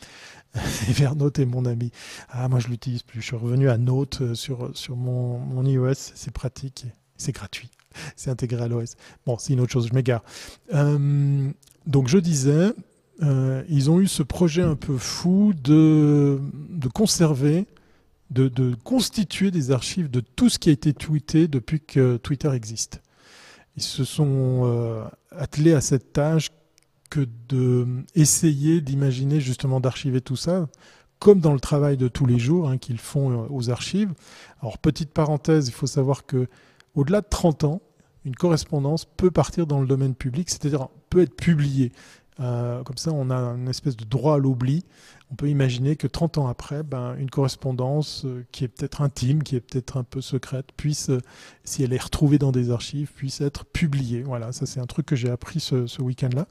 Evernote 0.89 1.39
est 1.39 1.45
mon 1.45 1.65
ami. 1.65 1.91
Ah, 2.29 2.47
moi, 2.49 2.59
je 2.59 2.67
l'utilise 2.67 3.03
plus. 3.03 3.21
Je 3.21 3.27
suis 3.27 3.35
revenu 3.35 3.69
à 3.69 3.77
Note 3.77 4.33
sur, 4.33 4.75
sur 4.75 4.95
mon, 4.95 5.39
mon 5.39 5.65
iOS. 5.65 5.93
C'est 5.95 6.31
pratique. 6.31 6.85
C'est 7.17 7.31
gratuit. 7.31 7.69
C'est 8.15 8.29
intégré 8.29 8.63
à 8.63 8.67
l'OS. 8.67 8.95
Bon, 9.25 9.37
c'est 9.37 9.53
une 9.53 9.59
autre 9.59 9.71
chose, 9.71 9.87
je 9.89 9.93
m'égare. 9.93 10.23
donc, 10.71 12.07
je 12.07 12.17
disais, 12.17 12.71
ils 13.21 13.91
ont 13.91 13.99
eu 13.99 14.07
ce 14.07 14.23
projet 14.23 14.61
un 14.61 14.75
peu 14.75 14.97
fou 14.97 15.53
de, 15.53 16.39
de 16.69 16.87
conserver 16.87 17.65
de, 18.31 18.75
constituer 18.83 19.51
des 19.51 19.71
archives 19.71 20.09
de 20.09 20.21
tout 20.21 20.49
ce 20.49 20.57
qui 20.59 20.69
a 20.69 20.71
été 20.71 20.93
tweeté 20.93 21.47
depuis 21.47 21.81
que 21.81 22.17
Twitter 22.17 22.51
existe. 22.53 23.01
Ils 23.75 23.83
se 23.83 24.03
sont 24.03 24.61
euh, 24.65 25.03
attelés 25.31 25.73
à 25.73 25.81
cette 25.81 26.13
tâche 26.13 26.49
que 27.11 27.27
d'essayer 28.15 28.81
d'imaginer 28.81 29.41
justement 29.41 29.79
d'archiver 29.79 30.21
tout 30.21 30.37
ça, 30.37 30.67
comme 31.19 31.39
dans 31.41 31.53
le 31.53 31.59
travail 31.59 31.97
de 31.97 32.07
tous 32.07 32.25
les 32.25 32.39
jours 32.39 32.69
hein, 32.69 32.77
qu'ils 32.79 32.97
font 32.97 33.31
euh, 33.31 33.47
aux 33.49 33.69
archives. 33.69 34.11
Alors 34.61 34.79
petite 34.79 35.11
parenthèse, 35.11 35.67
il 35.67 35.73
faut 35.73 35.87
savoir 35.87 36.25
que 36.25 36.47
au-delà 36.95 37.21
de 37.21 37.27
30 37.29 37.65
ans, 37.65 37.81
une 38.25 38.35
correspondance 38.35 39.05
peut 39.05 39.29
partir 39.29 39.67
dans 39.67 39.81
le 39.81 39.87
domaine 39.87 40.15
public, 40.15 40.49
c'est-à-dire 40.49 40.87
peut 41.09 41.21
être 41.21 41.35
publiée. 41.35 41.91
Euh, 42.39 42.81
comme 42.83 42.97
ça, 42.97 43.11
on 43.11 43.29
a 43.29 43.35
une 43.35 43.67
espèce 43.67 43.97
de 43.97 44.05
droit 44.05 44.35
à 44.35 44.37
l'oubli. 44.37 44.85
On 45.31 45.35
peut 45.35 45.47
imaginer 45.47 45.95
que 45.95 46.07
30 46.07 46.39
ans 46.39 46.47
après, 46.47 46.83
ben, 46.83 47.15
une 47.17 47.29
correspondance 47.29 48.23
euh, 48.25 48.43
qui 48.51 48.65
est 48.65 48.67
peut-être 48.67 49.01
intime, 49.01 49.43
qui 49.43 49.55
est 49.55 49.61
peut-être 49.61 49.95
un 49.95 50.03
peu 50.03 50.19
secrète, 50.19 50.67
puisse, 50.75 51.09
euh, 51.09 51.21
si 51.63 51.83
elle 51.83 51.93
est 51.93 52.01
retrouvée 52.01 52.37
dans 52.37 52.51
des 52.51 52.69
archives, 52.69 53.11
puisse 53.13 53.39
être 53.39 53.63
publiée. 53.63 54.23
Voilà, 54.23 54.51
ça 54.51 54.65
c'est 54.65 54.81
un 54.81 54.85
truc 54.85 55.05
que 55.05 55.15
j'ai 55.15 55.29
appris 55.29 55.61
ce, 55.61 56.01
week-end-là. 56.01 56.47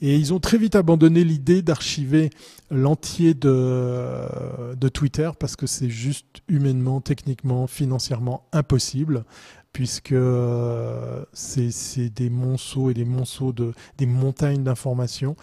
Et 0.00 0.16
ils 0.16 0.32
ont 0.32 0.38
très 0.38 0.58
vite 0.58 0.76
abandonné 0.76 1.24
l'idée 1.24 1.62
d'archiver 1.62 2.30
l'entier 2.70 3.34
de, 3.34 4.76
de 4.76 4.88
Twitter 4.88 5.30
parce 5.38 5.56
que 5.56 5.66
c'est 5.66 5.90
juste 5.90 6.42
humainement, 6.48 7.00
techniquement, 7.00 7.66
financièrement 7.66 8.46
impossible 8.52 9.24
puisque 9.72 10.12
euh, 10.12 11.24
c'est 11.32 12.08
des 12.10 12.30
monceaux 12.30 12.90
et 12.90 12.94
des 12.94 13.04
monceaux 13.04 13.52
de 13.52 13.72
des 13.98 14.06
montagnes 14.06 14.62
d'informations. 14.64 15.36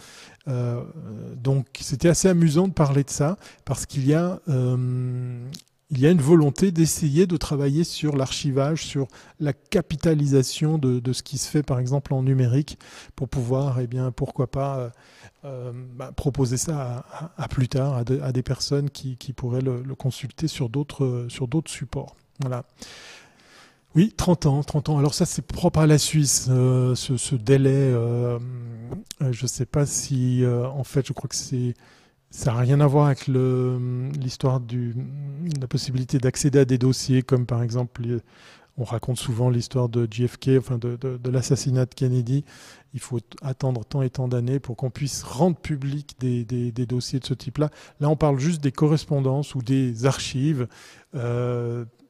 Euh, 0.48 0.84
donc 1.36 1.66
c'était 1.80 2.10
assez 2.10 2.28
amusant 2.28 2.68
de 2.68 2.74
parler 2.74 3.04
de 3.04 3.10
ça 3.10 3.38
parce 3.66 3.86
qu'il 3.86 4.06
y 4.06 4.14
a 4.14 4.40
euh, 4.50 5.48
il 5.90 6.00
y 6.02 6.06
a 6.06 6.12
une 6.12 6.22
volonté 6.22 6.74
d'essayer 6.74 7.28
de 7.28 7.38
travailler 7.38 7.86
sur 7.86 8.18
l'archivage, 8.18 8.84
sur 8.86 9.08
la 9.40 9.54
capitalisation 9.54 10.78
de, 10.78 11.00
de, 11.00 11.14
ce 11.14 11.24
qui 11.24 11.38
se 11.38 11.50
fait 11.50 11.64
par 11.64 11.80
exemple 11.80 12.14
en 12.14 12.24
numérique 12.24 12.78
pour 13.16 13.30
pouvoir, 13.30 13.80
eh 13.80 13.88
bien, 13.88 14.12
pourquoi 14.12 14.48
pas 14.48 14.92
bah, 15.44 16.12
proposer 16.12 16.58
ça 16.58 17.06
à, 17.38 17.48
plus 17.48 17.70
tard 17.70 17.94
à, 17.94 18.00
à 18.00 18.32
des 18.34 18.44
personnes 18.44 18.90
qui, 18.90 19.16
qui 19.16 19.32
pourraient 19.32 19.62
le, 19.62 19.82
le 19.82 19.96
consulter 19.96 20.50
sur 20.50 20.68
d'autres 20.68 21.28
sur 21.30 21.48
d'autres 21.48 21.72
supports. 21.72 22.18
Voilà. 22.42 22.66
Oui, 23.98 24.14
30 24.16 24.46
ans, 24.46 24.62
30 24.62 24.90
ans. 24.90 25.00
Alors 25.00 25.16
ça, 25.16 25.26
c'est 25.26 25.42
propre 25.42 25.80
à 25.80 25.88
la 25.88 25.98
Suisse, 25.98 26.50
euh, 26.52 26.94
ce, 26.94 27.34
délai. 27.34 27.72
Euh, 27.74 28.38
euh, 29.24 29.32
je 29.32 29.42
ne 29.42 29.48
sais 29.48 29.66
pas 29.66 29.88
si, 29.88 30.44
en 30.46 30.84
fait, 30.84 31.08
je 31.08 31.14
crois 31.14 31.28
que 31.28 31.36
c'est 31.36 31.74
ça 32.30 32.52
n'a 32.52 32.60
rien 32.60 32.80
à 32.80 32.86
voir 32.86 33.08
avec 33.08 33.26
l'histoire 33.26 34.60
de 34.60 34.94
la 35.60 35.66
possibilité 35.66 36.20
d'accéder 36.20 36.60
à 36.60 36.66
des 36.66 36.78
dossiers, 36.78 37.24
comme 37.24 37.48
par 37.48 37.64
exemple, 37.64 38.04
on 38.78 38.84
raconte 38.84 39.18
souvent 39.18 39.50
l'histoire 39.50 39.90
de 39.90 40.08
JFK, 40.12 40.52
enfin 40.60 40.78
de, 40.78 41.00
l'assassinat 41.28 41.88
de 41.88 41.96
Kennedy. 41.96 42.46
Il 42.94 43.00
faut 43.00 43.20
attendre 43.42 43.84
tant 43.84 44.04
et 44.04 44.12
tant 44.12 44.28
d'années 44.28 44.60
pour 44.60 44.76
qu'on 44.76 44.92
puisse 44.92 45.24
rendre 45.24 45.58
public 45.58 46.16
des, 46.20 46.72
dossiers 46.86 47.20
de 47.20 47.26
ce 47.26 47.34
type-là. 47.34 47.72
Là, 48.00 48.10
on 48.10 48.16
parle 48.16 48.38
juste 48.38 48.62
des 48.62 48.72
correspondances 48.72 49.56
ou 49.56 49.64
des 49.64 50.06
archives 50.06 50.68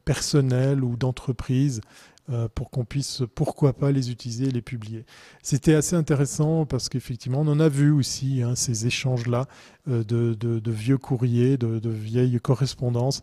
personnel 0.08 0.82
ou 0.82 0.96
d'entreprise 0.96 1.82
euh, 2.30 2.48
pour 2.54 2.70
qu'on 2.70 2.86
puisse, 2.86 3.22
pourquoi 3.34 3.74
pas, 3.74 3.92
les 3.92 4.10
utiliser 4.10 4.46
et 4.46 4.50
les 4.50 4.62
publier. 4.62 5.04
C'était 5.42 5.74
assez 5.74 5.96
intéressant 5.96 6.64
parce 6.64 6.88
qu'effectivement, 6.88 7.42
on 7.42 7.48
en 7.48 7.60
a 7.60 7.68
vu 7.68 7.90
aussi 7.90 8.42
hein, 8.42 8.54
ces 8.54 8.86
échanges-là 8.86 9.48
euh, 9.90 10.02
de, 10.04 10.70
vieux 10.70 10.96
courriers, 10.96 11.58
de, 11.58 11.90
vieilles 11.90 12.40
correspondances. 12.40 13.20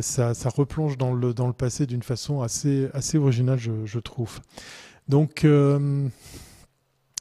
Ça, 0.00 0.34
ça, 0.34 0.48
replonge 0.48 0.98
dans 0.98 1.14
le, 1.14 1.32
dans 1.32 1.46
le 1.46 1.52
passé 1.52 1.86
d'une 1.86 2.02
façon 2.02 2.42
assez, 2.42 2.88
assez 2.94 3.16
originale, 3.16 3.60
je, 3.60 3.98
trouve. 4.00 4.40
Donc, 5.06 5.44
euh, 5.44 6.08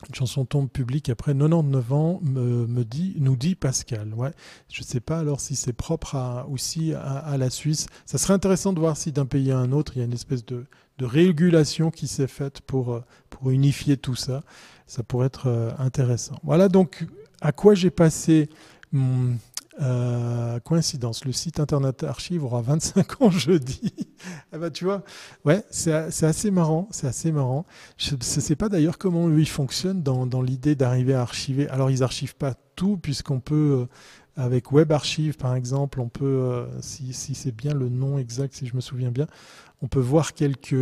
une 0.08 0.16
chanson 0.16 0.46
tombe 0.46 0.70
publique 0.70 1.10
après 1.10 1.34
99 1.34 1.94
ans, 1.94 2.20
me, 2.24 2.84
dit, 2.84 3.16
nous 3.18 3.36
dit 3.36 3.56
Pascal. 3.56 4.14
Ouais. 4.14 4.32
Je 4.70 4.82
ne 4.82 4.86
sais 4.86 5.00
pas 5.00 5.20
alors 5.20 5.40
si 5.40 5.56
c'est 5.56 5.74
propre 5.74 6.16
à, 6.16 6.48
aussi 6.50 6.94
à, 6.94 7.36
la 7.38 7.50
Suisse. 7.50 7.88
Ça 8.06 8.18
serait 8.18 8.34
intéressant 8.34 8.74
de 8.74 8.80
voir 8.80 8.98
si 8.98 9.12
d'un 9.12 9.26
pays 9.26 9.52
à 9.52 9.58
un 9.58 9.72
autre, 9.72 9.94
il 9.96 10.00
y 10.00 10.02
a 10.02 10.06
une 10.06 10.14
espèce 10.14 10.46
de, 10.46 10.66
régulation 11.02 11.92
qui 11.92 12.08
s'est 12.08 12.28
faite 12.28 12.62
pour, 12.62 13.02
pour 13.30 13.50
unifier 13.50 13.98
tout 13.98 14.16
ça. 14.16 14.42
Ça 14.88 15.04
pourrait 15.04 15.28
être 15.28 15.48
euh, 15.48 15.72
intéressant. 15.78 16.40
Voilà 16.44 16.70
donc 16.70 17.06
à 17.42 17.52
quoi 17.52 17.76
j'ai 17.76 17.90
passé 17.90 18.48
mon, 18.94 19.36
euh, 19.82 20.60
coïncidence, 20.60 21.26
le 21.26 21.32
site 21.32 21.60
internet 21.60 22.04
archive 22.04 22.44
aura 22.44 22.62
25 22.62 23.22
ans 23.22 23.32
jeudi. 23.32 23.94
ah 24.52 24.58
bah 24.58 24.70
tu 24.70 24.86
vois, 24.86 25.04
ouais, 25.46 25.64
c'est 25.72 25.94
assez 25.94 26.52
marrant, 26.52 26.88
c'est 26.92 27.08
assez 27.08 27.32
marrant. 27.32 27.66
Je 27.98 28.16
ne 28.16 28.22
sais 28.22 28.56
pas 28.56 28.70
d'ailleurs 28.70 28.98
comment 28.98 29.28
lui 29.28 29.46
fonctionne 29.46 30.04
dans, 30.04 30.26
dans 30.28 30.42
l'idée 30.42 30.76
d'arriver 30.76 31.14
à 31.14 31.22
archiver. 31.22 31.68
Alors 31.70 31.90
ils 31.90 32.04
archivent 32.04 32.36
pas 32.36 32.54
tout 32.76 32.98
puisqu'on 32.98 33.40
peut 33.40 33.88
euh, 34.38 34.42
avec 34.42 34.72
Web 34.72 34.92
Archive 34.92 35.38
par 35.38 35.56
exemple, 35.56 36.00
on 36.00 36.10
peut, 36.10 36.26
euh, 36.26 36.68
si, 36.82 37.14
si 37.14 37.34
c'est 37.34 37.56
bien 37.56 37.74
le 37.74 37.90
nom 37.90 38.18
exact, 38.20 38.54
si 38.54 38.68
je 38.68 38.76
me 38.76 38.82
souviens 38.82 39.12
bien, 39.12 39.28
on 39.82 39.88
peut 39.88 40.00
voir 40.00 40.34
quelques 40.34 40.76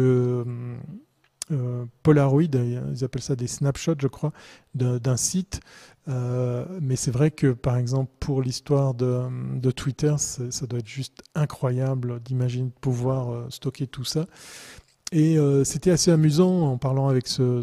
Polaroid, 2.04 2.44
ils 2.44 3.04
appellent 3.04 3.22
ça 3.22 3.36
des 3.36 3.48
snapshots, 3.48 3.96
je 4.00 4.08
crois, 4.08 4.32
d'un 4.76 5.18
site 5.18 5.62
euh, 6.08 6.66
mais 6.82 6.96
c'est 6.96 7.12
vrai 7.12 7.32
que, 7.32 7.52
par 7.52 7.78
exemple, 7.78 8.12
pour 8.20 8.42
l'histoire 8.42 8.94
de, 8.94 9.72
Twitter, 9.72 10.16
ça 10.18 10.66
doit 10.66 10.80
être 10.80 10.88
juste 10.88 11.24
incroyable 11.36 12.20
d'imaginer 12.22 12.72
pouvoir 12.82 13.32
euh, 13.32 13.46
stocker 13.50 13.88
tout 13.88 14.04
ça. 14.04 14.26
Et 15.13 15.38
euh, 15.38 15.65
c'était 15.65 15.91
assez 15.91 16.10
amusant 16.10 16.71
en 16.71 16.78
parlant 16.78 17.10
avec 17.10 17.28
ce, 17.28 17.62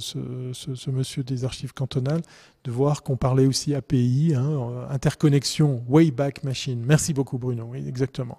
monsieur 0.91 1.23
des 1.23 1.47
archives 1.47 1.73
cantonales 1.73 2.21
de 2.65 2.71
voir 2.71 3.03
qu'on 3.03 3.17
parlait 3.17 3.47
aussi 3.47 3.75
API, 3.75 4.35
hein, 4.37 4.87
interconnexion, 4.91 5.83
Wayback 5.89 6.45
Machine. 6.45 6.85
Merci 6.87 7.15
beaucoup 7.15 7.39
Bruno, 7.39 7.69
oui 7.71 7.83
exactement. 7.89 8.39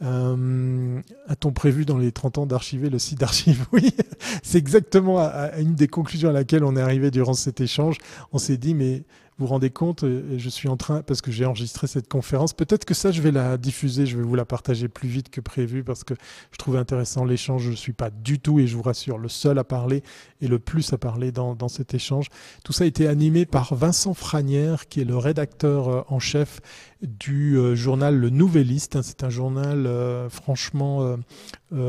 A-t-on 0.00 1.52
prévu 1.52 1.86
dans 1.86 1.96
les 1.96 2.12
30 2.12 2.38
ans 2.38 2.46
d'archiver 2.46 2.90
le 2.90 2.98
site 2.98 3.20
d'archives 3.20 3.64
Oui, 3.72 3.94
c'est 4.42 4.58
exactement 4.58 5.18
une 5.58 5.74
des 5.74 5.88
conclusions 5.88 6.28
à 6.28 6.32
laquelle 6.32 6.64
on 6.64 6.76
est 6.76 6.82
arrivé 6.82 7.10
durant 7.10 7.32
cet 7.32 7.62
échange. 7.62 7.96
On 8.32 8.38
s'est 8.38 8.58
dit 8.58 8.74
mais 8.74 9.04
vous 9.40 9.46
rendez 9.46 9.70
compte, 9.70 10.04
je 10.04 10.48
suis 10.48 10.68
en 10.68 10.76
train, 10.76 11.02
parce 11.02 11.22
que 11.22 11.30
j'ai 11.30 11.44
enregistré 11.44 11.86
cette 11.86 12.08
conférence, 12.08 12.52
peut-être 12.52 12.84
que 12.84 12.94
ça, 12.94 13.10
je 13.10 13.22
vais 13.22 13.32
la 13.32 13.56
diffuser, 13.56 14.06
je 14.06 14.16
vais 14.16 14.22
vous 14.22 14.34
la 14.34 14.44
partager 14.44 14.88
plus 14.88 15.08
vite 15.08 15.30
que 15.30 15.40
prévu, 15.40 15.82
parce 15.82 16.04
que 16.04 16.14
je 16.52 16.58
trouve 16.58 16.76
intéressant 16.76 17.24
l'échange. 17.24 17.62
Je 17.62 17.70
ne 17.70 17.76
suis 17.76 17.92
pas 17.92 18.10
du 18.10 18.38
tout, 18.38 18.60
et 18.60 18.66
je 18.66 18.76
vous 18.76 18.82
rassure, 18.82 19.18
le 19.18 19.28
seul 19.28 19.58
à 19.58 19.64
parler 19.64 20.02
et 20.40 20.48
le 20.48 20.58
plus 20.58 20.92
à 20.92 20.98
parler 20.98 21.32
dans, 21.32 21.68
cet 21.68 21.94
échange. 21.94 22.28
Tout 22.64 22.72
ça 22.72 22.84
a 22.84 22.86
été 22.86 23.06
animé 23.06 23.46
par 23.46 23.74
Vincent 23.74 24.14
Franière, 24.14 24.88
qui 24.88 25.00
est 25.00 25.04
le 25.04 25.16
rédacteur 25.16 25.88
euh, 25.88 26.02
en 26.08 26.18
chef 26.18 26.60
du 27.02 27.56
euh, 27.56 27.74
journal 27.74 28.16
Le 28.16 28.30
Nouvelliste. 28.30 29.00
C'est 29.02 29.24
un 29.24 29.30
journal 29.30 29.86
euh, 29.86 30.28
franchement 30.28 31.16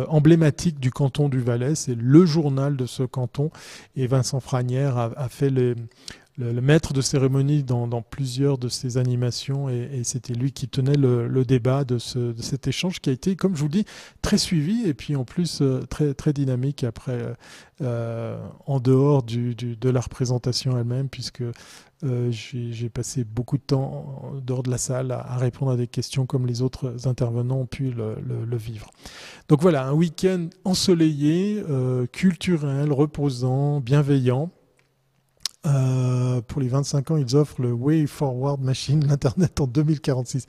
emblématique 0.08 0.80
du 0.80 0.92
canton 0.92 1.28
du 1.28 1.40
Valais. 1.40 1.76
C'est 1.76 1.96
le 1.96 2.26
journal 2.26 2.78
de 2.78 2.86
ce 2.86 3.04
canton. 3.04 3.50
Et 3.96 4.08
Vincent 4.08 4.40
Franière 4.40 4.98
a 4.98 5.30
fait 5.30 5.50
les 5.50 5.76
le, 6.41 6.62
maître 6.62 6.93
de 6.93 7.01
cérémonie 7.01 7.63
dans, 7.63 8.01
plusieurs 8.01 8.58
de 8.58 8.67
ces 8.67 8.97
animations 8.97 9.69
et, 9.69 10.01
c'était 10.04 10.34
lui 10.34 10.51
qui 10.51 10.67
tenait 10.67 10.95
le, 10.95 11.45
débat 11.45 11.84
de, 11.84 11.97
cet 11.97 12.67
échange 12.67 12.99
qui 12.99 13.10
a 13.10 13.13
été, 13.13 13.36
comme 13.36 13.56
je 13.56 13.62
vous 13.62 13.69
dis, 13.69 13.86
très 14.21 14.38
suivi 14.38 14.88
et 14.88 14.93
puis 14.93 15.15
en 15.15 15.25
plus 15.25 15.60
euh, 15.62 15.82
très, 15.88 16.34
dynamique 16.34 16.84
après, 16.84 17.21
euh, 17.21 17.34
euh, 17.82 18.39
en 18.65 18.80
dehors 18.80 19.23
de 19.23 19.89
la 19.89 19.99
représentation 19.99 20.77
elle-même, 20.77 21.10
puisque 21.10 21.43
j'ai 22.32 22.89
passé 22.89 23.23
beaucoup 23.23 23.58
de 23.58 23.63
temps 23.63 24.34
dehors 24.43 24.63
de 24.63 24.71
la 24.71 24.80
salle 24.80 25.12
à, 25.12 25.38
répondre 25.38 25.71
à 25.71 25.77
des 25.77 25.88
questions 25.88 26.25
comme 26.25 26.47
les 26.47 26.63
autres 26.63 27.08
intervenants 27.08 27.60
ont 27.60 27.65
pu 27.67 27.91
le, 27.91 28.58
vivre. 28.58 28.89
Donc 29.49 29.62
voilà, 29.62 29.86
un 29.86 29.93
week-end 29.93 30.47
ensoleillé, 30.65 31.63
culturel, 32.12 32.91
reposant, 32.91 33.82
bienveillant. 33.82 34.51
Euh, 35.65 36.41
pour 36.41 36.62
les 36.62 36.67
25 36.67 37.12
ans, 37.12 37.17
ils 37.17 37.36
offrent 37.36 37.62
le 37.62 37.71
Way 37.71 38.08
Forward 38.08 38.62
Machine, 38.62 39.06
l'Internet 39.08 39.60
en 39.62 39.67
2046. 39.67 40.47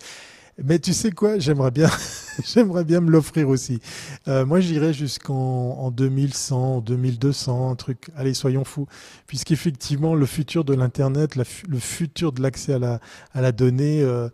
Mais 0.62 0.79
tu 0.79 0.92
sais 0.92 1.11
quoi, 1.11 1.38
j'aimerais 1.38 1.70
bien, 1.70 1.88
j'aimerais 2.44 2.85
bien 2.85 3.01
me 3.01 3.11
l'offrir 3.11 3.48
aussi. 3.48 3.81
Euh, 4.29 4.44
moi, 4.44 4.61
j'irais 4.61 4.92
jusqu'en 4.92 5.35
en 5.35 5.90
2100, 5.90 6.83
2200, 6.83 7.70
un 7.70 7.75
truc. 7.75 8.11
Allez, 8.16 8.35
soyons 8.35 8.64
fous, 8.64 8.87
puisqu'effectivement, 9.27 10.14
le 10.14 10.27
futur 10.27 10.64
de 10.64 10.75
l'internet, 10.75 11.37
le 11.37 11.79
futur 11.79 12.33
de 12.33 12.42
l'accès 12.42 12.75
à 12.75 12.79
la, 12.79 13.01
à 13.33 13.40
la 13.40 13.53
donnée, 13.53 14.03
euh, 14.03 14.29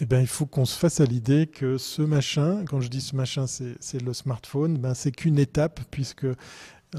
eh 0.00 0.06
ben, 0.06 0.20
il 0.20 0.26
faut 0.26 0.46
qu'on 0.46 0.64
se 0.64 0.76
fasse 0.76 1.00
à 1.00 1.04
l'idée 1.04 1.46
que 1.46 1.78
ce 1.78 2.02
machin, 2.02 2.64
quand 2.68 2.80
je 2.80 2.88
dis 2.88 3.00
ce 3.00 3.14
machin, 3.14 3.46
c'est 3.46 4.02
le 4.02 4.12
smartphone, 4.12 4.76
ben, 4.76 4.92
c'est 4.92 5.12
qu'une 5.12 5.38
étape, 5.38 5.80
puisque 5.92 6.26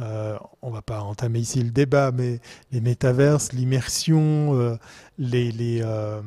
euh, 0.02 0.38
on 0.62 0.72
va 0.72 0.82
pas 0.82 1.02
entamer 1.02 1.40
ici 1.40 1.62
le 1.62 1.70
débat, 1.70 2.12
mais 2.12 2.40
les 2.72 2.82
métaverses, 2.82 3.54
l'immersion, 3.54 4.60
euh, 4.60 4.76
les, 5.18 5.52
les, 5.52 5.82
euh, 5.84 6.22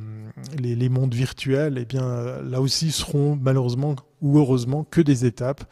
les, 0.58 0.74
les, 0.74 0.88
mondes 0.88 1.14
virtuels, 1.14 1.78
eh 1.78 1.84
bien, 1.84 2.40
là 2.42 2.60
aussi 2.60 2.92
seront 2.92 3.38
malheureusement 3.40 3.96
ou 4.22 4.38
heureusement 4.38 4.84
que 4.84 5.00
des 5.00 5.26
étapes. 5.26 5.64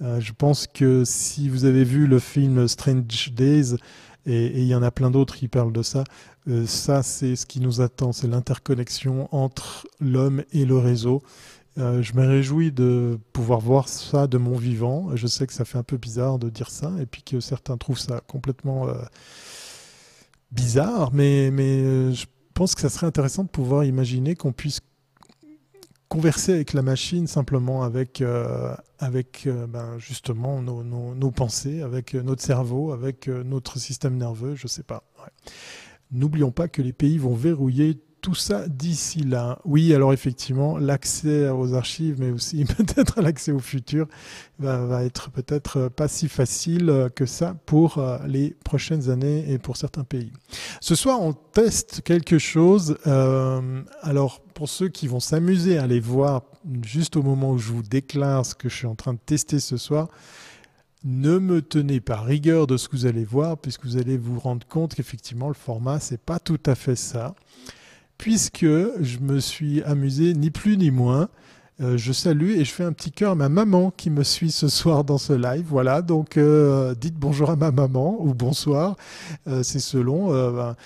je 0.00 0.32
pense 0.32 0.66
que 0.66 1.02
si 1.04 1.48
vous 1.48 1.64
avez 1.64 1.84
vu 1.84 2.06
le 2.06 2.18
film 2.18 2.68
Strange 2.68 3.32
Days, 3.34 3.76
et 4.26 4.60
il 4.60 4.66
y 4.66 4.74
en 4.74 4.82
a 4.82 4.90
plein 4.90 5.10
d'autres 5.10 5.34
qui 5.34 5.48
parlent 5.48 5.72
de 5.72 5.82
ça, 5.82 6.04
ça 6.66 7.02
c'est 7.02 7.36
ce 7.36 7.46
qui 7.46 7.60
nous 7.60 7.80
attend, 7.80 8.12
c'est 8.12 8.28
l'interconnexion 8.28 9.28
entre 9.34 9.88
l'homme 9.98 10.44
et 10.52 10.64
le 10.64 10.78
réseau. 10.78 11.22
Euh, 11.78 12.02
je 12.02 12.14
me 12.14 12.26
réjouis 12.26 12.72
de 12.72 13.18
pouvoir 13.32 13.60
voir 13.60 13.88
ça 13.88 14.26
de 14.26 14.38
mon 14.38 14.56
vivant. 14.56 15.14
Je 15.14 15.26
sais 15.26 15.46
que 15.46 15.52
ça 15.52 15.64
fait 15.64 15.78
un 15.78 15.82
peu 15.82 15.96
bizarre 15.96 16.38
de 16.38 16.50
dire 16.50 16.70
ça, 16.70 16.92
et 17.00 17.06
puis 17.06 17.22
que 17.22 17.40
certains 17.40 17.76
trouvent 17.76 17.98
ça 17.98 18.20
complètement 18.26 18.88
euh, 18.88 18.94
bizarre, 20.50 21.12
mais, 21.12 21.50
euh, 21.50 22.12
je 22.12 22.26
pense 22.54 22.74
que 22.74 22.80
ça 22.80 22.88
serait 22.88 23.06
intéressant 23.06 23.44
de 23.44 23.48
pouvoir 23.48 23.84
imaginer 23.84 24.34
qu'on 24.34 24.52
puisse 24.52 24.80
converser 26.08 26.52
avec 26.52 26.72
la 26.72 26.82
machine 26.82 27.28
simplement 27.28 27.84
avec, 27.84 28.22
avec 28.98 29.48
ben, 29.68 29.96
justement 29.98 30.60
nos, 30.60 31.30
pensées, 31.30 31.82
avec 31.82 32.14
notre 32.14 32.42
cerveau, 32.42 32.90
avec 32.92 33.28
notre 33.28 33.78
système 33.78 34.16
nerveux, 34.16 34.56
je 34.56 34.64
ne 34.64 34.68
sais 34.68 34.82
pas. 34.82 35.04
N'oublions 36.10 36.50
pas 36.50 36.66
que 36.66 36.82
les 36.82 36.92
pays 36.92 37.16
vont 37.16 37.34
verrouiller 37.34 37.96
tout 38.20 38.34
ça 38.34 38.68
d'ici 38.68 39.20
là. 39.20 39.58
Oui, 39.64 39.94
alors 39.94 40.12
effectivement, 40.12 40.78
l'accès 40.78 41.48
aux 41.48 41.74
archives, 41.74 42.16
mais 42.18 42.30
aussi 42.30 42.64
peut-être 42.76 43.20
l'accès 43.20 43.52
au 43.52 43.58
futur, 43.58 44.06
va, 44.58 45.04
être 45.04 45.30
peut-être 45.30 45.88
pas 45.88 46.08
si 46.08 46.28
facile 46.28 47.08
que 47.14 47.26
ça 47.26 47.56
pour 47.66 47.98
euh, 47.98 48.18
les 48.26 48.50
prochaines 48.64 49.10
années 49.10 49.50
et 49.50 49.58
pour 49.58 49.76
certains 49.76 50.04
pays. 50.04 50.32
Ce 50.80 50.94
soir, 50.94 51.20
on 51.20 51.32
teste 51.32 52.02
quelque 52.02 52.38
chose. 52.38 52.98
Euh, 53.06 53.82
alors, 54.02 54.40
pour 54.40 54.68
ceux 54.68 54.88
qui 54.88 55.06
vont 55.06 55.20
s'amuser 55.20 55.78
à 55.78 55.84
aller 55.84 56.00
voir 56.00 56.42
juste 56.82 57.16
au 57.16 57.22
moment 57.22 57.52
où 57.52 57.58
je 57.58 57.72
vous 57.72 57.82
déclare 57.82 58.44
ce 58.44 58.54
que 58.54 58.68
je 58.68 58.76
suis 58.76 58.86
en 58.86 58.94
train 58.94 59.14
de 59.14 59.18
tester 59.24 59.60
ce 59.60 59.76
soir, 59.76 60.08
ne 61.02 61.38
me 61.38 61.62
tenez 61.62 62.00
pas 62.00 62.20
rigueur 62.20 62.66
de 62.66 62.76
ce 62.76 62.88
que 62.88 62.96
vous 62.96 63.06
allez 63.06 63.24
voir, 63.24 63.56
puisque 63.56 63.84
vous 63.84 63.96
allez 63.96 64.18
vous 64.18 64.38
rendre 64.38 64.66
compte 64.66 64.94
qu'effectivement, 64.94 65.48
le 65.48 65.54
format, 65.54 65.98
c'est 65.98 66.20
pas 66.20 66.38
tout 66.38 66.60
à 66.66 66.74
fait 66.74 66.96
ça 66.96 67.34
puisque 68.20 68.66
je 68.66 69.18
me 69.18 69.40
suis 69.40 69.82
amusé 69.82 70.34
ni 70.34 70.50
plus 70.50 70.76
ni 70.76 70.90
moins. 70.90 71.30
Euh, 71.80 71.96
je 71.96 72.12
salue 72.12 72.50
et 72.50 72.66
je 72.66 72.70
fais 72.70 72.84
un 72.84 72.92
petit 72.92 73.10
cœur 73.10 73.32
à 73.32 73.34
ma 73.34 73.48
maman 73.48 73.90
qui 73.90 74.10
me 74.10 74.22
suit 74.24 74.50
ce 74.50 74.68
soir 74.68 75.04
dans 75.04 75.16
ce 75.16 75.32
live. 75.32 75.64
Voilà, 75.66 76.02
donc 76.02 76.36
euh, 76.36 76.94
dites 76.94 77.14
bonjour 77.14 77.48
à 77.48 77.56
ma 77.56 77.70
maman 77.70 78.18
ou 78.20 78.34
bonsoir, 78.34 78.96
euh, 79.48 79.62
c'est 79.62 79.78
selon, 79.78 80.28
ben, 80.52 80.76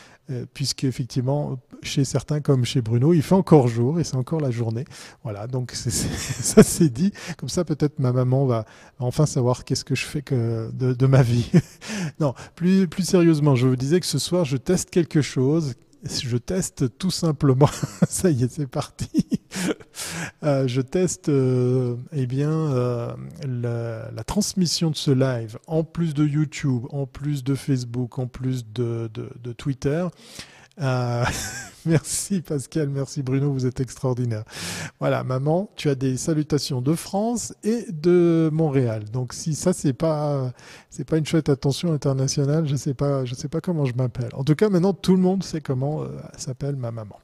puisque 0.54 0.84
effectivement, 0.84 1.58
chez 1.82 2.04
certains 2.04 2.40
comme 2.40 2.64
chez 2.64 2.80
Bruno, 2.80 3.12
il 3.12 3.22
fait 3.22 3.34
encore 3.34 3.66
jour 3.66 3.98
et 3.98 4.04
c'est 4.04 4.16
encore 4.16 4.40
la 4.40 4.52
journée. 4.52 4.84
Voilà, 5.24 5.48
donc 5.48 5.72
ça 5.74 6.62
c'est 6.62 6.88
dit. 6.88 7.12
Comme 7.36 7.48
ça, 7.48 7.64
peut-être 7.64 7.98
ma 7.98 8.12
maman 8.12 8.46
va 8.46 8.64
enfin 9.00 9.26
savoir 9.26 9.64
qu'est-ce 9.64 9.84
que 9.84 9.96
je 9.96 10.04
fais 10.04 10.22
de, 10.22 10.92
de 10.92 11.06
ma 11.06 11.22
vie. 11.22 11.50
non, 12.20 12.32
plus, 12.54 12.86
plus 12.86 13.02
sérieusement, 13.02 13.56
je 13.56 13.66
vous 13.66 13.76
disais 13.76 13.98
que 13.98 14.06
ce 14.06 14.20
soir, 14.20 14.44
je 14.44 14.56
teste 14.56 14.90
quelque 14.90 15.20
chose 15.20 15.74
je 16.04 16.36
teste 16.36 16.98
tout 16.98 17.10
simplement, 17.10 17.70
ça 18.08 18.30
y 18.30 18.44
est, 18.44 18.52
c'est 18.52 18.66
parti. 18.66 19.26
Euh, 20.42 20.66
je 20.66 20.80
teste 20.80 21.28
euh, 21.28 21.96
eh 22.12 22.26
bien, 22.26 22.50
euh, 22.50 23.14
la, 23.46 24.24
transmission 24.24 24.90
de 24.90 24.96
ce 24.96 25.10
live 25.10 25.58
en 25.66 25.84
plus 25.84 26.12
de 26.12 26.24
YouTube, 26.26 26.84
en 26.90 27.06
plus 27.06 27.44
de 27.44 27.54
Facebook, 27.54 28.18
en 28.18 28.26
plus 28.26 28.66
de, 28.66 29.08
de 29.14 29.52
Twitter. 29.52 30.06
Euh, 30.80 31.24
merci 31.86 32.40
Pascal, 32.40 32.88
merci 32.88 33.22
Bruno, 33.22 33.52
vous 33.52 33.66
êtes 33.66 33.80
extraordinaire. 33.80 34.44
Voilà, 34.98 35.22
maman, 35.24 35.70
tu 35.76 35.88
as 35.88 35.94
des 35.94 36.16
salutations 36.16 36.80
de 36.80 36.94
France 36.94 37.54
et 37.62 37.86
de 37.90 38.50
Montréal. 38.52 39.04
Donc 39.12 39.32
si 39.32 39.54
ça 39.54 39.72
c'est 39.72 39.92
pas 39.92 40.52
c'est 40.90 41.08
pas 41.08 41.18
une 41.18 41.26
chouette 41.26 41.48
attention 41.48 41.92
internationale, 41.92 42.66
je 42.66 42.76
sais 42.76 42.94
pas 42.94 43.24
je 43.24 43.34
sais 43.34 43.48
pas 43.48 43.60
comment 43.60 43.84
je 43.84 43.94
m'appelle. 43.94 44.30
En 44.34 44.44
tout 44.44 44.54
cas, 44.54 44.68
maintenant 44.68 44.94
tout 44.94 45.12
le 45.12 45.22
monde 45.22 45.44
sait 45.44 45.60
comment 45.60 46.02
euh, 46.02 46.08
s'appelle 46.36 46.76
ma 46.76 46.90
maman. 46.90 47.18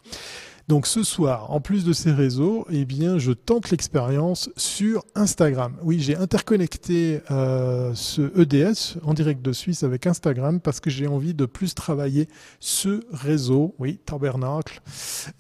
Donc 0.71 0.87
ce 0.87 1.03
soir, 1.03 1.51
en 1.51 1.61
plus 1.61 1.85
de 1.85 1.93
ces 1.93 2.13
réseaux, 2.13 2.65
eh 2.71 2.85
bien, 2.85 3.19
je 3.19 3.33
tente 3.33 3.73
l'expérience 3.73 4.51
sur 4.57 5.05
Instagram. 5.17 5.75
Oui, 5.83 5.99
j'ai 5.99 6.15
interconnecté 6.15 7.23
euh, 7.33 7.93
ce 7.97 8.31
EDS 8.41 9.01
en 9.03 9.13
direct 9.13 9.43
de 9.43 9.51
Suisse 9.51 9.83
avec 9.83 10.07
Instagram 10.07 10.61
parce 10.61 10.79
que 10.79 10.89
j'ai 10.89 11.09
envie 11.09 11.35
de 11.35 11.45
plus 11.45 11.75
travailler 11.75 12.29
ce 12.61 13.03
réseau, 13.11 13.75
oui, 13.81 13.99
tabernacle, 14.07 14.81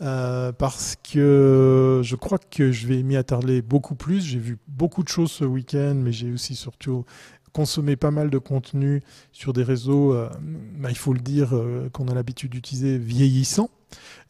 euh, 0.01 0.51
parce 0.51 0.97
que 0.97 2.01
je 2.03 2.17
crois 2.17 2.39
que 2.39 2.73
je 2.73 2.89
vais 2.89 3.05
m'y 3.05 3.17
attarder 3.17 3.63
beaucoup 3.63 3.95
plus. 3.95 4.27
J'ai 4.27 4.41
vu 4.41 4.59
beaucoup 4.67 5.05
de 5.05 5.09
choses 5.09 5.31
ce 5.31 5.45
week-end, 5.45 5.95
mais 5.95 6.11
j'ai 6.11 6.33
aussi 6.33 6.57
surtout 6.57 7.05
consommé 7.53 7.95
pas 7.95 8.11
mal 8.11 8.31
de 8.31 8.39
contenu 8.39 9.01
sur 9.31 9.53
des 9.53 9.63
réseaux, 9.63 10.13
euh, 10.13 10.29
bah, 10.77 10.91
il 10.91 10.99
faut 10.99 11.13
le 11.13 11.21
dire, 11.21 11.53
qu'on 11.93 12.09
a 12.09 12.15
l'habitude 12.15 12.51
d'utiliser 12.51 12.99
vieillissant. 12.99 13.71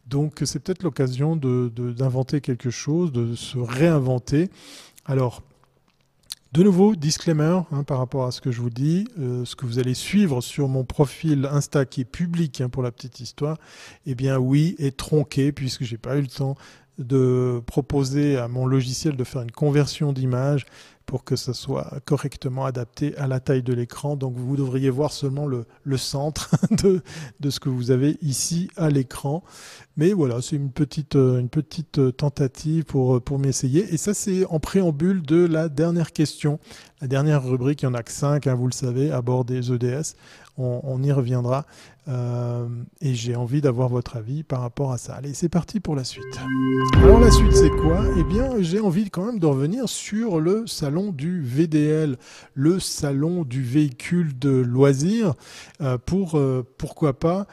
Donc 0.07 0.41
c'est 0.45 0.59
peut-être 0.59 0.83
l'occasion 0.83 1.35
d'inventer 1.35 2.41
quelque 2.41 2.69
chose, 2.69 3.11
de 3.11 3.35
se 3.35 3.57
réinventer. 3.57 4.49
Alors, 5.05 5.41
de 6.51 6.63
nouveau, 6.63 6.97
disclaimer 6.97 7.61
hein, 7.71 7.83
par 7.83 7.97
rapport 7.97 8.25
à 8.25 8.31
ce 8.31 8.41
que 8.41 8.51
je 8.51 8.59
vous 8.59 8.69
dis, 8.69 9.07
euh, 9.17 9.45
ce 9.45 9.55
que 9.55 9.65
vous 9.65 9.79
allez 9.79 9.93
suivre 9.93 10.41
sur 10.41 10.67
mon 10.67 10.83
profil 10.83 11.47
Insta 11.49 11.85
qui 11.85 12.01
est 12.01 12.05
public 12.05 12.59
hein, 12.59 12.67
pour 12.67 12.83
la 12.83 12.91
petite 12.91 13.21
histoire, 13.21 13.57
eh 14.05 14.15
bien 14.15 14.37
oui, 14.37 14.75
est 14.77 14.97
tronqué 14.97 15.53
puisque 15.53 15.85
j'ai 15.85 15.97
pas 15.97 16.17
eu 16.17 16.21
le 16.21 16.27
temps 16.27 16.57
de 16.97 17.61
proposer 17.65 18.37
à 18.37 18.49
mon 18.49 18.65
logiciel 18.65 19.15
de 19.15 19.23
faire 19.23 19.43
une 19.43 19.51
conversion 19.51 20.11
d'image 20.11 20.65
pour 21.05 21.23
que 21.23 21.35
ça 21.35 21.53
soit 21.53 21.99
correctement 22.05 22.65
adapté 22.65 23.15
à 23.17 23.27
la 23.27 23.39
taille 23.39 23.63
de 23.63 23.73
l'écran. 23.73 24.15
Donc 24.15 24.35
vous 24.35 24.55
devriez 24.55 24.89
voir 24.89 25.11
seulement 25.11 25.45
le, 25.45 25.65
centre 25.97 26.51
de, 26.83 27.01
ce 27.49 27.59
que 27.59 27.69
vous 27.69 27.91
avez 27.91 28.17
ici 28.21 28.69
à 28.77 28.89
l'écran. 28.89 29.43
Mais 29.97 30.13
voilà, 30.13 30.41
c'est 30.41 30.55
une 30.55 30.71
petite, 30.71 31.15
euh, 31.15 31.45
euh, 31.97 32.11
tentative 32.11 32.85
pour, 32.85 33.17
euh, 33.17 33.19
pour 33.19 33.39
m'essayer. 33.39 33.93
Et 33.93 33.97
ça, 33.97 34.13
c'est 34.13 34.45
en 34.45 34.59
préambule 34.59 35.21
de 35.21 35.45
la 35.45 35.69
dernière 35.69 36.11
question. 36.11 36.59
La 37.01 37.07
dernière 37.07 37.43
rubrique, 37.43 37.81
il 37.81 37.87
n'y 37.87 37.95
en 37.95 37.97
a 37.97 38.03
que 38.03 38.11
5, 38.11 38.45
hein, 38.45 38.53
vous 38.53 38.67
le 38.67 38.73
savez, 38.73 39.11
à 39.11 39.23
bord 39.23 39.43
des 39.43 39.71
EDS. 39.73 40.15
On, 40.57 41.01
y 41.01 41.11
reviendra. 41.11 41.65
et 42.07 43.15
j'ai 43.15 43.35
envie 43.35 43.61
d'avoir 43.61 43.89
votre 43.89 44.17
avis 44.17 44.43
par 44.43 44.61
rapport 44.61 44.91
à 44.91 44.99
ça. 44.99 45.15
Allez, 45.15 45.33
c'est 45.33 45.49
parti 45.49 45.79
pour 45.79 45.95
la 45.95 46.03
suite. 46.03 46.39
Alors 46.97 47.19
la 47.19 47.31
suite, 47.31 47.55
c'est 47.55 47.71
quoi? 47.71 48.05
Eh 48.19 48.23
bien, 48.23 48.61
j'ai 48.61 48.79
envie 48.79 49.09
quand 49.09 49.25
même 49.25 49.39
de 49.39 49.47
revenir 49.47 49.89
sur 49.89 50.39
le 50.39 50.67
salon 50.67 51.11
du 51.11 51.41
VDL, 51.41 52.17
le 52.53 52.79
salon 52.79 53.43
du 53.43 53.63
véhicule 53.63 54.37
de 54.37 54.51
loisirs, 54.51 55.33
pour, 56.05 56.39
pourquoi 56.77 57.17
pas, 57.17 57.47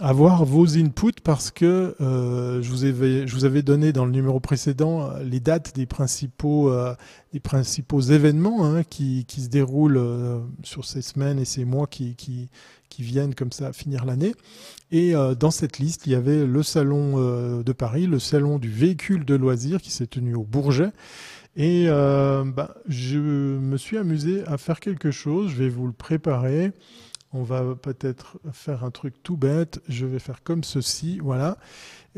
avoir 0.00 0.44
vos 0.44 0.76
inputs 0.76 1.20
parce 1.22 1.50
que 1.50 1.94
euh, 2.00 2.62
je, 2.62 2.70
vous 2.70 2.84
avais, 2.84 3.26
je 3.26 3.34
vous 3.34 3.44
avais 3.44 3.62
donné 3.62 3.92
dans 3.92 4.04
le 4.04 4.10
numéro 4.10 4.40
précédent 4.40 5.10
euh, 5.10 5.22
les 5.22 5.40
dates 5.40 5.74
des 5.74 5.86
principaux, 5.86 6.72
euh, 6.72 6.94
des 7.32 7.40
principaux 7.40 8.00
événements 8.00 8.64
hein, 8.64 8.82
qui, 8.82 9.24
qui, 9.26 9.42
se 9.42 9.48
déroulent 9.48 9.98
euh, 9.98 10.40
sur 10.62 10.84
ces 10.84 11.02
semaines 11.02 11.38
et 11.38 11.44
ces 11.44 11.64
mois 11.64 11.86
qui, 11.86 12.14
qui, 12.16 12.48
qui 12.88 13.02
viennent 13.02 13.34
comme 13.34 13.52
ça 13.52 13.72
finir 13.72 14.04
l'année. 14.04 14.34
Et 14.90 15.14
euh, 15.14 15.34
dans 15.34 15.50
cette 15.50 15.78
liste, 15.78 16.06
il 16.06 16.12
y 16.12 16.16
avait 16.16 16.46
le 16.46 16.62
salon 16.62 17.60
de 17.62 17.72
Paris, 17.72 18.06
le 18.06 18.18
salon 18.18 18.58
du 18.58 18.70
véhicule 18.70 19.24
de 19.24 19.34
loisirs 19.34 19.80
qui 19.80 19.90
s'est 19.90 20.06
tenu 20.06 20.34
au 20.34 20.44
Bourget. 20.44 20.90
Et 21.56 21.86
bah, 21.88 22.74
je 22.88 23.18
me 23.18 23.76
suis 23.76 23.98
amusé 23.98 24.44
à 24.46 24.56
faire 24.56 24.80
quelque 24.80 25.10
chose, 25.10 25.50
je 25.50 25.56
vais 25.56 25.68
vous 25.68 25.86
le 25.86 25.92
préparer 25.92 26.72
on 27.32 27.42
va 27.42 27.76
peut-être 27.76 28.38
faire 28.52 28.84
un 28.84 28.90
truc 28.90 29.22
tout 29.22 29.36
bête. 29.36 29.80
Je 29.88 30.06
vais 30.06 30.18
faire 30.18 30.42
comme 30.42 30.64
ceci. 30.64 31.20
Voilà. 31.22 31.58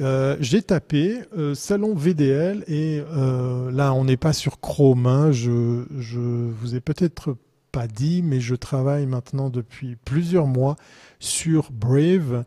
Euh, 0.01 0.37
j'ai 0.41 0.63
tapé 0.63 1.21
euh, 1.37 1.55
salon 1.55 1.95
VDL 1.95 2.65
et 2.67 3.03
euh, 3.13 3.71
là 3.71 3.93
on 3.93 4.05
n'est 4.05 4.17
pas 4.17 4.33
sur 4.33 4.61
Chrome. 4.61 5.07
Hein. 5.07 5.33
Je, 5.33 5.85
je 5.99 6.19
vous 6.19 6.75
ai 6.75 6.81
peut-être 6.81 7.37
pas 7.73 7.87
dit, 7.87 8.23
mais 8.23 8.41
je 8.41 8.55
travaille 8.55 9.07
maintenant 9.07 9.51
depuis 9.51 9.97
plusieurs 9.97 10.47
mois 10.47 10.77
sur 11.21 11.71
Brave 11.73 12.45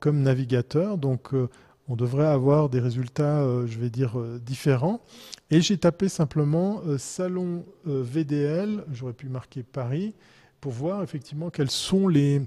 comme 0.00 0.22
navigateur. 0.22 0.98
Donc 0.98 1.30
on 1.86 1.94
devrait 1.94 2.26
avoir 2.26 2.68
des 2.68 2.80
résultats, 2.80 3.46
je 3.64 3.78
vais 3.78 3.90
dire, 3.90 4.18
différents. 4.44 5.02
Et 5.52 5.60
j'ai 5.60 5.78
tapé 5.78 6.08
simplement 6.08 6.82
salon 6.98 7.64
VDL. 7.84 8.84
J'aurais 8.92 9.12
pu 9.12 9.28
marquer 9.28 9.62
Paris 9.62 10.14
pour 10.60 10.72
voir 10.72 11.02
effectivement 11.02 11.50
quelles 11.50 11.70
sont 11.70 12.08
les, 12.08 12.42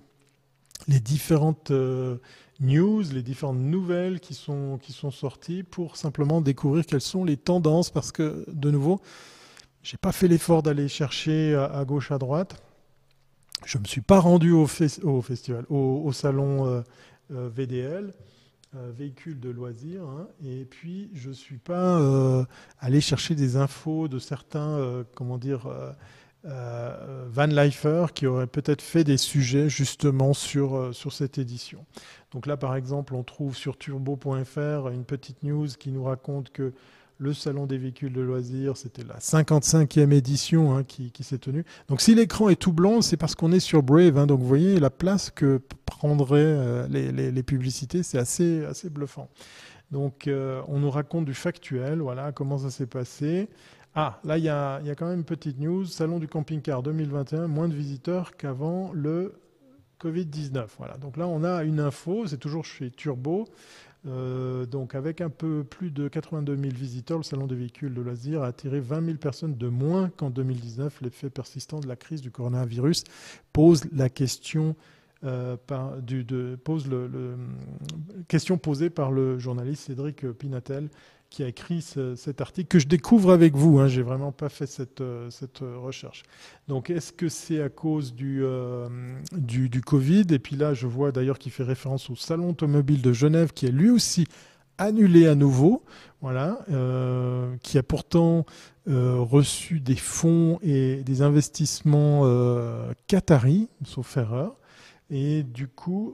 les 0.87 0.99
différentes 0.99 1.71
euh, 1.71 2.17
news, 2.59 3.03
les 3.11 3.21
différentes 3.21 3.59
nouvelles 3.59 4.19
qui 4.19 4.33
sont, 4.33 4.79
qui 4.81 4.93
sont 4.93 5.11
sorties 5.11 5.63
pour 5.63 5.97
simplement 5.97 6.41
découvrir 6.41 6.85
quelles 6.85 7.01
sont 7.01 7.23
les 7.23 7.37
tendances 7.37 7.89
parce 7.89 8.11
que, 8.11 8.45
de 8.47 8.71
nouveau, 8.71 9.01
j'ai 9.83 9.97
pas 9.97 10.11
fait 10.11 10.27
l'effort 10.27 10.63
d'aller 10.63 10.87
chercher 10.87 11.55
à, 11.55 11.83
gauche, 11.85 12.11
à 12.11 12.17
droite. 12.17 12.61
Je 13.65 13.77
me 13.77 13.85
suis 13.85 14.01
pas 14.01 14.19
rendu 14.19 14.51
au, 14.51 14.67
au 15.03 15.21
festival, 15.21 15.65
au, 15.69 16.11
salon 16.11 16.67
euh, 16.67 16.81
euh, 17.31 17.49
VDL. 17.49 18.13
Véhicule 18.71 19.39
de 19.39 19.49
loisirs. 19.49 20.03
Hein, 20.03 20.27
et 20.45 20.63
puis, 20.63 21.09
je 21.15 21.29
ne 21.29 21.33
suis 21.33 21.57
pas 21.57 21.99
allé 22.77 23.01
chercher 23.01 23.33
des 23.33 23.55
infos 23.55 24.07
de 24.07 24.19
certains, 24.19 25.03
comment 25.15 25.39
dire, 25.39 25.67
Van 26.43 27.47
Leifer 27.47 28.05
qui 28.15 28.25
auraient 28.25 28.47
peut-être 28.47 28.81
fait 28.81 29.03
des 29.03 29.17
sujets 29.17 29.69
justement 29.69 30.33
sur, 30.33 30.95
sur 30.95 31.11
cette 31.11 31.37
édition. 31.37 31.85
Donc 32.31 32.45
là, 32.45 32.57
par 32.57 32.75
exemple, 32.75 33.13
on 33.15 33.23
trouve 33.23 33.55
sur 33.55 33.77
turbo.fr 33.77 34.89
une 34.89 35.03
petite 35.03 35.43
news 35.43 35.67
qui 35.67 35.91
nous 35.91 36.03
raconte 36.03 36.51
que 36.51 36.73
le 37.19 37.33
salon 37.33 37.65
des 37.65 37.77
véhicules 37.77 38.13
de 38.13 38.21
loisirs, 38.21 38.77
c'était 38.77 39.03
la 39.03 39.17
55e 39.17 40.11
édition 40.11 40.75
hein, 40.75 40.83
qui, 40.83 41.11
s'est 41.21 41.37
tenue. 41.37 41.65
Donc 41.89 41.99
si 42.01 42.15
l'écran 42.15 42.47
est 42.49 42.55
tout 42.55 42.71
blanc, 42.71 43.01
c'est 43.01 43.17
parce 43.17 43.35
qu'on 43.35 43.51
est 43.51 43.59
sur 43.59 43.83
Brave. 43.83 44.17
Hein. 44.17 44.25
donc 44.25 44.39
vous 44.39 44.47
voyez 44.47 44.79
la 44.79 44.89
place 44.89 45.29
que 45.29 45.61
prendraient 45.85 46.39
euh, 46.39 46.87
les, 46.87 47.43
publicités, 47.43 48.03
c'est 48.03 48.17
assez, 48.17 48.63
assez 48.63 48.89
bluffant. 48.89 49.27
Donc 49.91 50.27
euh, 50.27 50.61
on 50.67 50.79
nous 50.79 50.89
raconte 50.89 51.25
du 51.25 51.33
factuel, 51.33 51.99
voilà 51.99 52.31
comment 52.31 52.57
ça 52.57 52.69
s'est 52.69 52.87
passé. 52.87 53.49
Ah, 53.95 54.19
là 54.23 54.37
il 54.37 54.43
y 54.43 54.49
a, 54.49 54.81
quand 54.97 55.07
même 55.07 55.19
une 55.19 55.25
petite 55.25 55.59
news. 55.59 55.85
Salon 55.85 56.19
du 56.19 56.27
camping-car 56.27 56.83
2021, 56.83 57.47
moins 57.47 57.67
de 57.67 57.73
visiteurs 57.73 58.37
qu'avant 58.37 58.91
le 58.93 59.33
Covid-19. 59.99 60.67
Voilà. 60.77 60.97
Donc 60.97 61.17
là, 61.17 61.27
on 61.27 61.43
a 61.43 61.63
une 61.63 61.79
info, 61.79 62.27
c'est 62.27 62.37
toujours 62.37 62.65
chez 62.65 62.91
Turbo. 62.91 63.47
Euh, 64.07 64.65
donc 64.65 64.95
avec 64.95 65.19
un 65.19 65.29
peu 65.29 65.65
plus 65.65 65.91
de 65.91 66.07
82 66.07 66.55
000 66.55 66.69
visiteurs, 66.73 67.17
le 67.17 67.23
salon 67.23 67.47
des 67.47 67.55
véhicules 67.55 67.93
de 67.93 68.01
loisirs 68.01 68.43
a 68.43 68.47
attiré 68.47 68.79
20 68.79 69.03
000 69.03 69.17
personnes 69.17 69.55
de 69.55 69.67
moins 69.67 70.09
qu'en 70.09 70.29
2019. 70.29 71.01
L'effet 71.01 71.29
persistant 71.29 71.79
de 71.79 71.87
la 71.87 71.97
crise 71.97 72.21
du 72.21 72.31
coronavirus 72.31 73.03
pose 73.51 73.83
la 73.91 74.07
question 74.07 74.77
euh, 75.25 75.57
posée 78.61 78.89
par 78.89 79.11
le 79.11 79.37
journaliste 79.37 79.87
Cédric 79.87 80.31
Pinatel 80.31 80.87
qui 81.29 81.43
a 81.43 81.47
écrit 81.47 81.81
cet 81.81 82.41
article 82.41 82.67
que 82.67 82.79
je 82.79 82.87
découvre 82.87 83.31
avec 83.31 83.55
vous. 83.55 83.79
Hein, 83.79 83.87
J'ai 83.87 84.01
vraiment 84.01 84.31
pas 84.31 84.49
fait 84.49 84.65
cette, 84.65 85.01
euh, 85.01 85.29
euh, 85.61 85.77
recherche. 85.77 86.23
Donc, 86.67 86.89
est-ce 86.89 87.13
que 87.13 87.29
c'est 87.29 87.61
à 87.61 87.69
cause 87.69 88.13
du, 88.15 88.41
euh, 88.43 88.89
du, 89.33 89.81
Covid? 89.81 90.25
Et 90.31 90.39
puis 90.39 90.55
là, 90.55 90.73
je 90.73 90.87
vois 90.87 91.11
d'ailleurs 91.11 91.37
qu'il 91.37 91.51
fait 91.51 91.63
référence 91.63 92.09
au 92.09 92.15
Salon 92.15 92.49
automobile 92.49 93.01
de 93.01 93.13
Genève, 93.13 93.51
qui 93.53 93.67
est 93.67 93.71
lui 93.71 93.91
aussi 93.91 94.25
annulé 94.79 95.27
à 95.27 95.35
nouveau, 95.35 95.83
voilà, 96.21 96.59
qui 97.61 97.77
a 97.77 97.83
pourtant 97.83 98.45
reçu 98.87 99.81
des 99.81 99.97
fonds 99.97 100.57
et 100.63 101.03
des 101.03 101.21
investissements 101.21 102.21
euh, 102.23 102.93
qataris, 103.07 103.67
sauf 103.83 104.15
erreur. 104.15 104.55
Et 105.11 105.43
du 105.43 105.67
coup, 105.67 106.13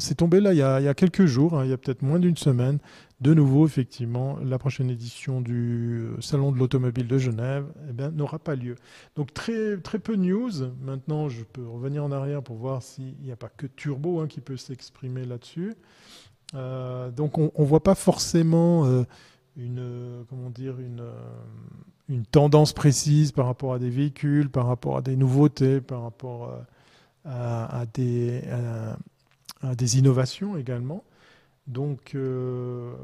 c'est 0.00 0.16
tombé 0.16 0.40
là 0.40 0.52
il 0.52 0.58
y, 0.58 0.62
a, 0.62 0.80
il 0.80 0.84
y 0.84 0.88
a 0.88 0.94
quelques 0.94 1.24
jours, 1.24 1.56
hein, 1.56 1.64
il 1.64 1.70
y 1.70 1.72
a 1.72 1.78
peut-être 1.78 2.02
moins 2.02 2.18
d'une 2.18 2.36
semaine, 2.36 2.78
de 3.20 3.32
nouveau, 3.32 3.66
effectivement, 3.66 4.38
la 4.42 4.58
prochaine 4.58 4.90
édition 4.90 5.40
du 5.40 6.08
Salon 6.20 6.50
de 6.50 6.58
l'automobile 6.58 7.06
de 7.06 7.18
Genève 7.18 7.64
eh 7.88 8.10
n'aura 8.10 8.38
pas 8.38 8.56
lieu. 8.56 8.74
Donc 9.14 9.32
très, 9.32 9.78
peu 9.78 10.16
de 10.16 10.22
news. 10.22 10.50
Maintenant, 10.80 11.28
je 11.28 11.44
peux 11.44 11.66
revenir 11.66 12.04
en 12.04 12.10
arrière 12.10 12.42
pour 12.42 12.56
voir 12.56 12.82
s'il 12.82 13.14
n'y 13.22 13.30
a 13.30 13.36
pas 13.36 13.48
que 13.48 13.66
Turbo 13.66 14.20
hein, 14.20 14.26
qui 14.26 14.40
peut 14.40 14.56
s'exprimer 14.56 15.24
là-dessus. 15.24 15.74
Euh, 16.54 17.10
donc 17.10 17.38
on 17.38 17.50
ne 17.56 17.64
voit 17.64 17.82
pas 17.82 17.94
forcément 17.94 18.84
euh, 18.84 19.04
une, 19.56 20.24
comment 20.28 20.50
dire, 20.50 20.78
une, 20.80 21.00
euh, 21.00 22.22
tendance 22.32 22.72
précise 22.72 23.32
par 23.32 23.46
rapport 23.46 23.74
à 23.74 23.78
des 23.78 23.90
véhicules, 23.90 24.50
par 24.50 24.66
rapport 24.66 24.96
à 24.96 25.02
des 25.02 25.16
nouveautés, 25.16 25.80
par 25.80 26.02
rapport 26.02 26.52
à 27.24 27.86
des 27.94 28.42
innovations 29.98 30.56
également. 30.56 31.04
Donc 31.66 32.14
euh, 32.14 32.94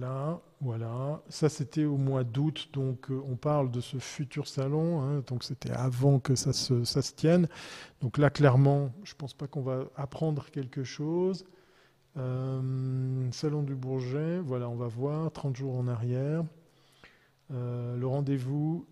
là, 0.00 0.40
voilà, 0.60 1.22
ça 1.28 1.48
c'était 1.48 1.84
au 1.84 1.96
mois 1.96 2.24
d'août, 2.24 2.68
donc 2.72 3.12
euh, 3.12 3.22
on 3.28 3.36
parle 3.36 3.70
de 3.70 3.80
ce 3.80 3.98
futur 3.98 4.48
salon, 4.48 5.02
hein, 5.02 5.22
donc 5.28 5.44
c'était 5.44 5.70
avant 5.70 6.18
que 6.18 6.34
ça 6.34 6.52
se, 6.52 7.12
tienne. 7.14 7.48
Donc 8.00 8.18
là, 8.18 8.28
clairement, 8.28 8.90
je 9.04 9.12
ne 9.12 9.18
pense 9.18 9.34
pas 9.34 9.46
qu'on 9.46 9.62
va 9.62 9.84
apprendre 9.94 10.50
quelque 10.50 10.82
chose. 10.82 11.44
Euh, 12.16 13.30
salon 13.30 13.62
du 13.62 13.76
Bourget, 13.76 14.40
voilà, 14.40 14.68
on 14.68 14.76
va 14.76 14.88
voir, 14.88 15.30
30 15.30 15.56
jours 15.56 15.76
en 15.76 15.86
arrière. 15.86 16.42
le 17.50 18.04
rendez-vous, 18.04 18.84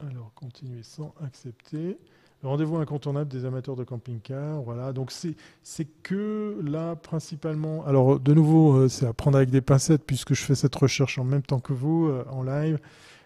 alors 0.00 0.34
continuer 0.34 0.82
sans 0.82 1.14
accepter. 1.22 1.98
Rendez-vous 2.44 2.76
incontournable 2.76 3.30
des 3.30 3.46
amateurs 3.46 3.74
de 3.74 3.84
camping-car, 3.84 4.60
voilà. 4.60 4.92
Donc 4.92 5.12
c'est 5.12 5.84
que 6.02 6.60
là 6.62 6.94
principalement. 6.94 7.84
Alors 7.86 8.20
de 8.20 8.34
nouveau, 8.34 8.74
euh, 8.74 8.88
c'est 8.88 9.06
à 9.06 9.14
prendre 9.14 9.38
avec 9.38 9.48
des 9.48 9.62
pincettes 9.62 10.04
puisque 10.04 10.34
je 10.34 10.42
fais 10.42 10.54
cette 10.54 10.74
recherche 10.74 11.18
en 11.18 11.24
même 11.24 11.42
temps 11.42 11.60
que 11.60 11.72
vous 11.72 12.06
euh, 12.06 12.24
en 12.30 12.42
live. 12.42 12.78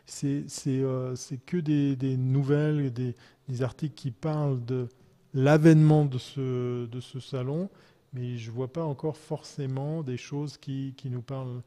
C'est 0.07 0.47
euh, 0.69 1.15
que 1.47 1.57
des, 1.57 2.17
nouvelles, 2.17 2.93
des, 2.93 3.63
articles 3.63 3.95
qui 3.95 4.11
parlent 4.11 4.65
de 4.65 4.89
l'avènement 5.35 6.05
de 6.05 6.17
ce, 6.17 6.87
de 6.87 7.01
ce 7.01 7.21
salon, 7.21 7.69
mais 8.15 8.39
je 8.39 8.51
ne 8.51 8.55
vois 8.55 8.73
pas 8.73 8.85
encore 8.85 9.17
forcément 9.17 10.03
des 10.03 10.17
choses 10.17 10.57
qui, 10.57 10.95
qui 10.97 11.11
nous 11.11 11.21
parlent 11.23 11.61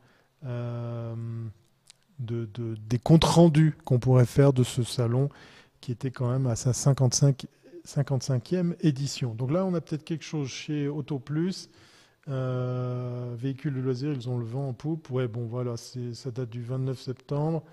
de, 0.43 1.35
de, 2.19 2.75
des 2.89 2.97
comptes 2.97 3.25
rendus 3.25 3.75
qu'on 3.85 3.99
pourrait 3.99 4.25
faire 4.25 4.53
de 4.53 4.63
ce 4.63 4.81
salon 4.81 5.29
qui 5.81 5.91
était 5.91 6.11
quand 6.11 6.29
même 6.29 6.47
à 6.47 6.55
sa 6.55 6.73
55, 6.73 7.45
55e 7.85 8.75
édition. 8.81 9.33
Donc 9.33 9.51
là, 9.51 9.65
on 9.65 9.73
a 9.73 9.81
peut-être 9.81 10.03
quelque 10.03 10.23
chose 10.23 10.47
chez 10.47 10.87
Auto 10.87 11.19
Plus. 11.19 11.69
Euh, 12.29 13.33
véhicules 13.35 13.73
de 13.73 13.79
loisirs, 13.79 14.13
ils 14.13 14.29
ont 14.29 14.37
le 14.37 14.45
vent 14.45 14.69
en 14.69 14.73
poupe. 14.73 15.09
Ouais, 15.09 15.27
bon, 15.27 15.47
voilà, 15.47 15.75
ça 15.77 16.31
date 16.31 16.49
du 16.49 16.61
29 16.61 16.99
septembre. 16.99 17.63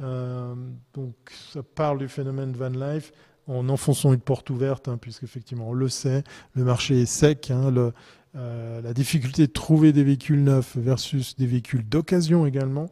Euh, 0.00 0.54
donc, 0.94 1.14
ça 1.52 1.62
parle 1.62 1.98
du 1.98 2.08
phénomène 2.08 2.52
van 2.52 2.70
life 2.70 3.12
en 3.46 3.68
enfonçant 3.68 4.12
une 4.12 4.20
porte 4.20 4.48
ouverte, 4.50 4.88
hein, 4.88 4.96
puisqu'effectivement, 4.96 5.70
on 5.70 5.72
le 5.74 5.88
sait, 5.88 6.24
le 6.54 6.64
marché 6.64 7.02
est 7.02 7.06
sec. 7.06 7.50
Hein, 7.50 7.92
euh, 8.34 8.80
la 8.80 8.94
difficulté 8.94 9.46
de 9.46 9.52
trouver 9.52 9.92
des 9.92 10.04
véhicules 10.04 10.42
neufs 10.42 10.76
versus 10.76 11.36
des 11.36 11.46
véhicules 11.46 11.86
d'occasion 11.86 12.46
également 12.46 12.88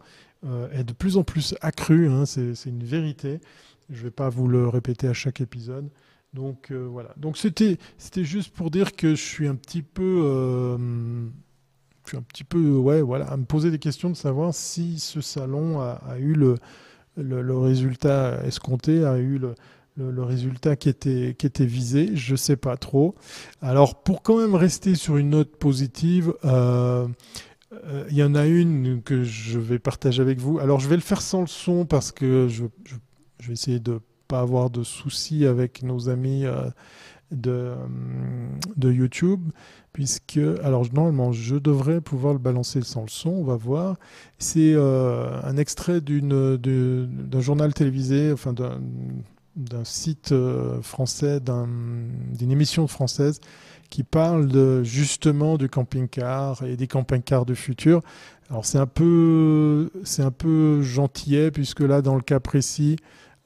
est 0.73 0.85
de 0.85 0.94
plus 0.94 1.18
en 1.18 1.23
plus 1.23 1.55
accrue. 1.61 2.09
Hein, 2.09 2.25
c'est 2.25 2.55
une 2.66 2.83
vérité. 2.83 3.40
Je 3.90 3.98
ne 3.98 4.03
vais 4.05 4.11
pas 4.11 4.29
vous 4.29 4.48
le 4.48 4.68
répéter 4.68 5.09
à 5.09 5.12
chaque 5.12 5.40
épisode. 5.40 5.88
Donc 6.33 6.70
euh, 6.70 6.87
voilà. 6.90 7.11
Donc 7.16 7.37
c'était 7.37 7.79
juste 8.16 8.55
pour 8.55 8.70
dire 8.70 8.94
que 8.94 9.11
je 9.11 9.22
suis 9.22 9.48
un 9.48 9.57
petit 9.57 9.83
peu 9.83 10.22
euh, 10.24 10.79
je 12.05 12.11
suis 12.11 12.16
un 12.16 12.22
petit 12.22 12.44
peu 12.44 12.76
ouais 12.76 13.03
voilà 13.03 13.26
à 13.26 13.37
me 13.37 13.44
poser 13.44 13.70
des 13.70 13.79
questions 13.79 14.11
de 14.11 14.16
savoir 14.16 14.55
si 14.55 14.98
ce 15.00 15.20
salon 15.20 15.81
a, 15.81 16.00
eu 16.18 16.35
le, 16.35 16.55
résultat 17.59 18.44
escompté, 18.44 19.05
a 19.05 19.18
eu 19.18 19.38
le, 19.38 20.22
résultat 20.22 20.76
qui 20.76 20.88
était, 20.88 21.35
qui 21.37 21.46
était 21.46 21.66
visé, 21.66 22.16
je 22.16 22.33
ne 22.33 22.37
sais 22.37 22.57
pas 22.57 22.76
trop. 22.76 23.16
Alors 23.61 24.03
pour 24.03 24.22
quand 24.22 24.38
même 24.38 24.55
rester 24.55 24.94
sur 24.94 25.16
une 25.16 25.31
note 25.31 25.57
positive, 25.57 26.33
euh, 26.44 27.09
il 28.09 28.16
y 28.16 28.22
en 28.22 28.35
a 28.35 28.46
une 28.46 29.03
que 29.03 29.24
je 29.24 29.59
vais 29.59 29.79
partager 29.81 30.22
avec 30.22 30.38
vous. 30.38 30.61
Alors 30.61 30.79
je 30.79 30.88
vais 30.88 30.96
le 30.96 31.03
faire 31.03 31.20
sans 31.20 31.40
le 31.40 31.48
son 31.48 31.87
parce 31.87 32.12
que 32.12 32.46
je 32.48 32.64
je 33.40 33.48
vais 33.48 33.55
essayer 33.55 33.81
de 33.81 34.00
pas 34.29 34.40
avoir 34.40 34.70
de 34.70 34.85
soucis 34.85 35.44
avec 35.44 35.83
nos 35.83 36.09
amis 36.09 36.44
euh, 36.44 36.70
de, 37.33 37.50
euh, 37.50 37.76
de 38.76 38.92
YouTube, 38.92 39.50
puisque, 39.92 40.40
alors 40.62 40.87
normalement, 40.92 41.33
je 41.33 41.57
devrais 41.57 42.00
pouvoir 42.00 42.33
le 42.33 42.38
balancer 42.38 42.81
sans 42.83 43.03
le 43.03 43.09
son, 43.09 43.31
on 43.31 43.44
va 43.44 43.57
voir. 43.57 43.96
C'est 44.38 44.72
euh, 44.74 45.40
un 45.42 45.57
extrait 45.57 46.00
d'un 46.00 47.40
journal 47.40 47.74
télévisé, 47.74 48.33
enfin 48.33 48.53
d'un 48.53 49.85
site 49.85 50.33
français, 50.83 51.40
d'une 51.40 52.50
émission 52.53 52.87
française 52.87 53.40
qui 53.90 54.05
parle 54.05 54.46
de, 54.46 54.85
justement 54.85 55.59
du 55.59 55.68
camping-car 55.68 56.62
et 56.62 56.76
des 56.76 56.87
camping-cars 56.87 57.44
du 57.44 57.57
futur. 57.57 58.00
Alors 58.48 58.64
c'est 58.64 58.79
un 58.79 58.87
peu, 58.87 59.90
c'est 60.05 60.22
un 60.22 60.31
peu 60.31 60.83
gentillet 60.83 61.50
puisque 61.50 61.81
là, 61.81 62.00
dans 62.00 62.14
le 62.14 62.22
cas 62.22 62.38
précis, 62.38 62.96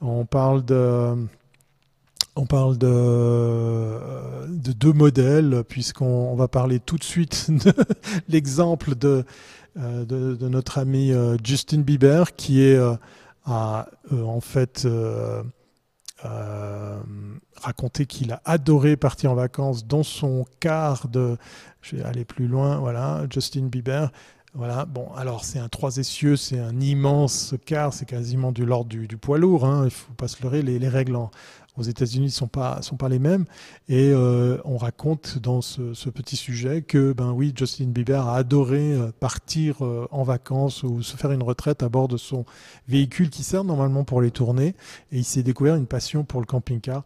on 0.01 0.25
parle 0.25 0.65
de, 0.65 1.17
deux 4.49 4.93
modèles, 4.93 5.65
puisqu'on 5.69 6.35
va 6.35 6.49
parler 6.49 6.81
tout 6.81 6.97
de 6.97 7.05
suite 7.05 7.51
de 7.51 7.73
l'exemple 8.29 8.95
de, 8.95 9.25
euh, 9.77 10.37
notre 10.41 10.79
ami 10.79 11.13
euh, 11.13 11.37
Justin 11.43 11.81
Bieber, 11.81 12.35
qui 12.37 12.63
est 12.63 12.77
euh, 12.77 12.95
a 13.47 13.89
en 14.11 14.41
fait 14.41 14.87
raconté 17.61 18.07
qu'il 18.07 18.33
a 18.33 18.41
adoré 18.47 18.97
partir 18.97 19.33
en 19.33 19.35
vacances 19.35 19.87
dans 19.87 20.03
son 20.03 20.47
car 20.61 21.09
de, 21.09 21.37
je 21.83 21.97
vais 21.97 22.03
aller 22.03 22.25
plus 22.25 22.47
loin, 22.47 22.79
voilà, 22.79 23.27
Justin 23.31 23.67
Bieber. 23.67 24.11
Voilà, 24.57 24.85
bon, 24.85 25.09
alors 25.17 25.45
c'est 25.45 25.59
un 25.59 25.69
trois 25.69 25.97
essieux, 25.97 26.37
c'est 26.37 26.61
un 26.61 26.79
immense 26.79 27.57
car, 27.67 27.93
c'est 27.93 28.05
quasiment 28.05 28.53
du 28.53 28.65
l'ordre 28.65 28.89
du, 28.89 29.17
poids 29.17 29.37
lourd, 29.37 29.65
hein, 29.65 29.81
il 29.81 29.87
ne 29.87 29.91
faut 29.91 30.13
pas 30.13 30.29
se 30.29 30.41
leurrer, 30.45 30.63
les, 30.63 30.89
règles 30.89 31.19
aux 31.77 31.83
États-Unis 31.83 32.27
ne 32.27 32.31
sont 32.31 32.47
pas, 32.47 32.81
les 33.11 33.19
mêmes. 33.19 33.47
Et 33.89 34.13
euh, 34.13 34.59
on 34.65 34.77
raconte 34.77 35.39
dans 35.39 35.61
ce, 35.61 36.09
petit 36.09 36.37
sujet 36.37 36.83
que, 36.83 37.13
ben 37.13 37.33
oui, 37.33 37.53
Justin 37.57 37.87
Bieber 37.87 38.29
a 38.29 38.37
adoré 38.37 38.93
euh, 38.93 39.11
partir 39.19 39.85
euh, 39.85 40.07
en 40.13 40.23
vacances 40.23 40.85
ou 40.85 41.03
se 41.03 41.17
faire 41.17 41.33
une 41.33 41.43
retraite 41.43 41.83
à 41.83 41.89
bord 41.89 42.07
de 42.07 42.17
son 42.17 42.45
véhicule 42.87 43.31
qui 43.31 43.43
sert 43.43 43.65
normalement 43.65 44.05
pour 44.05 44.23
les 44.23 44.31
tournées. 44.31 44.77
Et 45.11 45.19
il 45.19 45.25
s'est 45.25 45.43
découvert 45.43 45.75
une 45.75 45.89
passion 45.89 46.23
pour 46.23 46.39
le 46.39 46.47
camping-car 46.47 47.03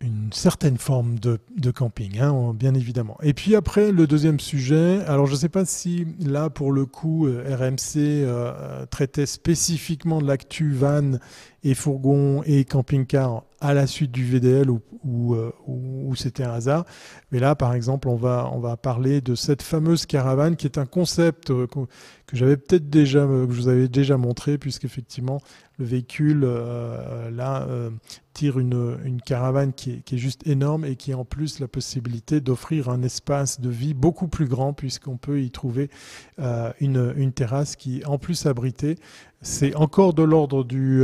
une 0.00 0.32
certaine 0.32 0.78
forme 0.78 1.18
de, 1.18 1.38
camping, 1.70 2.18
hein, 2.20 2.54
bien 2.54 2.74
évidemment. 2.74 3.18
Et 3.22 3.34
puis 3.34 3.54
après, 3.54 3.92
le 3.92 4.06
deuxième 4.06 4.40
sujet, 4.40 5.00
alors 5.06 5.26
je 5.26 5.32
ne 5.32 5.36
sais 5.36 5.50
pas 5.50 5.66
si 5.66 6.06
là, 6.20 6.48
pour 6.48 6.72
le 6.72 6.86
coup, 6.86 7.26
euh, 7.26 7.54
RMC 7.54 7.98
euh, 7.98 8.86
traitait 8.86 9.26
spécifiquement 9.26 10.22
de 10.22 10.26
l'actu 10.26 10.72
van 10.72 11.18
et 11.62 11.74
fourgon 11.74 12.42
et 12.46 12.64
camping-car 12.64 13.44
à 13.60 13.74
la 13.74 13.86
suite 13.86 14.10
du 14.10 14.24
VDL 14.24 14.70
ou, 14.70 14.80
ou, 15.04 15.34
euh, 15.34 15.52
ou, 15.66 16.16
c'était 16.16 16.44
un 16.44 16.52
hasard. 16.52 16.86
Mais 17.30 17.38
là, 17.38 17.54
par 17.54 17.74
exemple, 17.74 18.08
on 18.08 18.16
va, 18.16 18.50
on 18.54 18.58
va 18.58 18.78
parler 18.78 19.20
de 19.20 19.34
cette 19.34 19.60
fameuse 19.60 20.06
caravane 20.06 20.56
qui 20.56 20.66
est 20.66 20.78
un 20.78 20.86
concept 20.86 21.48
que, 21.48 21.86
que 22.30 22.36
j'avais 22.36 22.56
peut-être 22.56 22.88
déjà, 22.88 23.20
que 23.20 23.48
je 23.50 23.60
vous 23.60 23.68
avais 23.68 23.88
déjà 23.88 24.16
montré, 24.16 24.56
puisqu'effectivement, 24.56 25.40
le 25.80 25.86
véhicule 25.86 26.42
euh, 26.44 27.30
là 27.30 27.66
euh, 27.68 27.90
tire 28.34 28.58
une, 28.58 28.98
une 29.04 29.20
caravane 29.20 29.72
qui 29.72 29.92
est, 29.92 30.00
qui 30.02 30.14
est, 30.14 30.18
juste 30.18 30.46
énorme 30.46 30.84
et 30.84 30.94
qui 30.94 31.12
a 31.12 31.18
en 31.18 31.24
plus 31.24 31.58
la 31.58 31.68
possibilité 31.68 32.40
d'offrir 32.40 32.90
un 32.90 33.02
espace 33.02 33.60
de 33.60 33.70
vie 33.70 33.94
beaucoup 33.94 34.28
plus 34.28 34.46
grand 34.46 34.74
puisqu'on 34.74 35.16
peut 35.16 35.40
y 35.40 35.50
trouver 35.50 35.90
euh, 36.38 36.70
une, 36.80 37.14
une, 37.16 37.32
terrasse 37.32 37.76
qui 37.76 38.00
est 38.00 38.06
en 38.06 38.18
plus 38.18 38.46
abritée. 38.46 38.96
C'est 39.42 39.74
encore 39.74 40.12
de 40.12 40.22
l'ordre 40.22 40.64
du, 40.64 41.02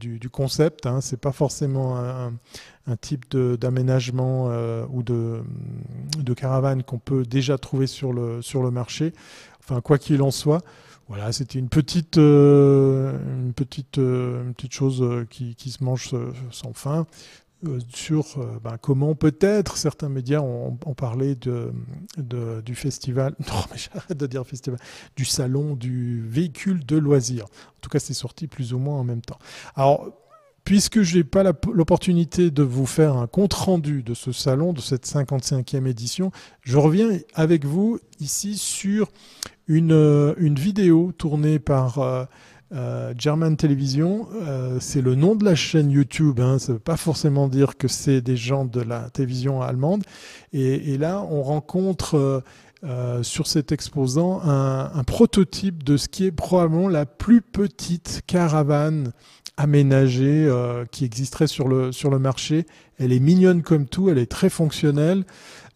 du, 0.00 0.18
du, 0.18 0.30
concept, 0.30 0.86
hein, 0.86 1.02
c'est 1.02 1.20
pas 1.20 1.30
forcément 1.30 1.98
un, 1.98 2.32
un 2.86 2.96
type 2.96 3.36
d'aménagement 3.36 4.46
ou 4.90 5.02
de, 5.02 5.42
de 6.16 6.32
caravane 6.32 6.82
qu'on 6.82 6.98
peut 6.98 7.24
déjà 7.24 7.58
trouver 7.58 7.86
sur 7.86 8.14
le, 8.14 8.40
sur 8.40 8.62
le 8.62 8.70
marché. 8.70 9.12
Enfin, 9.70 9.80
quoi 9.80 9.98
qu'il 9.98 10.20
en 10.22 10.32
soit, 10.32 10.62
voilà, 11.06 11.30
c'était 11.30 11.60
une 11.60 11.68
petite, 11.68 12.18
euh, 12.18 13.16
une 13.44 13.52
petite, 13.52 13.98
euh, 13.98 14.42
une 14.42 14.54
petite 14.54 14.72
chose 14.72 15.00
euh, 15.00 15.24
qui, 15.30 15.54
qui, 15.54 15.70
se 15.70 15.84
mange 15.84 16.12
sans 16.50 16.72
fin 16.72 17.06
sur 17.92 18.38
ben, 18.64 18.78
comment 18.80 19.14
peut-être 19.14 19.76
certains 19.76 20.08
médias 20.08 20.40
ont, 20.40 20.78
parlé 20.96 21.34
de, 21.34 21.72
du 22.64 22.74
festival, 22.74 23.34
non 23.48 23.60
mais 23.70 23.76
j'arrête 23.76 24.16
de 24.16 24.26
dire 24.26 24.46
festival, 24.46 24.80
du 25.14 25.26
salon 25.26 25.76
du 25.76 26.26
véhicule 26.26 26.86
de 26.86 26.96
loisirs. 26.96 27.44
En 27.44 27.80
tout 27.82 27.90
cas, 27.90 27.98
c'est 27.98 28.14
sorti 28.14 28.46
plus 28.46 28.72
ou 28.72 28.78
moins 28.78 28.96
en 28.96 29.04
même 29.04 29.20
temps. 29.20 29.38
Alors, 29.76 30.10
puisque 30.64 31.02
je 31.02 31.18
n'ai 31.18 31.24
pas 31.24 31.42
l'opportunité 31.72 32.50
de 32.50 32.62
vous 32.62 32.86
faire 32.86 33.16
un 33.16 33.26
compte-rendu 33.26 34.02
de 34.02 34.14
ce 34.14 34.32
salon, 34.32 34.72
de 34.72 34.80
cette 34.80 35.06
55e 35.06 35.86
édition, 35.86 36.30
je 36.62 36.76
reviens 36.76 37.10
avec 37.34 37.64
vous 37.64 37.98
ici 38.20 38.56
sur 38.56 39.08
une, 39.70 39.92
euh, 39.92 40.34
vidéo 40.38 41.12
tournée 41.16 41.58
par 41.58 41.98
euh, 41.98 42.24
euh, 42.72 43.14
German 43.16 43.56
Television. 43.56 44.28
c'est 44.80 45.00
le 45.00 45.14
nom 45.14 45.34
de 45.34 45.44
la 45.44 45.54
chaîne 45.54 45.90
YouTube, 45.90 46.40
hein, 46.40 46.58
ça 46.58 46.72
ne 46.72 46.74
veut 46.74 46.80
pas 46.82 46.96
forcément 46.96 47.48
dire 47.48 47.76
que 47.76 47.88
c'est 47.88 48.20
des 48.20 48.36
gens 48.36 48.64
de 48.64 48.80
la 48.80 49.10
télévision 49.10 49.62
allemande. 49.62 50.04
Et, 50.52 50.98
là, 50.98 51.24
on 51.30 51.42
rencontre... 51.42 52.42
sur 53.22 53.46
cet 53.46 53.72
exposant 53.72 54.40
un, 54.42 55.04
prototype 55.04 55.82
de 55.84 55.98
ce 55.98 56.08
qui 56.08 56.24
est 56.24 56.32
probablement 56.32 56.88
la 56.88 57.04
plus 57.04 57.42
petite 57.42 58.22
caravane 58.26 59.12
aménagée 59.60 60.48
qui 60.90 61.04
existerait 61.04 61.46
sur 61.46 61.68
le, 61.68 61.92
sur 61.92 62.10
le 62.10 62.18
marché. 62.18 62.66
Elle 62.98 63.12
est 63.12 63.20
mignonne 63.20 63.62
comme 63.62 63.86
tout, 63.86 64.10
elle 64.10 64.18
est 64.18 64.30
très 64.30 64.48
fonctionnelle. 64.48 65.24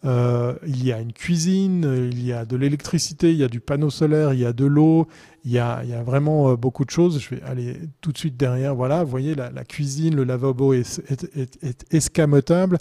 Euh, 0.04 0.54
il 0.66 0.84
y 0.84 0.92
a 0.92 1.00
une 1.00 1.12
cuisine, 1.12 2.10
il 2.12 2.24
y 2.24 2.32
a 2.32 2.44
de 2.44 2.56
l'électricité, 2.56 3.30
il 3.30 3.38
y 3.38 3.44
a 3.44 3.48
du 3.48 3.60
panneau 3.60 3.88
solaire, 3.88 4.34
il 4.34 4.40
y 4.40 4.44
a 4.44 4.52
de 4.52 4.66
l'eau, 4.66 5.08
il, 5.44 5.52
y 5.52 5.58
a, 5.58 5.80
il 5.82 5.90
y 5.90 5.94
a 5.94 6.02
vraiment 6.02 6.50
euh, 6.50 6.56
beaucoup 6.56 6.84
de 6.84 6.90
choses. 6.90 7.20
Je 7.20 7.34
vais 7.34 7.42
aller 7.42 7.78
tout 8.02 8.12
de 8.12 8.18
suite 8.18 8.36
derrière. 8.36 8.74
Voilà, 8.74 9.02
vous 9.02 9.10
voyez, 9.10 9.34
la, 9.34 9.64
cuisine, 9.64 10.14
le 10.14 10.24
lavabo 10.24 10.74
est, 10.74 11.00
est, 11.08 11.64
est, 11.64 11.94
escamotable. 11.94 12.78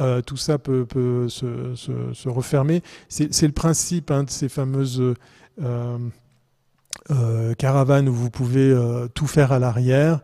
Euh, 0.00 0.22
tout 0.22 0.36
ça 0.36 0.58
peut, 0.58 0.86
peut 0.86 1.28
se, 1.28 1.74
se, 1.74 2.12
se, 2.12 2.28
refermer. 2.28 2.82
C'est 3.08 3.46
le 3.46 3.52
principe 3.52 4.10
hein, 4.10 4.24
de 4.24 4.30
ces 4.30 4.48
fameuses 4.48 5.02
euh, 7.10 7.54
caravanes 7.54 8.08
où 8.08 8.14
vous 8.14 8.30
pouvez 8.30 8.70
euh, 8.70 9.08
tout 9.08 9.26
faire 9.26 9.52
à 9.52 9.58
l'arrière 9.58 10.20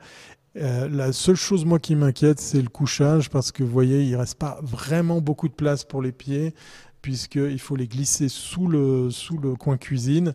euh, 0.57 0.87
la 0.89 1.13
seule 1.13 1.37
chose 1.37 1.65
moi 1.65 1.79
qui 1.79 1.97
m'inquiète, 1.97 2.39
c'est 2.39 2.61
le 2.61 2.69
couchage 2.69 3.31
parce 3.31 3.53
que 3.53 3.63
vous 3.63 3.71
voyez, 3.71 4.05
il 4.05 4.17
reste 4.17 4.39
pas 4.39 4.59
vraiment 4.63 5.21
beaucoup 5.21 5.49
de 5.49 5.55
place 5.55 5.85
pour 5.85 6.03
les 6.03 6.13
pieds 6.13 6.55
puisqu'il 7.01 7.59
faut 7.59 7.75
les 7.75 7.89
glisser 7.89 8.29
sous 8.29 8.69
le, 8.69 9.11
sous 9.11 9.39
le 9.39 9.55
coin 9.55 9.77
cuisine. 9.77 10.35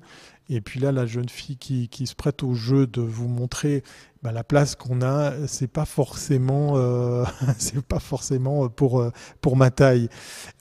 Et 0.50 0.60
puis 0.60 0.80
là, 0.80 0.92
la 0.92 1.06
jeune 1.06 1.30
fille 1.30 1.58
qui, 1.58 1.88
qui 1.88 2.08
se 2.08 2.16
prête 2.16 2.42
au 2.44 2.54
jeu 2.56 2.88
de 2.88 3.02
vous 3.02 3.28
montrer 3.28 3.84
bah, 4.24 4.32
la 4.32 4.44
place 4.44 4.76
qu'on 4.76 5.02
a, 5.02 5.34
c'est 5.48 5.68
pas 5.68 5.86
forcément, 5.86 6.74
euh, 6.76 7.24
c'est 7.58 7.82
pas 7.82 8.00
forcément 8.00 8.70
pour 8.70 9.00
euh, 9.00 9.12
pour 9.42 9.56
ma 9.58 9.72
taille. 9.72 10.10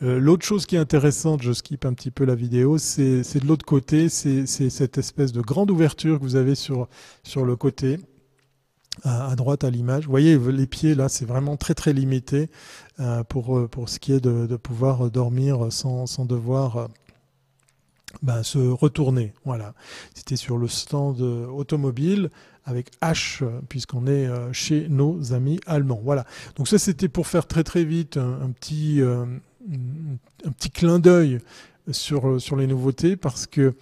Euh, 0.03 0.19
l'autre 0.19 0.45
chose 0.45 0.67
qui 0.67 0.77
est 0.77 0.79
intéressante, 0.79 1.43
je 1.43 1.53
skip 1.53 1.85
un 1.85 1.95
petit 1.95 2.11
peu 2.11 2.25
la 2.25 2.35
vidéo, 2.35 2.79
c'est 2.79 3.23
de 3.23 3.47
l'autre 3.47 3.65
côté, 3.65 4.09
c'est 4.09 4.47
cette 4.47 4.99
espèce 4.99 5.33
de 5.33 5.41
grande 5.41 5.71
ouverture 5.71 6.19
que 6.19 6.23
vous 6.23 6.37
avez 6.37 6.55
sur 6.55 6.89
sur 7.23 7.45
le 7.45 7.57
côté 7.57 7.99
à, 9.05 9.35
droite 9.37 9.65
à 9.65 9.71
l'image. 9.71 10.05
Vous 10.05 10.11
voyez, 10.11 10.39
les 10.39 10.67
pieds, 10.67 10.95
là, 10.95 11.09
c'est 11.09 11.25
vraiment 11.25 11.57
très 11.57 11.75
très 11.75 11.93
limité 11.93 12.51
euh, 13.01 13.25
pour, 13.25 13.59
euh, 13.59 13.69
pour 13.69 13.89
ce 13.89 13.99
qui 13.99 14.13
est 14.13 14.21
de, 14.21 14.47
de 14.47 14.57
pouvoir 14.57 15.11
dormir 15.11 15.71
sans, 15.71 16.07
sans 16.07 16.25
devoir 16.25 16.77
euh, 16.77 16.87
ben, 18.23 18.43
se 18.43 18.59
retourner. 18.59 19.33
Voilà. 19.45 19.75
C'était 20.15 20.37
sur 20.37 20.59
le 20.59 20.69
stand 20.69 21.21
automobile 21.21 22.31
avec 22.67 22.91
H, 23.01 23.43
puisqu'on 23.69 24.07
est 24.07 24.29
chez 24.53 24.89
nos 24.89 25.33
amis 25.33 25.59
allemands. 25.67 26.01
Voilà. 26.05 26.27
Donc 26.57 26.69
ça, 26.69 26.79
c'était 26.79 27.09
pour 27.09 27.27
faire 27.27 27.47
très 27.47 27.65
très 27.65 27.85
vite 27.85 28.19
un, 28.19 28.51
petit, 28.51 29.01
un 29.01 30.51
petit 30.51 30.71
clin 30.71 30.99
d'œil 30.99 31.39
sur, 31.91 32.41
sur 32.41 32.57
les 32.57 32.67
nouveautés, 32.67 33.17
parce 33.17 33.47
que 33.47 33.75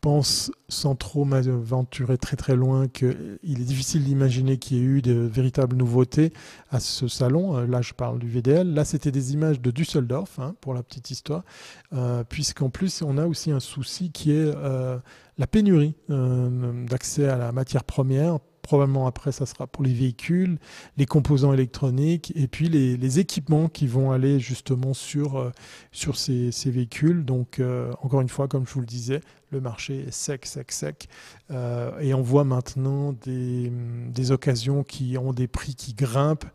pense, 0.00 0.50
sans 0.68 0.94
trop 0.94 1.24
m'aventurer 1.24 2.16
très 2.16 2.36
très 2.36 2.56
loin, 2.56 2.88
qu'il 2.88 3.38
est 3.42 3.64
difficile 3.64 4.04
d'imaginer 4.04 4.56
qu'il 4.58 4.78
y 4.78 4.80
ait 4.80 4.84
eu 4.84 5.02
de 5.02 5.12
véritables 5.12 5.76
nouveautés 5.76 6.32
à 6.70 6.80
ce 6.80 7.08
salon. 7.08 7.56
Euh, 7.56 7.66
là, 7.66 7.82
je 7.82 7.92
parle 7.92 8.18
du 8.18 8.28
VDL. 8.28 8.72
Là, 8.72 8.84
c'était 8.84 9.10
des 9.10 9.32
images 9.32 9.60
de 9.60 9.70
Düsseldorf, 9.70 10.38
hein, 10.38 10.54
pour 10.60 10.74
la 10.74 10.82
petite 10.82 11.10
histoire, 11.10 11.44
euh, 11.92 12.24
puisqu'en 12.24 12.70
plus, 12.70 13.02
on 13.02 13.18
a 13.18 13.26
aussi 13.26 13.50
un 13.50 13.60
souci 13.60 14.10
qui 14.10 14.32
est 14.32 14.52
euh, 14.56 14.98
la 15.38 15.46
pénurie 15.46 15.94
d'accès 16.08 17.28
à 17.28 17.36
la 17.36 17.52
matière 17.52 17.84
première 17.84 18.38
Probablement 18.70 19.08
après, 19.08 19.32
ça 19.32 19.46
sera 19.46 19.66
pour 19.66 19.82
les 19.82 19.92
véhicules, 19.92 20.60
les 20.96 21.04
composants 21.04 21.52
électroniques 21.52 22.32
et 22.36 22.46
puis 22.46 22.68
les, 22.68 23.18
équipements 23.18 23.66
qui 23.66 23.88
vont 23.88 24.12
aller 24.12 24.38
justement 24.38 24.94
sur, 24.94 25.40
euh, 25.40 25.50
sur 25.90 26.16
ces, 26.16 26.52
véhicules. 26.66 27.24
Donc, 27.24 27.58
euh, 27.58 27.90
encore 28.00 28.20
une 28.20 28.28
fois, 28.28 28.46
comme 28.46 28.68
je 28.68 28.72
vous 28.72 28.78
le 28.78 28.86
disais, 28.86 29.22
le 29.50 29.60
marché 29.60 30.04
est 30.06 30.12
sec, 30.12 30.46
sec, 30.46 30.70
sec. 30.70 31.08
Euh, 31.50 31.98
et 31.98 32.14
on 32.14 32.22
voit 32.22 32.44
maintenant 32.44 33.12
des, 33.12 33.72
des, 34.06 34.30
occasions 34.30 34.84
qui 34.84 35.18
ont 35.18 35.32
des 35.32 35.48
prix 35.48 35.74
qui 35.74 35.92
grimpent 35.92 36.46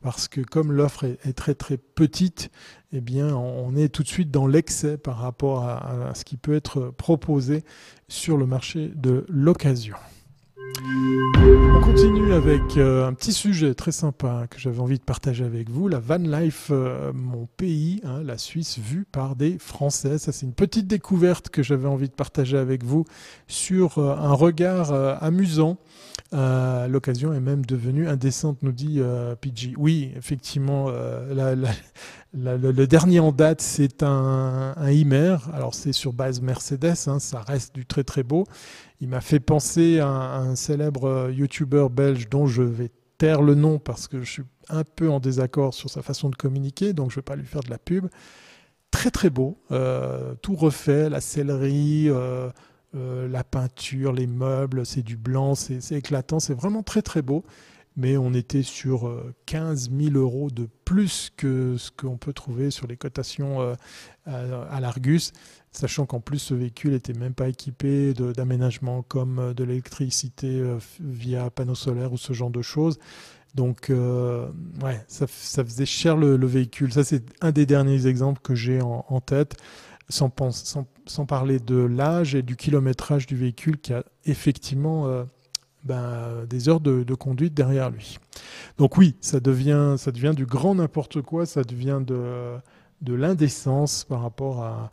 parce 0.00 0.28
que 0.28 0.42
comme 0.42 0.70
l'offre 0.70 1.02
est, 1.02 1.32
très 1.32 1.56
très 1.56 1.76
petite, 1.76 2.52
eh 2.92 3.00
bien 3.00 3.34
on 3.34 3.74
est 3.74 3.88
tout 3.88 4.04
de 4.04 4.08
suite 4.08 4.30
dans 4.30 4.46
l'excès 4.46 4.96
par 4.96 5.16
rapport 5.16 5.64
à 5.64 6.14
ce 6.14 6.24
qui 6.24 6.36
peut 6.36 6.54
être 6.54 6.90
proposé 6.90 7.64
sur 8.06 8.36
le 8.36 8.46
marché 8.46 8.92
de 8.94 9.26
l'occasion. 9.28 9.96
On 10.82 11.80
continue 11.80 12.32
avec 12.32 12.76
euh, 12.76 13.06
un 13.06 13.12
petit 13.12 13.32
sujet 13.32 13.74
très 13.74 13.92
sympa 13.92 14.46
que 14.50 14.58
j'avais 14.58 14.80
envie 14.80 14.98
de 14.98 15.04
partager 15.04 15.44
avec 15.44 15.70
vous, 15.70 15.88
la 15.88 15.98
van 15.98 16.16
life, 16.16 16.68
euh, 16.70 17.12
mon 17.12 17.46
pays, 17.56 18.00
hein, 18.04 18.22
la 18.24 18.38
Suisse 18.38 18.78
vue 18.78 19.04
par 19.10 19.36
des 19.36 19.58
Français. 19.58 20.18
Ça 20.18 20.32
c'est 20.32 20.46
une 20.46 20.54
petite 20.54 20.86
découverte 20.86 21.50
que 21.50 21.62
j'avais 21.62 21.88
envie 21.88 22.08
de 22.08 22.14
partager 22.14 22.56
avec 22.56 22.82
vous 22.82 23.04
sur 23.46 23.98
euh, 23.98 24.16
un 24.16 24.32
regard 24.32 24.92
amusant. 25.22 25.78
L'occasion 26.32 27.32
est 27.32 27.40
même 27.40 27.64
devenue 27.64 28.08
indécente, 28.08 28.58
nous 28.62 28.72
dit 28.72 29.00
PG. 29.40 29.74
Oui, 29.76 30.10
effectivement, 30.16 30.90
le 32.34 32.84
dernier 32.86 33.20
en 33.20 33.30
date, 33.30 33.60
c'est 33.60 34.02
un, 34.02 34.74
un 34.76 34.90
Imer. 34.90 35.36
Alors 35.52 35.74
c'est 35.74 35.92
sur 35.92 36.12
base 36.12 36.40
Mercedes, 36.40 36.96
hein, 37.06 37.20
ça 37.20 37.40
reste 37.40 37.74
du 37.74 37.86
très 37.86 38.02
très 38.02 38.24
beau. 38.24 38.46
Il 39.00 39.08
m'a 39.08 39.20
fait 39.20 39.40
penser 39.40 39.98
à 39.98 40.08
un, 40.08 40.56
célèbre 40.56 41.04
euh, 41.04 41.32
YouTuber 41.32 41.88
belge 41.90 42.28
dont 42.28 42.46
je 42.46 42.62
vais 42.62 42.90
taire 43.18 43.42
le 43.42 43.54
nom 43.54 43.78
parce 43.78 44.08
que 44.08 44.22
je 44.22 44.30
suis 44.30 44.42
un 44.68 44.84
peu 44.84 45.10
en 45.10 45.20
désaccord 45.20 45.74
sur 45.74 45.90
sa 45.90 46.02
façon 46.02 46.30
de 46.30 46.36
communiquer, 46.36 46.92
donc 46.92 47.10
je 47.10 47.16
ne 47.16 47.20
vais 47.20 47.24
pas 47.24 47.36
lui 47.36 47.46
faire 47.46 47.62
de 47.62 47.70
la 47.70 47.78
pub. 47.78 48.08
Très 48.90 49.10
très 49.10 49.30
beau, 49.30 49.58
euh, 49.72 50.34
tout 50.40 50.54
refait, 50.54 51.10
la 51.10 51.20
sellerie, 51.20 52.08
euh, 52.08 52.50
la 52.92 53.42
peinture, 53.42 54.12
les 54.12 54.28
meubles, 54.28 54.86
c'est 54.86 55.02
du 55.02 55.16
blanc, 55.16 55.54
c'est 55.56 55.92
éclatant, 55.92 56.38
c'est 56.38 56.54
vraiment 56.54 56.82
très 56.84 57.02
très 57.02 57.22
beau. 57.22 57.44
Mais 57.96 58.16
on 58.16 58.34
était 58.34 58.64
sur 58.64 59.08
15 59.46 59.90
000 59.96 60.16
euros 60.16 60.50
de 60.50 60.68
plus 60.84 61.30
que 61.36 61.76
ce 61.78 61.92
qu'on 61.92 62.16
peut 62.16 62.32
trouver 62.32 62.72
sur 62.72 62.88
les 62.88 62.96
cotations 62.96 63.76
à, 64.26 64.80
l'Argus, 64.80 65.32
sachant 65.70 66.04
qu'en 66.04 66.18
plus 66.18 66.40
ce 66.40 66.54
véhicule 66.54 66.90
n'était 66.90 67.12
même 67.12 67.34
pas 67.34 67.48
équipé 67.48 68.12
d'aménagements 68.12 69.02
comme 69.02 69.54
de 69.54 69.62
l'électricité 69.62 70.60
via 70.98 71.50
panneaux 71.50 71.76
solaires 71.76 72.12
ou 72.12 72.18
ce 72.18 72.32
genre 72.32 72.50
de 72.50 72.62
choses. 72.62 72.98
Donc, 73.54 73.88
euh, 73.90 74.48
ouais, 74.82 75.00
ça, 75.06 75.26
faisait 75.26 75.86
cher 75.86 76.16
le, 76.16 76.36
véhicule. 76.46 76.92
Ça, 76.92 77.04
c'est 77.04 77.24
un 77.40 77.52
des 77.52 77.66
derniers 77.66 78.06
exemples 78.06 78.40
que 78.42 78.54
j'ai 78.54 78.80
en, 78.82 79.20
tête, 79.20 79.56
sans, 80.08 80.32
sans, 81.06 81.26
parler 81.26 81.60
de 81.60 81.76
l'âge 81.76 82.34
et 82.34 82.42
du 82.42 82.56
kilométrage 82.56 83.26
du 83.26 83.36
véhicule 83.36 83.78
qui 83.78 83.92
a 83.92 84.04
effectivement 84.24 85.06
euh, 85.06 85.24
ben, 85.84 86.46
des 86.48 86.68
heures 86.68 86.80
de, 86.80 87.14
conduite 87.14 87.54
derrière 87.54 87.90
lui. 87.90 88.18
Donc 88.78 88.96
oui, 88.96 89.16
ça 89.20 89.40
devient, 89.40 89.94
ça 89.98 90.12
devient 90.12 90.32
du 90.34 90.46
grand 90.46 90.74
n'importe 90.74 91.22
quoi, 91.22 91.46
ça 91.46 91.62
devient 91.62 92.00
de, 92.04 92.58
l'indécence 93.06 94.04
par 94.04 94.22
rapport 94.22 94.62
à, 94.62 94.90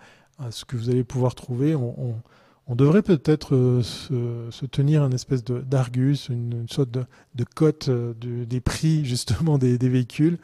ce 0.49 0.65
que 0.65 0.75
vous 0.75 0.89
allez 0.89 1.03
pouvoir 1.03 1.35
trouver. 1.35 1.75
on, 1.75 2.75
devrait 2.75 3.03
peut-être 3.03 3.55
euh, 3.55 3.81
se, 3.83 4.65
tenir 4.65 5.03
un 5.03 5.11
espèce 5.11 5.43
d'argus, 5.43 6.29
une, 6.29 6.65
sorte 6.69 6.89
de, 6.91 7.43
cote 7.55 7.89
euh, 7.89 8.13
des 8.15 8.61
prix 8.61 9.05
justement 9.05 9.57
des, 9.57 9.77
véhicules. 9.77 10.39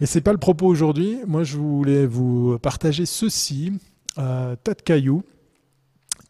Mais 0.00 0.06
ce 0.06 0.18
n'est 0.18 0.22
pas 0.22 0.32
le 0.32 0.38
propos 0.38 0.66
aujourd'hui. 0.66 1.18
Moi, 1.26 1.44
je 1.44 1.58
voulais 1.58 2.06
vous 2.06 2.58
partager 2.58 3.04
ceci. 3.04 3.72
Euh, 4.18 4.56
tas 4.62 4.74
de 4.74 4.82
cailloux. 4.82 5.22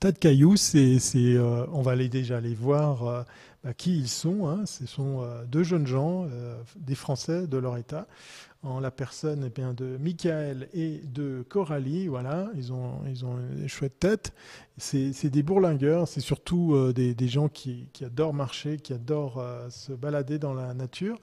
Tas 0.01 0.13
de 0.13 0.19
cailloux, 0.19 0.57
c'est, 0.57 0.99
on 1.73 1.83
va 1.83 1.93
aller 1.93 2.09
déjà 2.09 2.39
aller 2.39 2.55
voir 2.55 3.27
bah, 3.63 3.75
qui 3.75 3.99
ils 3.99 4.09
sont. 4.09 4.49
Hein. 4.49 4.65
Ce 4.65 4.87
sont 4.87 5.27
deux 5.47 5.63
jeunes 5.63 5.87
gens, 5.87 6.27
des 6.77 6.95
Français 6.95 7.47
de 7.47 7.59
leur 7.59 7.77
état 7.77 8.07
en 8.63 8.79
la 8.79 8.91
personne 8.91 9.45
eh 9.47 9.51
bien, 9.51 9.73
de 9.73 9.97
Michael 9.99 10.69
et 10.75 11.01
de 11.05 11.45
Coralie. 11.49 12.09
Voilà, 12.09 12.49
ils 12.57 12.73
ont, 12.73 13.01
ils 13.09 13.25
ont 13.25 13.37
des 13.57 13.69
chouettes 13.69 13.99
têtes. 13.99 14.33
C'est 14.77 15.31
des 15.31 15.43
bourlingueurs, 15.43 16.09
c'est 16.09 16.21
surtout 16.21 16.75
euh, 16.75 16.93
des, 16.93 17.15
des, 17.15 17.29
gens 17.29 17.49
qui, 17.49 17.87
qui, 17.93 18.05
adorent 18.05 18.35
marcher, 18.35 18.79
qui 18.79 18.93
adorent 18.93 19.39
euh, 19.39 19.69
se 19.71 19.93
balader 19.93 20.39
dans 20.39 20.55
la 20.55 20.75
nature. 20.75 21.19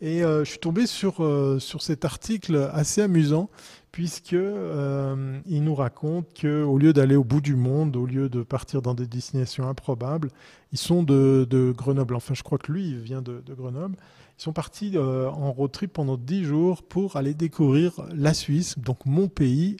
Et 0.00 0.22
euh, 0.22 0.44
je 0.44 0.50
suis 0.50 0.58
tombé 0.58 0.86
sur, 0.86 1.16
sur 1.60 1.82
cet 1.82 2.04
article 2.04 2.70
assez 2.72 3.02
amusant 3.02 3.50
puisque 3.92 4.32
il 4.32 5.64
nous 5.64 5.74
raconte 5.74 6.32
que 6.34 6.62
au 6.62 6.78
lieu 6.78 6.92
d'aller 6.92 7.16
au 7.16 7.24
bout 7.24 7.40
du 7.40 7.56
monde, 7.56 7.96
au 7.96 8.06
lieu 8.06 8.28
de 8.28 8.42
partir 8.42 8.82
dans 8.82 8.94
des 8.94 9.06
destinations 9.06 9.68
improbables, 9.68 10.30
ils 10.72 10.78
sont 10.78 11.02
de, 11.02 11.74
Grenoble. 11.76 12.14
Enfin, 12.14 12.34
je 12.34 12.42
crois 12.42 12.58
que 12.58 12.70
lui, 12.72 12.88
il 12.88 13.00
vient 13.00 13.22
de, 13.22 13.42
Grenoble. 13.50 13.96
Ils 14.38 14.42
sont 14.42 14.52
partis 14.52 14.92
euh, 14.94 15.28
en 15.28 15.52
road 15.52 15.72
trip 15.72 15.92
pendant 15.92 16.16
10 16.16 16.44
jours 16.44 16.82
pour 16.82 17.16
aller 17.16 17.34
découvrir 17.34 17.92
la 18.14 18.32
Suisse, 18.32 18.78
donc 18.78 19.04
mon 19.04 19.28
pays, 19.28 19.76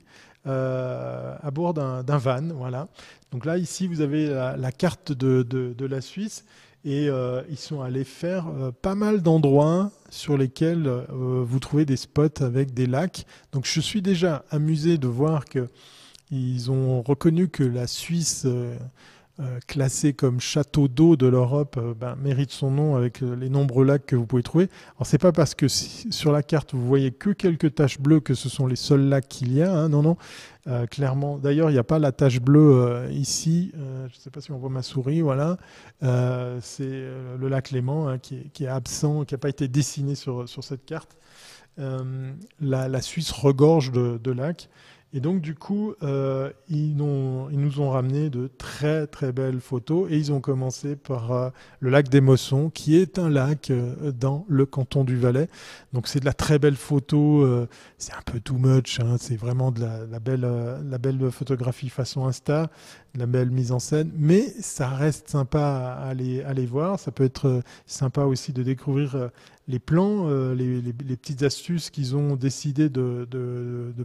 euh, 0.46 1.36
à 1.40 1.50
bord 1.50 1.72
d'un 1.74 2.02
van. 2.02 2.42
Voilà. 2.54 2.88
Donc 3.30 3.44
là, 3.44 3.58
ici, 3.58 3.86
vous 3.86 4.00
avez 4.00 4.28
la, 4.28 4.72
carte 4.72 5.12
de, 5.12 5.86
la 5.86 6.00
Suisse 6.00 6.44
et 6.84 7.08
euh, 7.08 7.42
ils 7.50 7.58
sont 7.58 7.80
allés 7.82 8.04
faire 8.04 8.46
pas 8.82 8.94
mal 8.94 9.22
d'endroits 9.22 9.90
sur 10.10 10.36
lesquels 10.38 10.88
vous 11.10 11.58
trouvez 11.58 11.84
des 11.84 11.96
spots 11.96 12.42
avec 12.42 12.74
des 12.74 12.86
lacs. 12.86 13.26
Donc 13.52 13.66
je 13.66 13.80
suis 13.80 14.02
déjà 14.02 14.44
amusé 14.50 14.98
de 14.98 15.06
voir 15.08 15.44
que 15.44 15.68
ils 16.30 16.70
ont 16.70 17.02
reconnu 17.02 17.48
que 17.48 17.64
la 17.64 17.86
Suisse 17.86 18.44
euh, 18.46 18.76
classé 19.66 20.12
comme 20.12 20.40
château 20.40 20.88
d'eau 20.88 21.16
de 21.16 21.26
l'Europe 21.26 21.76
euh, 21.78 21.94
ben, 21.94 22.16
mérite 22.16 22.50
son 22.50 22.70
nom 22.70 22.96
avec 22.96 23.22
euh, 23.22 23.34
les 23.34 23.48
nombreux 23.48 23.84
lacs 23.84 24.06
que 24.06 24.16
vous 24.16 24.26
pouvez 24.26 24.42
trouver. 24.42 24.68
Alors 24.96 25.06
c'est 25.06 25.18
pas 25.18 25.32
parce 25.32 25.54
que 25.54 25.68
sur 25.68 26.32
la 26.32 26.42
carte 26.42 26.74
vous 26.74 26.86
voyez 26.86 27.10
que 27.10 27.30
quelques 27.30 27.74
taches 27.74 27.98
bleues 27.98 28.20
que 28.20 28.34
ce 28.34 28.48
sont 28.48 28.66
les 28.66 28.76
seuls 28.76 29.08
lacs 29.08 29.28
qu'il 29.28 29.52
y 29.52 29.62
a. 29.62 29.72
Hein. 29.72 29.88
non, 29.88 30.02
non, 30.02 30.16
clairement. 30.90 31.38
D'ailleurs, 31.38 31.70
il 31.70 31.72
n'y 31.72 31.78
a 31.78 31.84
pas 31.84 31.98
la 31.98 32.12
tache 32.12 32.40
bleue 32.40 33.08
ici. 33.10 33.72
je 33.74 33.78
ne 34.04 34.20
sais 34.20 34.30
pas 34.30 34.40
si 34.40 34.52
on 34.52 34.58
voit 34.58 34.70
ma 34.70 34.82
souris. 34.82 35.20
Voilà, 35.20 35.56
c'est 36.00 37.04
le 37.38 37.48
lac 37.48 37.70
Léman 37.70 38.08
hein, 38.08 38.18
qui, 38.18 38.64
est, 38.64 38.68
absent, 38.68 39.24
qui 39.24 39.34
n'a 39.34 39.38
pas 39.38 39.48
été 39.48 39.68
dessiné 39.68 40.14
sur, 40.14 40.48
sur 40.48 40.62
cette 40.62 40.84
carte. 40.84 41.16
La, 42.60 43.00
Suisse 43.00 43.32
regorge 43.32 43.90
de, 43.90 44.20
de 44.22 44.30
lacs. 44.30 44.68
Et 45.12 45.18
donc, 45.18 45.40
du 45.40 45.56
coup, 45.56 45.94
euh, 46.04 46.52
ils, 46.68 46.90
ils, 46.90 46.96
nous 46.96 47.80
ont 47.80 47.90
ramené 47.90 48.30
de 48.30 48.46
très, 48.46 49.08
très 49.08 49.32
belles 49.32 49.60
photos. 49.60 50.08
Et 50.10 50.16
ils 50.16 50.30
ont 50.30 50.40
commencé 50.40 50.94
par 50.94 51.32
euh, 51.32 51.50
le 51.80 51.90
lac 51.90 52.08
des 52.08 52.20
Mossons, 52.20 52.70
qui 52.70 52.96
est 52.96 53.18
un 53.18 53.28
lac 53.28 53.70
euh, 53.70 54.12
dans 54.12 54.44
le 54.48 54.66
canton 54.66 55.02
du 55.02 55.16
Valais. 55.16 55.48
Donc, 55.92 56.06
c'est 56.06 56.20
de 56.20 56.24
la 56.24 56.32
très 56.32 56.60
belle 56.60 56.76
photo. 56.76 57.42
Euh, 57.42 57.68
c'est 57.98 58.12
un 58.12 58.22
peu 58.24 58.38
too 58.38 58.56
much. 58.56 59.00
Hein, 59.00 59.16
c'est 59.18 59.36
vraiment 59.36 59.72
de 59.72 59.80
la, 59.80 60.06
la 60.06 60.20
belle, 60.20 60.48
la 60.88 60.98
belle 60.98 61.30
photographie 61.32 61.88
façon 61.88 62.26
Insta, 62.26 62.70
de 63.14 63.18
la 63.18 63.26
belle 63.26 63.50
mise 63.50 63.72
en 63.72 63.80
scène. 63.80 64.12
Mais 64.16 64.42
ça 64.60 64.90
reste 64.90 65.28
sympa 65.28 65.60
à 65.60 66.08
aller, 66.08 66.42
à 66.42 66.50
aller 66.50 66.66
voir. 66.66 67.00
Ça 67.00 67.10
peut 67.10 67.24
être 67.24 67.62
sympa 67.84 68.22
aussi 68.22 68.52
de 68.52 68.62
découvrir 68.62 69.30
les 69.70 69.78
plans, 69.78 70.28
euh, 70.28 70.54
les, 70.54 71.16
petites 71.16 71.42
astuces 71.42 71.90
qu'ils 71.90 72.16
ont 72.16 72.36
décidé 72.36 72.88
de, 72.88 73.26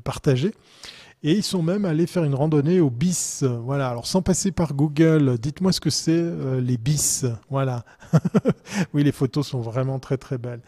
partager. 0.03 0.53
Et 1.24 1.32
ils 1.32 1.43
sont 1.43 1.63
même 1.63 1.86
allés 1.86 2.05
faire 2.05 2.24
une 2.24 2.36
randonnée 2.36 2.80
au 2.80 2.91
bis. 2.91 3.43
Voilà. 3.43 3.89
Alors 3.89 4.05
sans 4.05 4.22
passer 4.22 4.51
par 4.51 4.76
Google, 4.76 5.39
dites-moi 5.39 5.72
ce 5.72 5.80
que 5.80 5.89
c'est 5.89 6.11
euh, 6.11 6.61
les 6.61 6.78
bis. 6.78 7.26
Voilà. 7.49 7.84
oui, 8.93 9.03
les 9.03 9.11
photos 9.11 9.47
sont 9.47 9.61
vraiment 9.61 9.97
très 9.97 10.18
très 10.18 10.38
belles. 10.38 10.61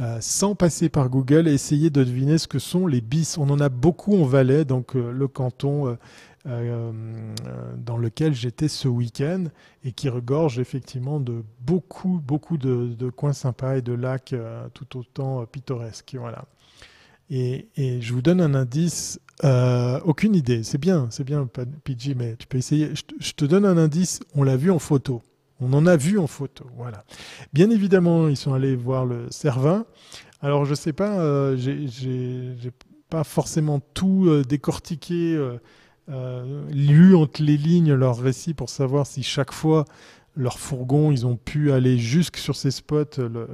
Euh, 0.00 0.18
sans 0.20 0.54
passer 0.54 0.88
par 0.88 1.10
Google, 1.10 1.48
essayez 1.48 1.90
de 1.90 2.04
deviner 2.04 2.38
ce 2.38 2.48
que 2.48 2.58
sont 2.58 2.86
les 2.86 3.02
bis. 3.02 3.36
On 3.36 3.50
en 3.50 3.60
a 3.60 3.68
beaucoup 3.68 4.16
en 4.16 4.24
Valais, 4.24 4.64
donc 4.64 4.94
le 4.94 5.28
canton 5.28 5.98
euh, 6.48 6.92
dans 7.76 7.98
lequel 7.98 8.32
j'étais 8.32 8.68
ce 8.68 8.88
week-end 8.88 9.44
et 9.84 9.92
qui 9.92 10.08
regorge 10.08 10.58
effectivement 10.58 11.20
de 11.20 11.44
beaucoup, 11.60 12.22
beaucoup 12.24 12.56
de, 12.56 13.10
coins 13.10 13.34
sympas 13.34 13.76
et 13.76 13.82
de 13.82 13.92
lacs 13.92 14.32
euh, 14.32 14.66
tout 14.72 14.98
autant 14.98 15.44
pittoresques. 15.44 16.16
Voilà. 16.18 16.46
Et, 17.28 17.68
je 17.76 18.12
vous 18.14 18.22
donne 18.22 18.40
un 18.40 18.54
indice, 18.54 19.20
euh, 19.44 20.00
aucune 20.04 20.34
idée, 20.34 20.62
c'est 20.62 20.78
bien, 20.78 21.08
c'est 21.10 21.24
bien, 21.24 21.46
PG, 21.84 22.14
mais 22.14 22.36
tu 22.36 22.46
peux 22.46 22.56
essayer. 22.56 22.92
Je, 22.94 23.32
te 23.32 23.44
donne 23.44 23.66
un 23.66 23.76
indice, 23.76 24.20
on 24.34 24.42
l'a 24.42 24.56
vu 24.56 24.70
en 24.70 24.78
photo. 24.78 25.22
On 25.60 25.72
en 25.74 25.86
a 25.86 25.96
vu 25.96 26.18
en 26.18 26.26
photo, 26.26 26.64
voilà. 26.76 27.04
Bien 27.52 27.68
évidemment, 27.68 28.28
ils 28.28 28.36
sont 28.36 28.54
allés 28.54 28.76
voir 28.76 29.04
le 29.04 29.26
Cervin. 29.30 29.84
Alors, 30.40 30.64
je 30.64 30.74
sais 30.74 30.94
pas, 30.94 31.56
j'ai 31.56 32.72
pas 33.10 33.24
forcément 33.24 33.80
tout 33.92 34.42
décortiqué 34.44 35.36
euh, 36.10 36.68
lu 36.70 37.14
entre 37.14 37.42
les 37.42 37.56
lignes 37.56 37.92
leur 37.92 38.18
récit 38.18 38.54
pour 38.54 38.70
savoir 38.70 39.06
si 39.06 39.22
chaque 39.22 39.52
fois 39.52 39.84
leur 40.36 40.58
fourgon, 40.58 41.10
ils 41.10 41.26
ont 41.26 41.36
pu 41.36 41.72
aller 41.72 41.98
jusque 41.98 42.36
sur 42.36 42.56
ces 42.56 42.70
spots, 42.70 43.18
le, 43.18 43.48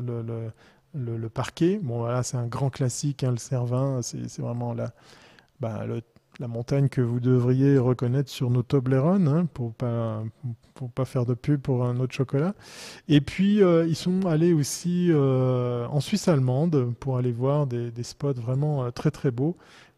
le, 0.95 1.17
le, 1.17 1.29
parquet. 1.29 1.81
Bon, 1.83 1.99
voilà, 1.99 2.23
c'est 2.23 2.37
un 2.37 2.47
grand 2.47 2.71
classique, 2.71 3.25
hein, 3.25 3.31
le 3.31 3.39
Cervin, 3.39 4.01
c'est 4.03 4.41
vraiment 4.41 4.75
la, 4.75 4.93
bah, 5.61 5.87
la 6.39 6.49
montagne 6.49 6.89
que 6.89 7.01
vous 7.01 7.21
devriez 7.21 7.79
reconnaître 7.79 8.31
sur 8.31 8.51
nos 8.51 8.63
Toblerone, 8.63 9.29
hein, 9.29 9.47
pour 9.55 9.73
pas 9.73 10.23
pour 10.75 10.91
pas 10.91 11.05
faire 11.05 11.25
de 11.25 11.35
pub 11.35 11.61
pour 11.61 11.85
un 11.85 12.01
autre 12.01 12.13
chocolat. 12.13 12.55
Et 13.09 13.21
puis 13.21 13.63
euh, 13.63 13.87
ils 13.87 13.95
sont 13.95 14.27
allés 14.27 14.53
aussi 14.53 15.09
euh, 15.11 15.87
en 15.87 16.01
Suisse 16.01 16.27
allemande 16.27 16.93
pour 16.99 17.17
aller 17.17 17.33
voir 17.33 17.67
des, 17.67 17.91
des 17.93 18.03
spots 18.03 18.33
vraiment 18.35 18.91
très 18.91 19.11
très 19.11 19.31
beaux. 19.31 19.57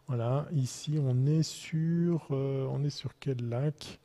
Voilà, 0.09 0.47
ici 0.53 0.99
on 1.03 1.27
est 1.27 1.43
sur, 1.43 2.29
euh, 2.31 2.67
on 2.71 2.85
est 2.85 2.91
sur 2.91 3.11
quel 3.19 3.49
lac? 3.49 3.99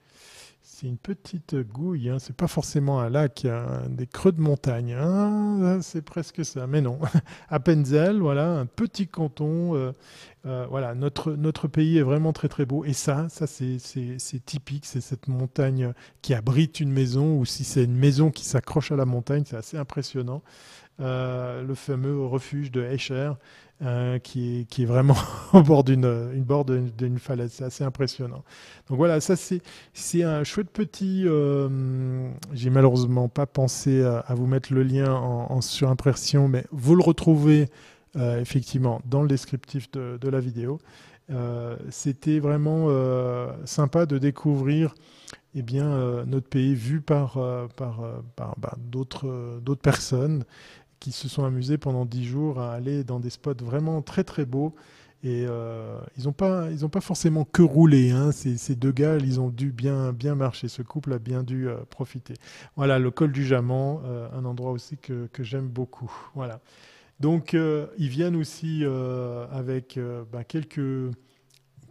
C'est 0.64 0.88
une 0.88 0.98
petite 0.98 1.56
gouille, 1.56 2.10
hein. 2.10 2.18
c'est 2.18 2.36
pas 2.36 2.48
forcément 2.48 3.00
un 3.02 3.10
lac, 3.10 3.46
des 3.90 4.08
creux 4.08 4.32
de 4.32 4.42
montagne. 4.42 4.94
Hein. 4.94 5.80
c'est 5.82 6.02
presque 6.02 6.44
ça, 6.44 6.66
mais 6.66 6.82
non. 6.82 6.98
à 7.50 7.60
Penzel, 7.60 8.20
voilà, 8.20 8.52
un 8.60 8.66
petit 8.66 9.08
canton. 9.08 9.76
Euh, 9.76 9.92
Euh, 10.48 10.66
voilà, 10.70 10.96
notre, 10.96 11.34
notre 11.34 11.68
pays 11.68 12.00
est 12.00 12.02
vraiment 12.04 12.34
très 12.34 12.48
très 12.48 12.66
beau. 12.66 12.84
Et 12.84 12.94
ça, 12.94 13.28
ça 13.30 13.46
c'est 13.48 13.78
typique, 14.46 14.86
c'est 14.86 15.02
cette 15.02 15.28
montagne 15.28 15.94
qui 16.24 16.34
abrite 16.34 16.80
une 16.80 16.92
maison, 16.92 17.38
ou 17.38 17.46
si 17.46 17.64
c'est 17.64 17.84
une 17.84 17.96
maison 17.96 18.32
qui 18.32 18.46
s'accroche 18.46 18.92
à 18.92 18.96
la 18.96 19.06
montagne, 19.06 19.44
c'est 19.46 19.58
assez 19.58 19.78
impressionnant. 19.78 20.42
Le 21.00 21.74
fameux 21.76 22.26
refuge 22.26 22.72
de 22.72 22.82
Escher, 22.84 23.34
euh, 23.84 24.20
qui, 24.20 24.68
est, 24.78 24.86
vraiment 24.86 25.16
au 25.54 25.64
bord 25.64 25.84
d'une 25.84 27.18
falaise. 27.18 27.52
C'est 27.54 27.64
assez 27.64 27.84
impressionnant. 27.84 28.44
Donc 28.88 28.98
voilà, 28.98 29.20
ça 29.22 29.36
c'est 29.36 30.24
un 30.24 30.44
chouette 30.44 30.70
petit. 30.70 31.24
Euh, 31.26 32.30
J'ai 32.54 32.70
malheureusement 32.70 33.28
pas 33.28 33.48
pensé 33.48 34.04
à, 34.04 34.36
vous 34.36 34.46
mettre 34.46 34.72
le 34.72 34.84
lien 34.84 35.12
en, 35.12 35.52
en 35.52 35.62
surimpression, 35.62 36.48
mais 36.48 36.66
vous 36.72 36.94
le 36.96 37.02
retrouvez 37.02 37.70
euh, 38.18 38.40
effectivement 38.40 39.02
dans 39.06 39.24
le 39.24 39.28
descriptif 39.28 39.90
de, 39.92 40.30
la 40.30 40.40
vidéo. 40.40 40.80
C'était 41.90 42.40
vraiment 42.40 42.88
sympa 43.66 44.06
de 44.06 44.18
découvrir 44.18 44.94
eh 45.56 45.62
bien, 45.62 46.26
notre 46.26 46.50
pays 46.50 46.76
vu 46.76 47.00
par 47.00 47.40
bah, 48.38 48.76
d'autres 48.78 49.82
personnes 49.82 50.44
qui 51.02 51.12
se 51.12 51.28
sont 51.28 51.44
amusés 51.44 51.78
pendant 51.78 52.06
dix 52.06 52.24
jours 52.24 52.60
à 52.60 52.74
aller 52.74 53.04
dans 53.04 53.20
des 53.20 53.32
spots 53.32 53.56
vraiment 53.62 54.02
très 54.02 54.24
très 54.24 54.46
beaux. 54.46 54.74
Et 55.24 55.46
euh, 55.48 56.00
ils 56.18 56.24
n'ont 56.24 56.32
pas, 56.32 56.70
ils 56.72 56.88
pas 56.90 57.02
forcément 57.02 57.44
que 57.44 57.62
roulé. 57.62 58.12
Hein. 58.12 58.32
Ces, 58.32 58.58
ces, 58.58 58.76
deux 58.76 58.92
gars, 58.92 59.18
ils 59.18 59.40
ont 59.40 59.50
dû 59.50 59.72
bien, 59.72 60.14
bien 60.14 60.36
marcher. 60.36 60.68
Ce 60.68 60.82
couple 60.82 61.14
a 61.14 61.20
bien 61.20 61.44
dû 61.44 61.68
euh, 61.68 61.78
profiter. 61.90 62.36
Voilà, 62.76 62.98
le 62.98 63.12
col 63.12 63.32
du 63.32 63.46
Jaman, 63.46 64.02
euh, 64.06 64.28
un 64.34 64.46
endroit 64.46 64.72
aussi 64.72 64.98
que, 64.98 65.28
que 65.28 65.44
j'aime 65.44 65.68
beaucoup. 65.68 66.12
Voilà. 66.34 66.60
Donc, 67.20 67.54
ils 67.54 68.10
viennent 68.10 68.36
aussi 68.36 68.84
avec 69.52 70.00
bah, 70.32 70.44
quelques 70.44 71.12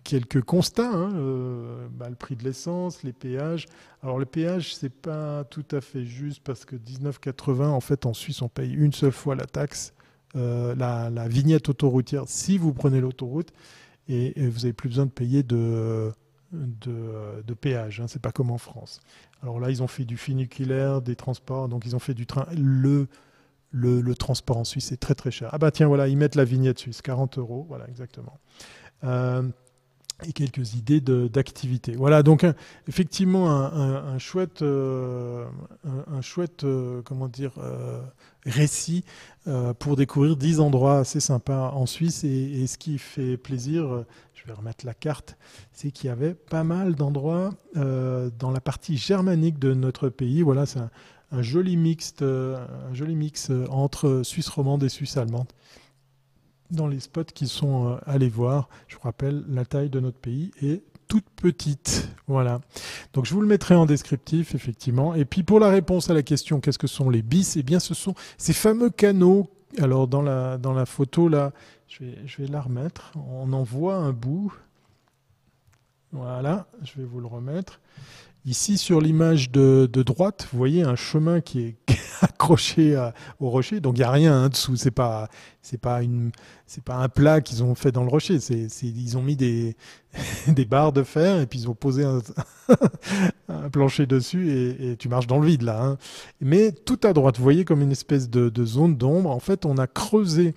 quelques 0.05 0.43
constats, 0.43 0.91
hein, 0.91 1.13
euh, 1.15 1.87
bah, 1.93 2.09
le 2.09 2.15
prix 2.15 2.37
de 2.37 2.45
l'essence, 2.45 3.03
les 3.03 3.13
péages. 3.13 3.67
Alors 4.03 4.19
le 4.19 4.27
péage, 4.27 4.75
c'est 4.75 4.93
pas 4.93 5.45
tout 5.45 5.65
à 5.71 5.81
fait 5.81 6.05
juste 6.05 6.43
parce 6.43 6.65
que 6.65 6.77
19,80 6.77 7.65
en 7.65 7.81
fait 7.81 8.07
en 8.07 8.15
Suisse 8.15 8.43
on 8.43 8.49
paye 8.49 8.73
une 8.73 8.93
seule 8.93 9.13
fois 9.13 9.35
la 9.35 9.47
taxe, 9.47 9.95
euh, 10.37 10.75
la, 10.75 11.29
vignette 11.29 11.69
autoroutière 11.69 12.25
si 12.27 12.59
vous 12.59 12.73
prenez 12.73 13.01
l'autoroute 13.01 13.53
et, 14.09 14.33
vous 14.49 14.61
n'avez 14.61 14.73
plus 14.73 14.89
besoin 14.89 15.07
de 15.07 15.11
payer 15.11 15.43
de, 15.43 16.13
de, 16.53 17.55
péage. 17.55 18.01
Hein, 18.01 18.07
c'est 18.09 18.23
pas 18.23 18.33
comme 18.33 18.51
en 18.51 18.59
France. 18.59 19.01
Alors 19.43 19.61
là 19.61 19.71
ils 19.71 19.83
ont 19.83 19.89
fait 19.89 20.05
du 20.05 20.17
funiculaire, 20.17 21.03
des 21.03 21.17
transports, 21.17 21.69
donc 21.69 21.85
ils 21.87 21.95
ont 21.95 22.01
fait 22.01 22.15
du 22.15 22.27
train. 22.27 22.47
Le 22.57 23.07
le, 23.73 24.15
transport 24.15 24.57
en 24.57 24.65
Suisse 24.65 24.93
est 24.93 24.97
très 24.97 25.15
très 25.15 25.31
cher. 25.31 25.51
Ah 25.53 25.59
bah 25.59 25.71
tiens 25.71 25.87
voilà, 25.87 26.09
ils 26.09 26.17
mettent 26.17 26.35
la 26.35 26.45
vignette 26.45 26.79
suisse, 26.79 27.03
40 27.03 27.39
euros, 27.39 27.67
voilà 27.69 27.89
exactement. 27.89 28.39
Euh, 29.05 29.43
et 30.27 30.33
quelques 30.33 30.75
idées 30.75 31.01
d'activité. 31.01 31.93
Voilà, 31.97 32.23
donc 32.23 32.47
effectivement 32.89 33.51
un, 33.51 34.19
chouette, 34.19 34.63
euh, 34.63 35.47
un, 35.85 36.21
chouette 36.21 36.65
euh, 36.65 37.03
comment 37.03 37.29
dire, 37.29 37.53
euh, 37.59 38.01
récit 38.45 39.05
pour 39.79 39.97
découvrir 39.97 40.37
10 40.37 40.61
endroits 40.61 40.99
assez 40.99 41.21
sympas 41.21 41.71
en 41.71 41.87
Suisse. 41.87 42.25
Et, 42.25 42.67
ce 42.67 42.79
qui 42.79 42.99
fait 42.99 43.37
plaisir, 43.37 44.05
je 44.35 44.47
vais 44.47 44.53
remettre 44.53 44.87
la 44.87 44.95
carte, 44.95 45.37
c'est 45.73 45.91
qu'il 45.91 46.09
y 46.09 46.11
avait 46.11 46.35
pas 46.35 46.63
mal 46.63 46.95
d'endroits 46.95 47.51
dans 47.75 48.51
la 48.53 48.61
partie 48.61 48.97
germanique 48.97 49.59
de 49.59 49.75
notre 49.75 50.09
pays. 50.09 50.43
Voilà, 50.43 50.67
c'est 50.67 50.81
un, 51.33 51.43
joli 51.43 51.77
mixte, 51.77 52.23
un 52.23 52.95
joli 52.95 53.17
mix 53.17 53.51
entre 53.71 54.23
Suisse 54.23 54.49
romande 54.49 54.85
et 54.85 54.89
Suisse 54.89 55.17
allemande 55.17 55.49
dans 56.71 56.87
les 56.87 57.01
spots 57.01 57.25
qui 57.25 57.49
sont 57.49 57.89
euh, 57.89 57.97
allés 58.07 58.29
voir. 58.29 58.69
Je 58.89 58.97
vous 58.97 59.03
rappelle, 59.03 59.45
la 59.49 59.65
taille 59.65 59.91
de 59.91 60.01
notre 60.01 60.19
pays 60.19 60.51
est 60.63 60.83
toute 61.09 61.29
petite. 61.31 62.09
Voilà. 62.29 62.61
Donc 63.13 63.27
je 63.27 63.35
vous 63.35 63.41
le 63.41 63.47
mettrai 63.47 63.75
en 63.75 63.85
descriptif, 63.85 64.55
effectivement. 64.55 65.15
Et 65.15 65.25
puis 65.25 65.43
pour 65.43 65.59
la 65.59 65.69
réponse 65.69 66.09
à 66.09 66.15
la 66.15 66.23
question 66.23 66.61
qu'est-ce 66.61 66.79
que 66.79 66.87
sont 66.87 67.11
les 67.11 67.23
bis? 67.23 67.57
Eh 67.57 67.63
bien 67.63 67.81
ce 67.81 67.95
sont 67.95 68.15
ces 68.39 68.53
fameux 68.53 68.91
canaux. 68.91 69.51
Alors 69.79 70.07
dans 70.07 70.23
la, 70.23 70.57
dans 70.59 70.73
la 70.73 70.87
photo 70.87 71.29
là, 71.29 71.53
je 71.89 72.05
vais, 72.05 72.19
je 72.27 72.43
vais 72.43 72.49
la 72.49 72.61
remettre. 72.61 73.13
On 73.17 73.53
en 73.53 73.65
voit 73.65 73.97
un 73.97 74.13
bout. 74.13 74.53
Voilà, 76.13 76.67
je 76.83 77.01
vais 77.01 77.05
vous 77.05 77.21
le 77.21 77.27
remettre. 77.27 77.81
Ici, 78.47 78.79
sur 78.79 79.03
l'image 79.03 79.51
de, 79.51 79.87
droite, 79.87 80.49
vous 80.51 80.59
voyez 80.59 80.83
un 80.83 80.97
chemin 80.97 81.41
qui 81.43 81.61
est 81.61 81.77
accroché 82.23 82.97
au 83.39 83.51
rocher. 83.51 83.81
Donc, 83.81 83.97
il 83.97 84.01
n'y 84.01 84.05
a 84.05 84.11
rien 84.11 84.45
en 84.45 84.49
dessous. 84.49 84.77
C'est 84.77 84.91
pas, 84.91 85.29
c'est 85.61 85.81
pas 85.81 86.03
une, 86.03 86.31
c'est 86.67 86.83
pas 86.83 86.97
un 86.97 87.09
plat 87.09 87.41
qu'ils 87.41 87.63
ont 87.63 87.75
fait 87.75 87.93
dans 87.93 88.03
le 88.03 88.09
rocher. 88.09 88.41
C'est, 88.41 88.69
ils 88.83 89.19
ont 89.19 89.23
mis 89.23 89.37
des, 89.37 89.77
des 90.49 90.65
barres 90.65 90.93
de 90.93 91.03
fer 91.03 91.41
et 91.41 91.47
puis 91.47 91.61
ils 91.61 91.69
ont 91.69 91.75
posé 91.75 92.05
un, 92.05 92.21
plancher 93.73 94.07
dessus 94.07 94.51
et, 94.51 94.97
tu 94.97 95.09
marches 95.09 95.27
dans 95.27 95.39
le 95.39 95.47
vide 95.47 95.63
là. 95.63 95.83
Hein. 95.83 95.99
Mais 96.41 96.73
tout 96.73 97.01
à 97.03 97.13
droite, 97.13 97.37
vous 97.37 97.43
voyez 97.43 97.65
comme 97.65 97.83
une 97.83 97.93
espèce 97.93 98.31
de, 98.31 98.65
zone 98.65 98.97
d'ombre. 98.97 99.31
En 99.31 99.41
fait, 99.41 99.67
on 99.67 99.77
a 99.77 99.87
creusé 99.87 100.55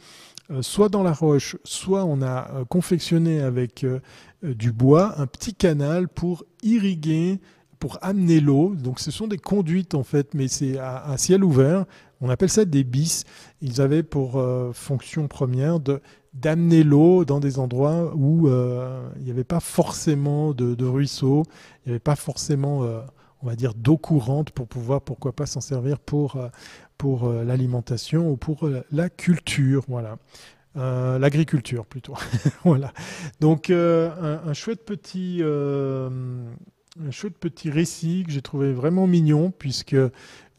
euh, 0.51 0.61
soit 0.61 0.89
dans 0.89 1.03
la 1.03 1.13
roche, 1.13 1.57
soit 1.63 2.05
on 2.05 2.21
a 2.21 2.51
euh, 2.53 2.65
confectionné 2.65 3.41
avec 3.41 3.83
euh, 3.83 3.99
du 4.43 4.71
bois 4.71 5.19
un 5.19 5.25
petit 5.25 5.53
canal 5.53 6.07
pour 6.07 6.45
irriguer 6.61 7.39
pour 7.83 7.97
amener 8.01 8.39
l'eau. 8.39 8.73
Donc 8.75 9.01
ce 9.01 9.11
sont 9.11 9.27
des 9.27 9.37
conduites 9.37 9.93
en 9.93 10.03
fait, 10.03 10.33
mais 10.33 10.47
c'est 10.47 10.77
à, 10.77 11.17
ciel 11.17 11.43
ouvert. 11.43 11.83
On 12.21 12.29
appelle 12.29 12.47
ça 12.49 12.63
des 12.63 12.85
bis. 12.85 13.25
Ils 13.59 13.81
avaient 13.81 14.03
pour 14.03 14.37
euh, 14.37 14.71
fonction 14.71 15.27
première 15.27 15.81
de 15.81 15.99
d'amener 16.33 16.83
l'eau 16.83 17.25
dans 17.25 17.41
des 17.41 17.59
endroits 17.59 18.13
où 18.15 18.47
euh, 18.47 19.05
il 19.17 19.25
n'y 19.25 19.31
avait 19.31 19.43
pas 19.43 19.59
forcément 19.59 20.53
de, 20.53 20.75
de 20.75 20.85
ruisseaux, 20.85 21.43
il 21.85 21.89
n'y 21.89 21.91
avait 21.91 21.99
pas 21.99 22.15
forcément, 22.15 22.85
euh, 22.85 23.01
on 23.41 23.47
va 23.47 23.57
dire, 23.57 23.73
d'eau 23.73 23.97
courante 23.97 24.51
pour 24.51 24.69
pouvoir, 24.69 25.01
pourquoi 25.01 25.33
pas, 25.33 25.45
s'en 25.45 25.59
servir 25.59 25.99
pour, 25.99 26.37
pour 26.97 27.29
l'alimentation 27.29 28.31
ou 28.31 28.37
pour 28.37 28.69
la 28.93 29.09
culture. 29.09 29.83
Voilà. 29.89 30.15
l'agriculture 30.75 31.85
plutôt. 31.85 32.15
voilà. 32.63 32.93
Donc 33.41 33.69
un, 33.69 34.41
un, 34.45 34.53
chouette 34.53 34.85
petit 34.85 35.43
un 36.99 37.11
chouette 37.11 37.37
petit 37.37 37.69
récit 37.69 38.23
que 38.25 38.31
j'ai 38.31 38.41
trouvé 38.41 38.73
vraiment 38.73 39.07
mignon, 39.07 39.51
puisque 39.51 39.97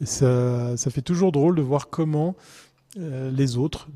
ça, 0.03 0.76
ça, 0.76 0.91
fait 0.91 1.03
toujours 1.03 1.32
drôle 1.32 1.55
de 1.55 1.62
voir 1.62 1.91
comment 1.91 2.35
euh, 2.99 3.30
les 3.30 3.57
autres 3.57 3.89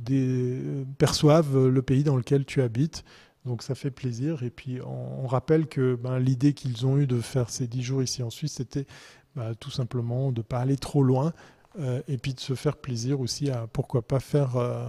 perçoivent 0.98 1.66
le 1.66 1.82
pays 1.82 2.04
dans 2.04 2.16
lequel 2.16 2.44
tu 2.44 2.62
habites. 2.62 3.04
Donc 3.44 3.62
ça 3.62 3.74
fait 3.74 3.90
plaisir. 3.90 4.42
Et 4.42 4.50
puis 4.50 4.80
on, 4.82 5.26
rappelle 5.26 5.66
que 5.66 5.94
ben, 5.94 6.18
l'idée 6.18 6.52
qu'ils 6.52 6.86
ont 6.86 6.98
eue 6.98 7.06
de 7.06 7.20
faire 7.20 7.50
ces 7.50 7.66
dix 7.66 7.82
jours 7.82 8.02
ici 8.02 8.22
en 8.22 8.30
Suisse, 8.30 8.54
c'était 8.54 8.86
ben, 9.34 9.54
tout 9.54 9.70
simplement 9.70 10.32
de 10.32 10.40
ne 10.40 10.42
pas 10.42 10.58
aller 10.58 10.76
trop 10.76 11.02
loin 11.02 11.32
euh, 11.78 12.02
et 12.08 12.18
puis 12.18 12.34
de 12.34 12.40
se 12.40 12.54
faire 12.54 12.76
plaisir 12.76 13.20
aussi 13.20 13.50
à 13.50 13.66
pourquoi 13.72 14.02
pas 14.02 14.20
faire... 14.20 14.56
Euh, 14.56 14.88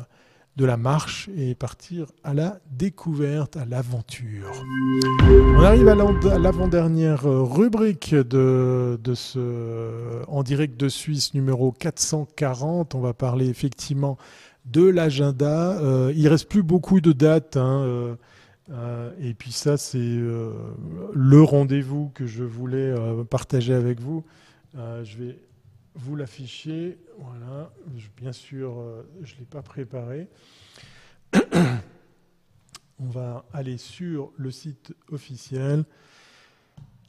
de 0.60 0.66
la 0.66 0.76
marche 0.76 1.30
et 1.38 1.56
partir 1.56 2.08
à 2.26 2.34
la 2.34 2.60
découverte, 2.70 3.56
à 3.56 3.64
l'aventure. 3.64 4.52
On 5.56 5.64
arrive 5.64 5.88
à 5.88 5.96
l'avant-dernière 5.96 7.24
rubrique 7.24 8.14
de, 8.14 9.00
ce 9.16 10.26
En 10.28 10.44
direct 10.44 10.78
de 10.78 10.90
Suisse 10.90 11.34
numéro 11.34 11.72
440. 11.72 12.94
On 12.94 13.00
va 13.00 13.14
parler 13.14 13.48
effectivement 13.48 14.18
de 14.66 14.86
l'agenda. 14.86 15.80
Euh, 15.80 16.12
il 16.14 16.28
reste 16.28 16.50
plus 16.50 16.64
beaucoup 16.64 17.00
de 17.00 17.14
dates. 17.14 17.56
Hein, 17.56 17.84
euh, 17.86 18.16
euh, 18.72 19.12
et 19.22 19.34
puis 19.34 19.54
ça, 19.54 19.78
c'est 19.78 19.98
le 19.98 21.42
rendez-vous 21.42 22.12
que 22.14 22.26
je 22.26 22.44
voulais 22.44 22.94
partager 23.30 23.74
avec 23.74 24.02
vous. 24.02 24.26
je 24.76 25.18
vais 25.18 25.40
vous 25.96 26.18
l'affichez. 26.18 26.98
Voilà, 27.22 27.70
bien 28.16 28.32
sûr, 28.32 28.80
euh, 28.80 29.04
je 29.24 29.36
ne 29.36 29.40
l'ai 29.40 29.46
pas 29.46 29.62
préparé. 29.62 30.30
On 33.00 33.10
va 33.10 33.46
aller 33.52 33.78
sur 33.78 34.32
le 34.38 34.52
site 34.52 34.94
officiel. 35.10 35.84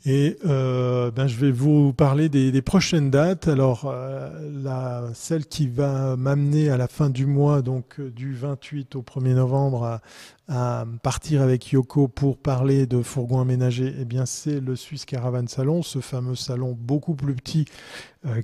Et 0.07 0.39
euh, 0.47 1.11
ben, 1.11 1.27
je 1.27 1.37
vais 1.37 1.51
vous 1.51 1.93
parler 1.93 2.31
des, 2.31 2.63
prochaines 2.63 3.11
dates. 3.11 3.49
Alors, 3.49 3.85
euh, 3.85 4.31
la, 4.63 5.05
celle 5.13 5.45
qui 5.45 5.69
va 5.69 6.17
m'amener 6.17 6.71
à 6.71 6.79
la 6.79 6.89
fin 6.89 7.11
du 7.11 7.27
mois, 7.27 7.61
donc 7.61 8.01
euh, 8.01 8.11
du 8.11 8.35
28 8.35 8.97
au 8.97 9.03
1er 9.03 9.35
novembre, 9.35 10.01
à, 10.49 10.87
partir 11.03 11.43
avec 11.43 11.71
Yoko 11.71 12.09
pour 12.09 12.39
parler 12.39 12.87
de 12.87 13.03
fourgons 13.03 13.41
aménagés, 13.41 13.95
eh 14.01 14.05
bien, 14.07 14.25
c'est 14.25 14.59
le 14.59 14.75
Swiss 14.75 15.05
Caravan 15.05 15.47
Salon, 15.47 15.83
ce 15.83 16.01
fameux 16.01 16.35
salon 16.35 16.77
beaucoup 16.79 17.15
plus 17.15 17.35
petit 17.35 17.67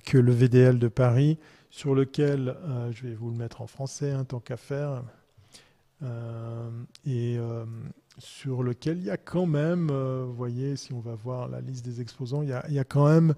que 0.04 0.16
le 0.16 0.30
VDL 0.30 0.78
de 0.78 0.86
Paris, 0.86 1.36
sur 1.70 1.96
lequel, 1.96 2.54
je 2.92 3.08
vais 3.08 3.14
vous 3.14 3.30
le 3.30 3.36
mettre 3.36 3.60
en 3.60 3.66
français, 3.66 4.12
hein, 4.12 4.22
tant 4.22 4.38
qu'à 4.38 4.56
faire, 4.56 5.02
et 7.04 7.25
sur 8.18 8.62
lequel 8.62 8.98
il 8.98 9.04
y 9.04 9.10
a 9.10 9.16
quand 9.16 9.46
même, 9.46 9.88
vous 9.90 10.34
voyez, 10.34 10.76
si 10.76 10.92
on 10.92 11.00
va 11.00 11.14
voir 11.14 11.48
la 11.48 11.60
liste 11.60 11.84
des 11.84 12.00
exposants, 12.00 12.42
il 12.42 12.48
y 12.48 12.78
a, 12.78 12.84
quand 12.84 13.08
même 13.08 13.34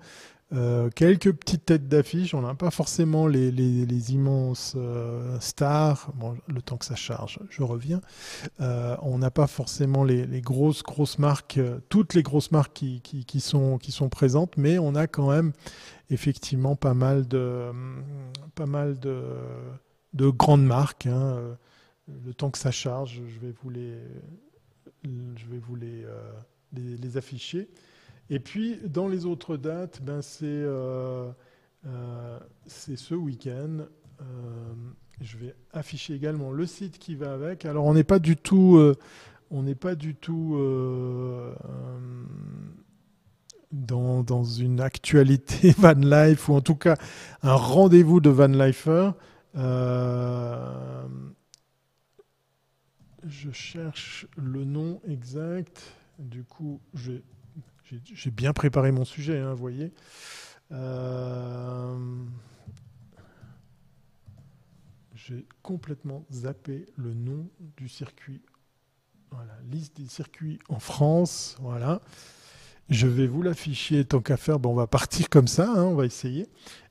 euh, 0.54 0.88
quelques 0.88 1.30
petites 1.32 1.66
têtes 1.66 1.88
d'affiche, 1.88 2.32
on 2.32 2.40
n'a 2.40 2.54
pas 2.54 2.70
forcément 2.70 3.26
les, 3.26 4.12
immenses 4.12 4.74
euh, 4.76 5.38
stars, 5.40 6.10
le 6.46 6.62
temps 6.62 6.78
que 6.78 6.86
ça 6.86 6.94
charge, 6.94 7.38
je 7.50 7.62
reviens. 7.62 8.00
Euh, 8.60 8.96
on 9.02 9.18
n'a 9.18 9.30
pas 9.30 9.46
forcément 9.46 10.04
les, 10.04 10.40
grosses, 10.40 10.82
grosses 10.82 11.18
marques, 11.18 11.60
toutes 11.90 12.14
les 12.14 12.22
grosses 12.22 12.50
marques 12.50 12.72
qui, 12.72 13.40
sont, 13.40 14.08
présentes, 14.10 14.56
mais 14.56 14.78
on 14.78 14.94
a 14.94 15.06
quand 15.06 15.30
même 15.30 15.52
effectivement 16.08 16.76
pas 16.76 16.94
mal 16.94 17.28
de, 17.28 17.70
de, 18.56 19.22
de 20.14 20.28
grandes 20.30 20.64
marques. 20.64 21.06
Hein. 21.06 21.56
Le 22.24 22.32
temps 22.32 22.50
que 22.50 22.58
ça 22.58 22.70
charge, 22.70 23.20
je 23.28 23.38
vais 23.38 23.52
vous 23.62 23.68
les, 23.68 23.98
je 25.04 25.46
vais 25.46 25.58
vous 25.58 25.76
les, 25.76 26.04
les 26.72 27.16
afficher. 27.16 27.68
Et 28.30 28.40
puis, 28.40 28.78
dans 28.84 29.08
les 29.08 29.24
autres 29.24 29.56
dates, 29.56 30.02
ben, 30.02 30.20
c'est 30.20 30.44
euh, 30.44 31.30
euh, 31.86 32.38
ce 32.66 33.14
week-end. 33.14 33.86
Euh, 34.20 34.24
je 35.20 35.38
vais 35.38 35.54
afficher 35.72 36.14
également 36.14 36.52
le 36.52 36.66
site 36.66 36.98
qui 36.98 37.14
va 37.14 37.32
avec. 37.32 37.64
Alors, 37.64 37.86
on 37.86 37.94
n'est 37.94 38.04
pas 38.04 38.18
du 38.18 38.36
tout, 38.36 38.78
on 39.50 39.62
n'est 39.62 39.74
pas 39.74 39.94
du 39.94 40.14
tout 40.14 40.56
dans, 43.72 44.44
une 44.44 44.80
actualité 44.80 45.70
van 45.78 45.94
life 45.94 46.48
ou 46.48 46.54
en 46.54 46.60
tout 46.60 46.76
cas 46.76 46.96
un 47.42 47.54
rendez-vous 47.54 48.20
de 48.20 48.30
van 48.30 48.46
lifer. 48.46 49.10
Je 53.28 53.50
cherche 53.50 54.26
le 54.36 54.64
nom 54.64 55.00
exact. 55.06 55.82
Du 56.18 56.44
coup, 56.44 56.80
j'ai 56.94 58.30
bien 58.30 58.52
préparé 58.52 58.92
mon 58.92 59.04
sujet, 59.04 59.38
hein, 59.38 59.52
vous 59.52 59.60
voyez. 59.60 59.92
Euh, 60.72 61.96
j'ai 65.14 65.46
complètement 65.62 66.24
zappé 66.32 66.86
le 66.96 67.14
nom 67.14 67.48
du 67.76 67.88
circuit. 67.88 68.42
Voilà, 69.30 69.58
liste 69.70 69.96
des 69.96 70.08
circuits 70.08 70.58
en 70.68 70.78
France. 70.78 71.56
Voilà. 71.60 72.00
Je 72.88 73.06
vais 73.06 73.26
vous 73.26 73.42
l'afficher 73.42 74.04
tant 74.04 74.20
qu'à 74.20 74.38
faire. 74.38 74.58
Bon, 74.58 74.70
on 74.70 74.74
va 74.74 74.86
partir 74.86 75.28
comme 75.28 75.48
ça, 75.48 75.70
hein, 75.70 75.82
on 75.82 75.94
va 75.94 76.06
essayer. 76.06 76.48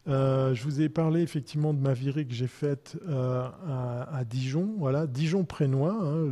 Euh, 0.08 0.54
je 0.54 0.64
vous 0.64 0.82
ai 0.82 0.88
parlé 0.88 1.22
effectivement 1.22 1.74
de 1.74 1.80
ma 1.80 1.94
virée 1.94 2.26
que 2.26 2.34
j'ai 2.34 2.48
faite 2.48 2.98
euh, 3.08 3.48
à, 3.68 4.24
Dijon. 4.24 4.76
Voilà, 4.78 5.06
Dijon-Prénois, 5.06 5.98
hein, 6.02 6.26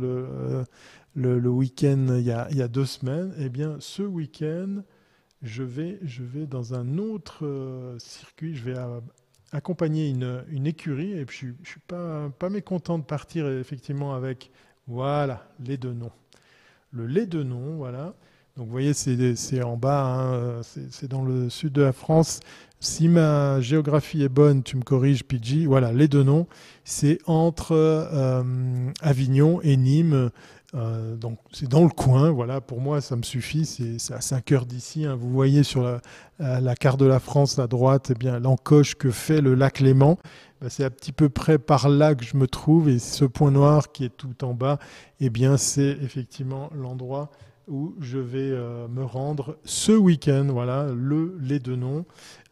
le, 1.14 1.38
le, 1.38 1.50
week-end 1.50 2.06
il, 2.10 2.24
y 2.24 2.32
a 2.32 2.68
deux 2.68 2.86
semaines, 2.86 3.34
eh 3.38 3.48
bien 3.48 3.76
ce 3.80 4.02
week-end, 4.02 4.82
je 5.42 5.62
vais, 5.62 5.98
je 6.02 6.22
vais 6.22 6.46
dans 6.46 6.74
un 6.74 6.96
autre 6.96 7.44
euh, 7.44 7.98
circuit, 7.98 8.54
je 8.54 8.64
vais 8.64 8.76
accompagner 9.52 10.08
une, 10.08 10.44
une, 10.48 10.66
écurie 10.66 11.12
et 11.12 11.26
puis 11.26 11.48
je 11.48 11.60
ne 11.60 11.66
suis 11.66 11.80
pas, 11.80 12.30
pas 12.38 12.48
mécontent 12.48 12.98
de 12.98 13.04
partir 13.04 13.46
effectivement 13.48 14.14
avec, 14.14 14.50
voilà, 14.86 15.48
les 15.60 15.76
deux 15.76 15.92
noms. 15.92 16.12
Le 16.92 17.06
lait 17.06 17.26
de 17.26 17.42
nom, 17.42 17.76
voilà. 17.76 18.14
Donc 18.56 18.66
vous 18.66 18.72
voyez, 18.72 18.94
c'est 18.94 19.62
en 19.62 19.76
bas, 19.76 20.04
hein, 20.04 20.60
c'est 20.90 21.08
dans 21.08 21.22
le 21.22 21.50
sud 21.50 21.72
de 21.72 21.82
la 21.82 21.92
France. 21.92 22.40
Si 22.80 23.06
ma 23.08 23.60
géographie 23.60 24.22
est 24.22 24.30
bonne, 24.30 24.62
tu 24.62 24.78
me 24.78 24.82
corriges, 24.82 25.24
PG. 25.24 25.66
Voilà, 25.66 25.92
les 25.92 26.08
deux 26.08 26.22
noms, 26.22 26.46
c'est 26.84 27.18
entre 27.26 27.72
euh, 27.72 28.90
Avignon 29.02 29.60
et 29.62 29.76
Nîmes. 29.76 30.30
Euh, 30.74 31.16
donc 31.16 31.38
c'est 31.52 31.68
dans 31.68 31.84
le 31.84 31.90
coin, 31.90 32.30
voilà, 32.30 32.60
pour 32.60 32.80
moi 32.80 33.00
ça 33.00 33.14
me 33.14 33.22
suffit, 33.22 33.64
c'est 33.66 34.14
à 34.14 34.20
5 34.20 34.52
heures 34.52 34.66
d'ici. 34.66 35.04
Hein. 35.04 35.16
Vous 35.16 35.30
voyez 35.30 35.62
sur 35.62 36.00
la, 36.38 36.74
carte 36.74 36.98
de 36.98 37.06
la 37.06 37.20
France 37.20 37.58
à 37.58 37.66
droite, 37.66 38.10
eh 38.10 38.14
bien 38.14 38.40
l'encoche 38.40 38.94
que 38.94 39.10
fait 39.10 39.40
le 39.40 39.54
lac 39.54 39.80
Léman. 39.80 40.18
Ben, 40.60 40.68
c'est 40.68 40.84
à 40.84 40.90
petit 40.90 41.12
peu 41.12 41.28
près 41.28 41.58
par 41.58 41.88
là 41.88 42.14
que 42.14 42.24
je 42.24 42.36
me 42.36 42.46
trouve 42.46 42.88
et 42.88 42.98
ce 42.98 43.24
point 43.24 43.50
noir 43.50 43.92
qui 43.92 44.04
est 44.04 44.16
tout 44.16 44.44
en 44.44 44.54
bas, 44.54 44.78
eh 45.20 45.30
bien 45.30 45.56
c'est 45.56 45.96
effectivement 46.02 46.70
l'endroit 46.74 47.30
où 47.68 47.94
je 48.00 48.18
vais 48.18 48.50
euh, 48.50 48.86
me 48.88 49.04
rendre 49.04 49.58
ce 49.64 49.92
week-end, 49.92 50.46
voilà, 50.50 50.88
le 50.94 51.36
les 51.40 51.58
deux 51.58 51.76
noms. 51.76 52.04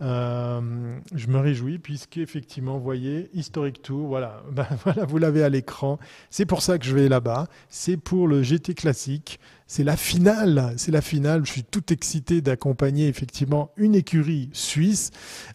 Euh, 0.03 0.99
je 1.15 1.27
me 1.29 1.39
réjouis 1.39 1.79
puisqu'effectivement, 1.79 2.79
vous 2.79 2.85
voyez, 2.85 3.31
Historic 3.33 3.81
Tour, 3.83 4.09
voilà, 4.09 4.43
voilà 4.85 5.05
vous 5.05 5.19
l'avez 5.19 5.45
à 5.45 5.49
l'écran. 5.49 5.99
C'est 6.31 6.47
pour 6.47 6.63
ça 6.63 6.79
que 6.79 6.85
je 6.85 6.95
vais 6.95 7.09
là-bas. 7.09 7.47
C'est 7.69 7.97
pour 7.97 8.27
le 8.27 8.43
GT 8.43 8.75
classique 8.75 9.39
c'est 9.75 9.83
la 9.83 9.97
finale. 9.97 10.73
C'est 10.77 10.93
la 10.93 11.01
finale. 11.01 11.45
Je 11.45 11.51
suis 11.51 11.65
tout 11.65 11.93
excité 11.93 12.41
d'accompagner 12.41 13.09
effectivement 13.09 13.73
une 13.77 13.97
écurie 13.97 14.49
suisse 14.53 15.11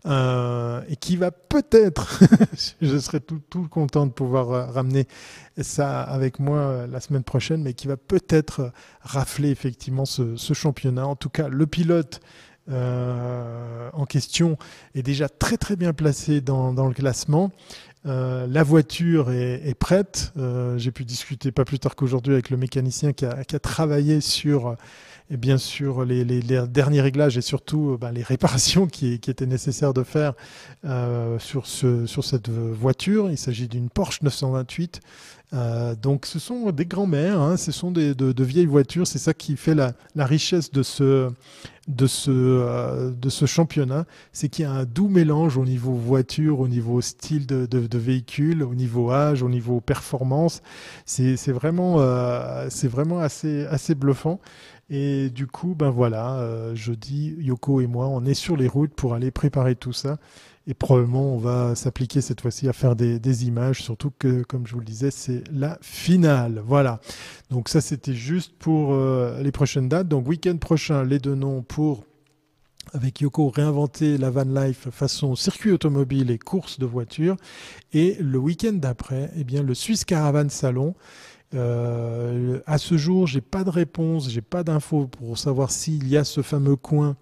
euh, 0.06 0.82
et 0.90 0.98
qui 0.98 1.16
va 1.16 1.32
peut-être, 1.32 2.20
je 2.82 2.98
serai 2.98 3.22
tout, 3.22 3.40
content 3.70 4.06
de 4.06 4.12
pouvoir 4.12 4.52
euh, 4.52 4.66
ramener 4.66 5.08
ça 5.62 6.02
avec 6.02 6.40
moi 6.40 6.58
euh, 6.58 6.88
la 6.88 7.00
semaine 7.00 7.24
prochaine, 7.24 7.64
mais 7.64 7.72
qui 7.72 7.88
va 7.88 7.96
peut-être 7.96 8.74
rafler 9.00 9.52
effectivement 9.52 10.04
ce, 10.04 10.36
championnat. 10.36 11.08
En 11.08 11.16
tout 11.16 11.30
cas, 11.30 11.48
le 11.48 11.66
pilote. 11.66 12.20
en 12.70 14.06
question 14.06 14.58
est 14.96 15.02
déjà 15.02 15.30
très 15.30 15.56
très 15.56 15.78
bien 15.78 15.94
placé 15.94 16.42
dans 16.42 16.88
le 16.88 16.94
classement. 16.94 17.52
Euh, 18.06 18.48
la 18.48 18.64
voiture 18.64 19.32
est, 19.32 19.78
prête. 19.78 20.32
Euh, 20.38 20.78
j'ai 20.78 20.92
pu 20.92 21.06
discuter 21.06 21.52
pas 21.52 21.66
plus 21.66 21.80
tard 21.80 21.96
qu'aujourd'hui 21.96 22.34
avec 22.34 22.50
le 22.50 22.58
mécanicien 22.58 23.14
qui 23.14 23.26
a, 23.26 23.44
travaillé 23.60 24.22
sur, 24.22 24.76
et 25.32 25.38
bien 25.38 25.58
sûr, 25.58 26.06
les, 26.06 26.24
derniers 26.68 27.02
réglages 27.02 27.38
et 27.38 27.42
surtout 27.42 27.92
euh, 27.92 27.98
ben, 27.98 28.12
les 28.12 28.24
réparations 28.24 28.88
qui, 28.88 29.14
étaient 29.14 29.46
nécessaires 29.46 29.94
de 29.94 30.04
faire 30.04 30.34
sur, 31.40 31.68
ce, 31.68 32.06
sur 32.06 32.24
cette 32.24 32.50
voiture. 32.50 33.30
Il 33.30 33.38
s'agit 33.38 33.68
d'une 33.68 33.90
Porsche 33.90 34.22
928 34.24 35.02
euh, 35.54 35.96
donc 35.96 36.28
ce 36.28 36.38
sont 36.38 36.70
des 36.72 36.86
grands-mères, 36.86 37.40
hein, 37.40 37.58
ce 37.58 37.72
sont 37.72 37.92
des, 37.92 38.14
de, 38.14 38.44
vieilles 38.44 38.68
voitures, 38.68 39.08
c'est 39.08 39.18
ça 39.18 39.34
qui 39.34 39.58
fait 39.58 39.74
la, 39.74 39.94
richesse 40.16 40.72
de 40.72 40.84
ce, 40.84 41.32
de 41.88 42.06
ce, 42.06 42.30
euh, 42.30 43.12
de 43.12 43.30
ce 43.30 43.48
championnat, 43.48 44.06
c'est 44.32 44.48
qu'il 44.48 44.64
y 44.64 44.68
a 44.68 44.72
un 44.72 44.86
doux 44.86 45.08
mélange 45.08 45.58
au 45.58 45.66
niveau 45.66 45.94
voiture, 45.94 46.60
au 46.60 46.68
niveau 46.68 47.02
style 47.02 47.48
de, 47.48 47.66
de, 47.66 47.98
véhicule, 47.98 48.62
au 48.62 48.76
niveau 48.76 49.12
âge, 49.12 49.42
au 49.42 49.50
niveau 49.50 49.82
performance. 49.82 50.62
C'est 51.06 51.52
vraiment, 51.52 51.96
euh, 52.00 52.68
vraiment 52.84 53.20
assez, 53.20 53.66
assez 53.66 53.96
bluffant. 53.96 54.40
Et 54.90 55.30
du 55.30 55.46
coup, 55.46 55.76
ben 55.78 55.90
voilà, 55.90 56.74
jeudi, 56.74 57.36
Yoko 57.40 57.82
et 57.82 57.88
moi, 57.88 58.08
on 58.08 58.26
est 58.26 58.34
sur 58.34 58.58
les 58.58 58.68
routes 58.68 58.94
pour 58.94 59.14
aller 59.14 59.30
préparer 59.30 59.76
tout 59.76 59.94
ça. 59.94 60.18
Et 60.70 60.76
probablement, 60.76 61.34
on 61.34 61.40
va 61.40 61.74
s'appliquer 61.74 62.22
cette 62.22 62.42
fois-ci 62.42 62.70
à 62.70 62.74
faire 62.74 62.96
des, 62.96 63.48
images, 63.48 63.82
surtout 63.82 64.12
que, 64.20 64.44
comme 64.44 64.68
je 64.68 64.74
vous 64.74 64.80
le 64.80 64.86
disais, 64.86 65.10
c'est 65.10 65.44
la 65.52 65.80
finale. 65.82 66.62
Voilà. 66.64 67.00
Donc 67.50 67.70
ça, 67.70 67.82
c'était 67.82 68.14
juste 68.14 68.54
pour 68.60 68.94
euh, 68.94 69.42
les 69.42 69.52
prochaines 69.52 69.90
dates. 69.90 70.08
Donc 70.08 70.28
week-end 70.28 70.58
prochain, 70.58 71.04
les 71.04 71.18
deux 71.18 71.34
noms 71.34 71.64
pour 71.64 72.04
avec 72.94 73.22
Yoko 73.22 73.50
réinventer 73.50 74.18
la 74.18 74.30
van 74.30 74.44
life 74.44 74.90
façon 74.92 75.36
circuit 75.36 75.72
automobile 75.72 76.30
et 76.30 76.38
course 76.38 76.78
de 76.78 76.86
voiture. 76.86 77.36
Et 77.94 78.18
le 78.20 78.38
week-end 78.38 78.74
d'après, 78.74 79.32
eh 79.36 79.44
bien 79.44 79.64
le 79.64 79.74
Swiss 79.74 80.06
Caravan 80.06 80.50
Salon. 80.50 80.94
Euh, 81.56 82.60
à 82.66 82.78
ce 82.78 82.98
jour, 82.98 83.28
j'ai 83.28 83.42
pas 83.42 83.64
de 83.64 83.70
réponse, 83.70 84.30
j'ai 84.30 84.42
pas 84.42 84.64
d'infos 84.64 85.08
pour 85.08 85.38
savoir 85.38 85.72
s'il 85.72 86.08
y 86.08 86.18
a 86.18 86.24
ce 86.24 86.42
fameux 86.42 86.76
coin 86.76 87.16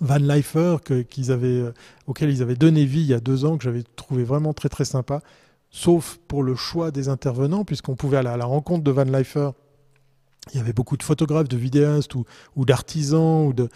Van 0.00 0.16
Lifer 0.16 0.76
qu'ils 1.08 1.32
avaient, 1.32 1.46
euh, 1.48 1.72
auquel 2.06 2.30
ils 2.30 2.42
avaient 2.42 2.56
donné 2.56 2.84
vie 2.84 3.00
il 3.00 3.06
y 3.06 3.14
a 3.14 3.20
deux 3.20 3.44
ans, 3.44 3.56
que 3.56 3.64
j'avais 3.64 3.82
trouvé 3.96 4.24
vraiment 4.24 4.52
très 4.52 4.68
très 4.68 4.84
sympa, 4.84 5.22
sauf 5.70 6.18
pour 6.28 6.42
le 6.42 6.54
choix 6.54 6.90
des 6.90 7.08
intervenants, 7.08 7.64
puisqu'on 7.64 7.96
pouvait 7.96 8.18
aller 8.18 8.28
à 8.28 8.36
la 8.36 8.44
rencontre 8.44 8.84
de 8.84 8.90
Van 8.90 9.04
Lifer 9.04 9.50
il 10.52 10.58
y 10.58 10.60
avait 10.60 10.72
beaucoup 10.72 10.96
de 10.96 11.02
photographes, 11.02 11.48
de 11.48 11.56
vidéastes 11.56 12.14
ou, 12.14 12.24
d'artisans 12.64 13.46
ou 13.46 13.52
de, 13.52 13.68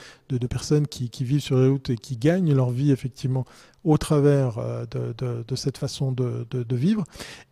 personnes 0.47 0.87
qui, 0.87 1.25
vivent 1.25 1.41
sur 1.41 1.59
les 1.59 1.69
routes 1.69 1.91
et 1.91 1.97
qui 1.97 2.17
gagnent 2.17 2.55
leur 2.55 2.71
vie 2.71 2.93
effectivement 2.93 3.45
au 3.83 3.97
travers 3.99 4.59
euh, 4.59 4.85
de, 5.19 5.57
cette 5.57 5.79
façon 5.79 6.13
de, 6.13 6.77
vivre. 6.77 7.05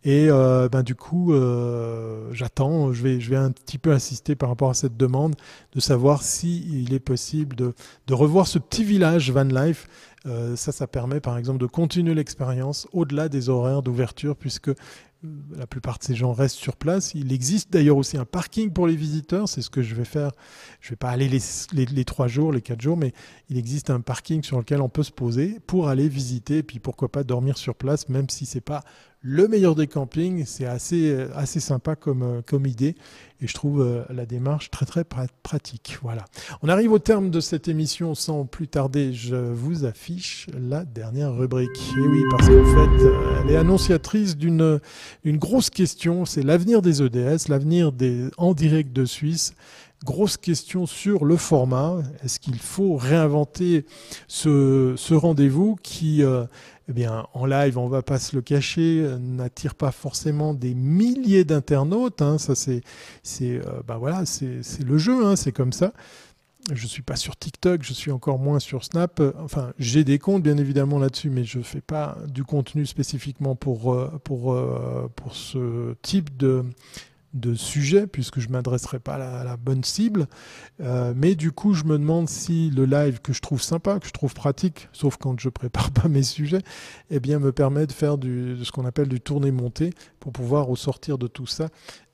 Et 0.05 0.27
euh, 0.29 0.69
ben, 0.69 0.83
du 0.83 0.95
coup, 0.95 1.33
euh, 1.33 2.29
j'attends, 2.31 2.93
je 2.93 3.03
vais, 3.03 3.19
je 3.19 3.29
vais 3.29 3.35
un 3.35 3.51
petit 3.51 3.77
peu 3.77 3.91
insister 3.91 4.35
par 4.35 4.49
rapport 4.49 4.69
à 4.69 4.73
cette 4.73 4.95
demande 4.95 5.35
de 5.73 5.79
savoir 5.81 6.21
s'il 6.21 6.83
il 6.83 6.93
est 6.93 6.99
possible 6.99 7.55
de, 7.55 7.73
revoir 8.09 8.47
ce 8.47 8.57
petit 8.57 8.85
village 8.85 9.31
van 9.31 9.43
life. 9.43 9.87
ça, 10.55 10.71
ça 10.71 10.87
permet 10.87 11.19
par 11.19 11.37
exemple 11.37 11.59
de 11.59 11.65
continuer 11.65 12.13
l'expérience 12.13 12.87
au-delà 12.93 13.27
des 13.27 13.49
horaires 13.49 13.81
d'ouverture 13.81 14.35
puisque 14.35 14.71
la 15.51 15.67
plupart 15.67 15.97
de 15.99 16.03
ces 16.03 16.15
gens 16.15 16.31
restent 16.31 16.57
sur 16.57 16.77
place. 16.77 17.13
Il 17.13 17.33
existe 17.33 17.71
d'ailleurs 17.71 17.97
aussi 17.97 18.17
un 18.17 18.25
parking 18.25 18.71
pour 18.71 18.87
les 18.87 18.95
visiteurs. 18.95 19.49
C'est 19.49 19.61
ce 19.61 19.69
que 19.69 19.81
je 19.81 19.93
vais 19.95 20.05
faire. 20.05 20.31
Je 20.79 20.87
ne 20.87 20.89
vais 20.91 20.95
pas 20.95 21.09
aller 21.09 21.27
les, 21.27 22.05
trois 22.05 22.27
jours, 22.27 22.53
les 22.53 22.61
quatre 22.61 22.81
jours, 22.81 22.95
mais 22.95 23.13
il 23.49 23.57
existe 23.57 23.89
un 23.89 23.99
parking 23.99 24.43
sur 24.43 24.57
lequel 24.57 24.81
on 24.81 24.89
peut 24.89 25.03
se 25.03 25.11
poser 25.11 25.59
pour 25.67 25.89
aller 25.89 26.07
visiter 26.07 26.59
et 26.59 26.63
puis 26.63 26.79
pourquoi 26.79 27.11
pas 27.11 27.23
dormir 27.23 27.57
sur 27.57 27.75
place, 27.75 28.07
même 28.07 28.29
si 28.29 28.45
c'est 28.45 28.61
pas 28.61 28.83
le 29.21 29.47
meilleur 29.47 29.75
des 29.75 29.87
campings. 29.87 30.45
C'est 30.45 30.65
assez, 30.65 31.15
assez 31.35 31.59
sympa 31.59 31.95
comme, 31.95 32.41
comme 32.45 32.65
idée 32.65 32.95
et 33.41 33.47
je 33.47 33.53
trouve 33.53 34.05
la 34.09 34.25
démarche 34.25 34.69
très 34.69 34.85
très 34.85 35.03
pratique. 35.03 35.97
Voilà. 36.01 36.25
On 36.61 36.69
arrive 36.69 36.91
au 36.91 36.99
terme 36.99 37.29
de 37.29 37.39
cette 37.39 37.67
émission. 37.67 38.15
Sans 38.15 38.45
plus 38.45 38.67
tarder, 38.67 39.13
je 39.13 39.35
vous 39.35 39.85
affiche 39.85 40.47
la 40.57 40.83
dernière 40.83 41.33
rubrique. 41.33 41.69
Et 41.97 42.01
oui, 42.01 42.21
parce 42.31 42.47
qu'en 42.47 42.65
fait, 42.65 43.05
elle 43.41 43.51
est 43.51 43.57
annonciatrice 43.57 44.35
d'une 44.35 44.79
une 45.23 45.37
grosse 45.37 45.69
question. 45.69 46.25
C'est 46.25 46.43
l'avenir 46.43 46.81
des 46.81 47.01
EDS, 47.01 47.47
l'avenir 47.47 47.91
des 47.91 48.27
en 48.37 48.53
direct 48.53 48.93
de 48.93 49.05
Suisse 49.05 49.53
grosse 50.05 50.37
question 50.37 50.85
sur 50.85 51.25
le 51.25 51.35
format. 51.35 51.97
Est-ce 52.23 52.39
qu'il 52.39 52.59
faut 52.59 52.95
réinventer 52.95 53.85
ce, 54.27 54.93
ce 54.95 55.13
rendez-vous 55.13 55.75
qui, 55.83 56.23
euh, 56.23 56.45
eh 56.89 56.93
bien, 56.93 57.27
en 57.33 57.45
live, 57.45 57.77
on 57.77 57.87
va 57.87 58.01
pas 58.01 58.17
se 58.17 58.35
le 58.35 58.41
cacher, 58.41 59.07
n'attire 59.19 59.75
pas 59.75 59.91
forcément 59.91 60.55
des 60.55 60.73
milliers 60.73 61.43
d'internautes. 61.43 62.23
Hein. 62.23 62.39
Ça, 62.39 62.55
c'est, 62.55 62.81
c'est, 63.21 63.57
euh, 63.57 63.81
bah 63.87 63.97
voilà, 63.97 64.25
c'est, 64.25 64.63
le 64.83 64.97
jeu, 64.97 65.23
hein, 65.23 65.35
c'est 65.35 65.51
comme 65.51 65.71
ça. 65.71 65.93
Je 66.71 66.87
suis 66.87 67.03
pas 67.03 67.15
sur 67.15 67.37
TikTok, 67.37 67.83
je 67.83 67.93
suis 67.93 68.09
encore 68.09 68.39
moins 68.39 68.59
sur 68.59 68.83
Snap. 68.83 69.21
Enfin, 69.39 69.71
j'ai 69.77 70.03
des 70.03 70.17
comptes 70.17 70.41
bien 70.41 70.57
évidemment 70.57 70.97
là-dessus, 70.97 71.29
mais 71.29 71.43
je 71.43 71.59
fais 71.59 71.81
pas 71.81 72.17
du 72.27 72.43
contenu 72.43 72.87
spécifiquement 72.87 73.55
pour 73.55 73.93
euh, 73.93 75.09
ce 75.31 75.93
type 76.01 76.37
de 76.37 76.65
de 77.33 77.53
sujet 77.53 78.07
puisque 78.07 78.39
je 78.39 78.49
m'adresserai 78.49 78.99
pas 78.99 79.15
à 79.15 79.43
la, 79.43 79.57
bonne 79.57 79.83
cible. 79.83 80.27
Euh, 80.81 81.13
mais 81.15 81.35
du 81.35 81.51
coup, 81.51 81.73
je 81.73 81.83
me 81.83 81.97
demande 81.97 82.27
si 82.29 82.69
le 82.71 82.85
live 82.85 83.19
que 83.21 83.33
je 83.33 83.41
trouve 83.41 83.61
sympa, 83.61 83.99
que 83.99 84.07
je 84.07 84.11
trouve 84.11 84.33
pratique, 84.33 84.89
sauf 84.93 85.17
quand 85.17 85.39
je 85.39 85.49
prépare 85.49 85.91
pas 85.93 86.07
mes 86.07 86.23
sujets, 86.23 86.61
eh 87.09 87.19
bien, 87.19 87.39
me 87.39 87.51
permet 87.51 87.87
de 87.87 87.91
faire 87.91 88.17
du, 88.17 88.57
ce 88.63 88.71
qu'on 88.71 88.85
appelle 88.85 89.07
du 89.07 89.21
tourné-monté 89.21 89.91
pour 90.19 90.31
pouvoir 90.31 90.69
au 90.69 90.75
sortir 90.75 91.17
de 91.17 91.27
tout 91.27 91.47
ça, 91.47 91.69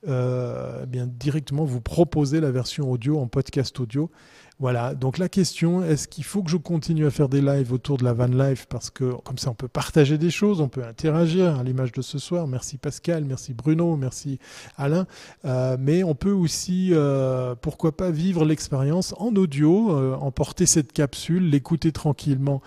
euh, 0.08 0.80
eh 0.82 0.86
bien 0.86 1.06
directement 1.06 1.64
vous 1.64 1.80
proposer 1.80 2.40
la 2.40 2.50
version 2.50 2.90
audio 2.90 3.18
en 3.18 3.26
podcast 3.26 3.78
audio. 3.80 4.10
Voilà, 4.58 4.94
donc 4.94 5.18
la 5.18 5.28
question, 5.28 5.84
est-ce 5.84 6.08
qu'il 6.08 6.24
faut 6.24 6.42
que 6.42 6.50
je 6.50 6.56
continue 6.56 7.04
à 7.04 7.10
faire 7.10 7.28
des 7.28 7.42
lives 7.42 7.74
autour 7.74 7.98
de 7.98 8.04
la 8.04 8.14
van 8.14 8.24
life 8.24 8.64
parce 8.70 8.88
que 8.88 9.12
comme 9.22 9.36
ça 9.36 9.50
on 9.50 9.54
peut 9.54 9.68
partager 9.68 10.16
des 10.16 10.30
choses, 10.30 10.62
on 10.62 10.68
peut 10.68 10.82
interagir 10.82 11.58
à 11.58 11.62
l'image 11.62 11.92
de 11.92 12.00
ce 12.00 12.18
soir. 12.18 12.46
Merci 12.46 12.78
Pascal, 12.78 13.26
merci 13.26 13.52
Bruno, 13.52 13.96
merci 13.96 14.38
Alain. 14.78 15.06
Euh, 15.44 15.76
mais 15.78 16.02
on 16.04 16.14
peut 16.14 16.32
aussi, 16.32 16.88
euh, 16.92 17.54
pourquoi 17.60 17.94
pas, 17.94 18.10
vivre 18.10 18.46
l'expérience 18.46 19.14
en 19.18 19.36
audio, 19.36 19.94
euh, 19.94 20.14
emporter 20.14 20.64
cette 20.64 20.94
capsule, 20.94 21.50
l'écouter 21.50 21.92
tranquillement 21.92 22.62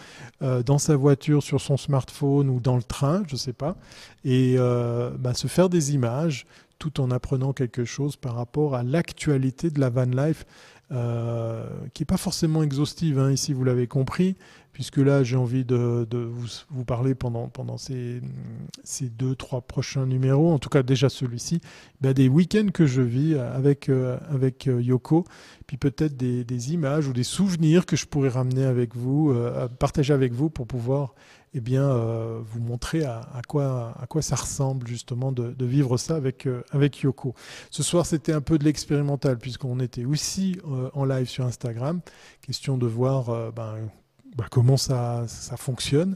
dans 0.66 0.78
sa 0.78 0.96
voiture, 0.96 1.44
sur 1.44 1.60
son 1.60 1.76
smartphone 1.76 2.50
ou 2.50 2.60
dans 2.60 2.78
le 2.78 2.84
train, 2.84 3.24
je 3.28 3.36
sais 3.36 3.52
pas, 3.52 3.76
et 4.24 4.58
bah, 4.58 5.34
se 5.34 5.48
faire 5.48 5.70
des 5.70 5.94
images 5.94 6.46
tout 6.78 7.02
en 7.02 7.12
apprenant 7.12 7.52
quelque 7.52 7.84
chose 7.84 8.16
par 8.16 8.36
rapport 8.36 8.74
à 8.74 8.84
l'actualité 8.84 9.70
de 9.70 9.82
la 9.82 9.90
van 9.90 10.06
life. 10.06 10.46
Euh, 10.92 11.66
qui 11.94 12.02
n'est 12.02 12.08
pas 12.08 12.18
forcément 12.18 12.64
exhaustive, 12.64 13.20
hein, 13.20 13.32
ici 13.32 13.54
vous 13.54 13.64
l'avez 13.64 13.86
compris, 13.86 14.36
puisque 14.74 14.98
là 14.98 15.22
j'ai 15.22 15.36
envie 15.36 15.64
de, 15.64 16.08
vous, 16.12 16.84
parler 16.84 17.14
pendant, 17.14 17.48
pendant 17.48 17.78
ces, 17.78 18.22
ces, 18.84 19.08
deux, 19.08 19.36
trois 19.36 19.62
prochains 19.62 20.08
numéros, 20.08 20.52
en 20.52 20.58
tout 20.58 20.70
cas 20.70 20.82
déjà 20.82 21.08
celui-ci, 21.08 21.62
bah, 22.02 22.16
des 22.16 22.28
week-ends 22.28 22.70
que 22.74 22.88
je 22.88 23.04
vis 23.04 23.36
avec, 23.36 23.88
euh, 23.88 24.18
avec 24.32 24.68
euh, 24.68 24.82
Yoko, 24.82 25.26
puis 25.68 25.78
peut-être 25.78 26.18
des, 26.18 26.44
des, 26.44 26.74
images 26.74 27.08
ou 27.08 27.14
des 27.14 27.24
souvenirs 27.24 27.86
que 27.86 27.96
je 27.96 28.08
pourrais 28.08 28.30
ramener 28.30 28.64
avec 28.64 28.96
vous, 28.96 29.32
partager 29.78 30.14
avec 30.14 30.34
vous 30.34 30.50
pour 30.50 30.66
pouvoir 30.66 31.14
eh 31.54 31.62
bien, 31.62 31.84
euh, 31.84 32.40
vous 32.44 32.60
montrer 32.60 33.04
à, 33.06 33.42
quoi, 33.48 33.96
ça 34.22 34.36
ressemble 34.36 34.88
justement 34.88 35.32
de, 35.32 35.66
vivre 35.66 35.98
ça 35.98 36.16
avec, 36.16 36.46
euh, 36.46 36.64
avec 36.72 37.00
Yoko. 37.00 37.34
Ce 37.72 37.84
soir, 37.84 38.06
c'était 38.06 38.34
un 38.34 38.42
peu 38.42 38.58
de 38.58 38.64
l'expérimental 38.64 39.38
puisqu'on 39.38 39.80
était 39.80 40.06
aussi 40.06 40.60
euh, 40.68 40.90
en 40.94 41.06
live 41.06 41.28
sur 41.28 41.46
Instagram. 41.46 42.02
Question 42.42 42.78
de 42.78 42.86
voir 42.86 43.52
ben, 43.52 43.90
ben, 44.38 44.46
comment 44.52 44.78
ça, 44.78 45.26
fonctionne. 45.58 46.16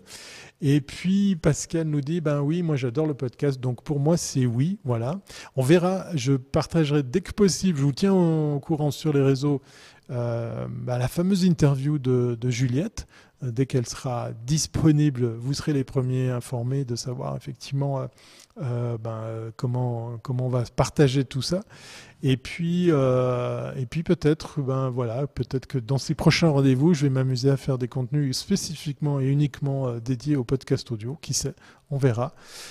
Et 0.62 0.82
puis 0.82 1.36
Pascal 1.36 1.88
nous 1.88 2.02
dit, 2.02 2.22
ben 2.22 2.42
oui, 2.42 2.62
moi 2.62 2.76
j'adore 2.76 3.08
le 3.08 3.14
podcast, 3.16 3.60
donc 3.60 3.84
pour 3.84 4.00
moi 4.00 4.18
c'est 4.18 4.46
oui, 4.46 4.80
voilà. 4.84 5.20
On 5.56 5.64
verra, 5.64 6.06
je 6.16 6.34
partagerai 6.34 7.04
dès 7.04 7.22
que 7.22 7.32
possible, 7.32 7.80
je 7.80 7.84
vous 7.84 7.92
tiens 7.92 8.14
au 8.14 8.60
courant 8.60 8.92
sur 8.92 9.14
les 9.14 9.22
réseaux, 9.22 9.62
ben, 10.10 10.70
la 10.86 11.08
fameuse 11.08 11.44
interview 11.44 11.98
de 11.98 12.50
Juliette 12.50 13.08
dès 13.52 13.66
qu'elle 13.66 13.88
sera 13.88 14.32
disponible, 14.46 15.26
vous 15.26 15.54
serez 15.54 15.74
les 15.74 15.84
premiers 15.84 16.30
informés 16.30 16.86
de 16.86 16.96
savoir 16.96 17.36
effectivement 17.36 18.00
euh, 18.00 18.08
euh, 18.62 18.98
ben, 18.98 19.52
comment, 19.58 20.18
comment 20.22 20.46
on 20.46 20.50
va 20.50 20.64
partager 20.76 21.26
tout 21.26 21.42
ça. 21.42 21.62
Et 22.22 22.38
puis, 22.38 22.88
euh, 22.90 23.74
et 23.76 23.86
puis 23.86 24.04
peut-être, 24.04 24.62
ben 24.62 24.90
voilà, 24.90 25.28
peut-être 25.28 25.68
que 25.68 25.78
dans 25.78 25.98
ces 25.98 26.16
prochains 26.16 26.50
rendez-vous, 26.50 26.94
je 26.94 27.04
vais 27.04 27.10
m'amuser 27.10 27.50
à 27.50 27.58
faire 27.58 27.78
des 27.78 27.88
contenus 27.88 28.38
spécifiquement 28.38 29.20
et 29.20 29.26
uniquement 29.26 29.98
dédiés 29.98 30.36
au 30.36 30.44
podcast 30.44 30.90
audio. 30.92 31.18
Qui 31.22 31.34
sait, 31.34 31.56
on 31.92 31.98
verra. 31.98 32.28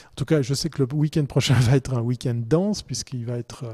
En 0.07 0.15
tout 0.17 0.25
cas, 0.25 0.41
je 0.41 0.55
sais 0.55 0.71
que 0.71 0.83
le 0.83 0.89
week-end 0.95 1.27
prochain 1.27 1.55
va 1.61 1.77
être 1.77 1.95
un 1.95 2.01
week-end 2.01 2.35
dense 2.37 2.83
puisqu'il 2.83 3.27
va 3.27 3.37
être 3.37 3.65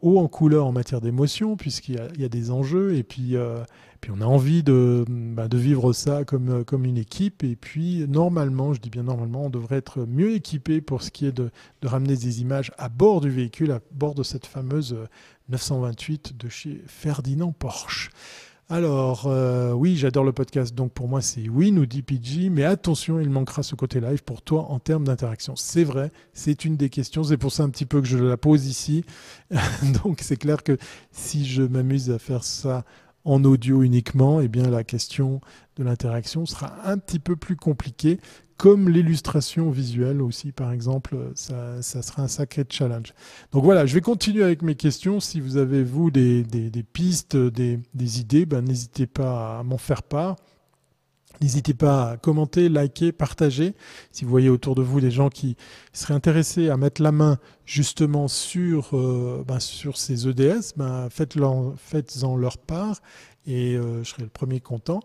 haut 0.00 0.18
en 0.18 0.28
couleur 0.28 0.66
en 0.66 0.72
matière 0.72 1.00
d'émotion 1.00 1.56
puisqu'il 1.56 1.94
y, 2.18 2.24
a 2.24 2.28
des 2.28 2.50
enjeux 2.50 2.94
et 2.94 3.02
puis 3.02 3.36
puis 4.02 4.10
on 4.12 4.20
a 4.20 4.26
envie 4.26 4.64
de, 4.64 5.04
bah, 5.08 5.46
de 5.46 5.56
vivre 5.56 5.92
ça 5.92 6.24
comme, 6.24 6.48
euh, 6.48 6.64
comme 6.64 6.84
une 6.84 6.98
équipe. 6.98 7.44
Et 7.44 7.54
puis 7.54 8.04
normalement, 8.08 8.74
je 8.74 8.80
dis 8.80 8.90
bien 8.90 9.04
normalement, 9.04 9.44
on 9.44 9.50
devrait 9.50 9.76
être 9.76 10.04
mieux 10.06 10.32
équipé 10.34 10.80
pour 10.80 11.02
ce 11.02 11.12
qui 11.12 11.24
est 11.24 11.32
de, 11.32 11.52
de 11.82 11.88
ramener 11.88 12.16
des 12.16 12.40
images 12.40 12.72
à 12.78 12.88
bord 12.88 13.20
du 13.20 13.30
véhicule, 13.30 13.70
à 13.70 13.80
bord 13.92 14.16
de 14.16 14.24
cette 14.24 14.44
fameuse 14.44 14.96
928 15.50 16.36
de 16.36 16.48
chez 16.48 16.82
Ferdinand 16.88 17.52
Porsche. 17.52 18.10
Alors, 18.72 19.26
euh, 19.26 19.72
oui, 19.72 19.96
j'adore 19.96 20.24
le 20.24 20.32
podcast, 20.32 20.74
donc 20.74 20.92
pour 20.92 21.06
moi 21.06 21.20
c'est 21.20 21.46
oui, 21.46 21.72
nous 21.72 21.84
dit 21.84 22.00
PG, 22.00 22.48
mais 22.48 22.64
attention, 22.64 23.20
il 23.20 23.28
manquera 23.28 23.62
ce 23.62 23.74
côté 23.74 24.00
live 24.00 24.24
pour 24.24 24.40
toi 24.40 24.64
en 24.70 24.78
termes 24.78 25.04
d'interaction. 25.04 25.56
C'est 25.56 25.84
vrai, 25.84 26.10
c'est 26.32 26.64
une 26.64 26.78
des 26.78 26.88
questions, 26.88 27.22
c'est 27.22 27.36
pour 27.36 27.52
ça 27.52 27.64
un 27.64 27.68
petit 27.68 27.84
peu 27.84 28.00
que 28.00 28.06
je 28.06 28.16
la 28.16 28.38
pose 28.38 28.64
ici. 28.66 29.04
donc 30.02 30.20
c'est 30.22 30.38
clair 30.38 30.62
que 30.62 30.78
si 31.10 31.44
je 31.44 31.62
m'amuse 31.62 32.10
à 32.10 32.18
faire 32.18 32.44
ça 32.44 32.86
en 33.24 33.44
audio 33.44 33.82
uniquement, 33.82 34.40
eh 34.40 34.48
bien 34.48 34.70
la 34.70 34.84
question 34.84 35.42
de 35.76 35.84
l'interaction 35.84 36.46
sera 36.46 36.72
un 36.90 36.96
petit 36.96 37.18
peu 37.18 37.36
plus 37.36 37.56
compliquée, 37.56 38.20
comme 38.62 38.88
l'illustration 38.88 39.72
visuelle 39.72 40.22
aussi, 40.22 40.52
par 40.52 40.70
exemple, 40.70 41.16
ça, 41.34 41.82
sera 41.82 42.22
un 42.22 42.28
sacré 42.28 42.64
challenge. 42.68 43.12
Donc 43.50 43.64
voilà, 43.64 43.86
je 43.86 43.94
vais 43.94 44.00
continuer 44.00 44.44
avec 44.44 44.62
mes 44.62 44.76
questions. 44.76 45.18
Si 45.18 45.40
vous 45.40 45.56
avez, 45.56 45.82
vous, 45.82 46.12
des, 46.12 46.44
pistes, 46.92 47.36
des, 47.36 47.80
idées, 48.20 48.46
ben, 48.46 48.62
n'hésitez 48.62 49.08
pas 49.08 49.58
à 49.58 49.62
m'en 49.64 49.78
faire 49.78 50.04
part. 50.04 50.36
N'hésitez 51.40 51.74
pas 51.74 52.10
à 52.10 52.16
commenter, 52.18 52.68
liker, 52.68 53.10
partager. 53.10 53.74
Si 54.12 54.24
vous 54.24 54.30
voyez 54.30 54.48
autour 54.48 54.76
de 54.76 54.82
vous 54.82 55.00
des 55.00 55.10
gens 55.10 55.28
qui 55.28 55.56
seraient 55.92 56.14
intéressés 56.14 56.68
à 56.68 56.76
mettre 56.76 57.02
la 57.02 57.10
main 57.10 57.38
justement 57.66 58.28
sur, 58.28 58.96
euh, 58.96 59.42
ben, 59.44 59.58
sur 59.58 59.96
ces 59.96 60.28
EDS, 60.28 60.74
ben, 60.76 61.08
faites-en 61.10 61.74
faites 61.76 62.14
leur 62.38 62.58
part 62.58 63.00
et 63.46 63.76
euh, 63.76 64.02
je 64.04 64.10
serai 64.10 64.22
le 64.22 64.28
premier 64.28 64.60
content. 64.60 65.00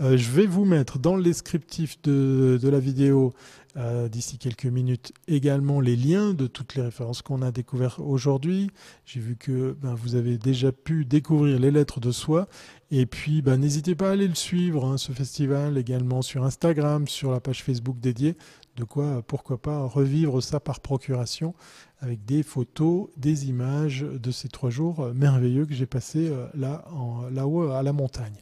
Euh, 0.00 0.16
je 0.16 0.30
vais 0.30 0.46
vous 0.46 0.64
mettre 0.64 0.98
dans 0.98 1.16
le 1.16 1.22
descriptif 1.22 2.00
de, 2.02 2.58
de 2.60 2.68
la 2.68 2.78
vidéo 2.78 3.32
euh, 3.76 4.08
d'ici 4.08 4.38
quelques 4.38 4.66
minutes 4.66 5.12
également 5.26 5.80
les 5.80 5.96
liens 5.96 6.34
de 6.34 6.46
toutes 6.46 6.74
les 6.74 6.82
références 6.82 7.22
qu'on 7.22 7.42
a 7.42 7.50
découvertes 7.50 7.98
aujourd'hui. 7.98 8.70
J'ai 9.04 9.20
vu 9.20 9.36
que 9.36 9.76
ben, 9.80 9.94
vous 9.94 10.14
avez 10.14 10.38
déjà 10.38 10.72
pu 10.72 11.04
découvrir 11.04 11.58
les 11.58 11.70
lettres 11.70 12.00
de 12.00 12.12
soi. 12.12 12.48
Et 12.90 13.06
puis 13.06 13.42
ben, 13.42 13.56
n'hésitez 13.58 13.94
pas 13.94 14.10
à 14.10 14.12
aller 14.12 14.28
le 14.28 14.34
suivre, 14.34 14.84
hein, 14.84 14.98
ce 14.98 15.12
festival 15.12 15.76
également 15.78 16.22
sur 16.22 16.44
Instagram, 16.44 17.08
sur 17.08 17.32
la 17.32 17.40
page 17.40 17.62
Facebook 17.62 17.98
dédiée. 17.98 18.36
De 18.76 18.84
quoi, 18.84 19.22
pourquoi 19.26 19.60
pas, 19.60 19.84
revivre 19.84 20.40
ça 20.40 20.60
par 20.60 20.80
procuration 20.80 21.54
avec 22.00 22.24
des 22.24 22.42
photos, 22.42 23.08
des 23.16 23.48
images 23.48 24.02
de 24.02 24.30
ces 24.30 24.48
trois 24.48 24.70
jours 24.70 25.10
merveilleux 25.14 25.66
que 25.66 25.74
j'ai 25.74 25.86
passés 25.86 26.28
euh, 26.28 26.46
là, 26.54 26.84
là-haut 27.30 27.70
à 27.70 27.82
la 27.82 27.92
montagne. 27.92 28.36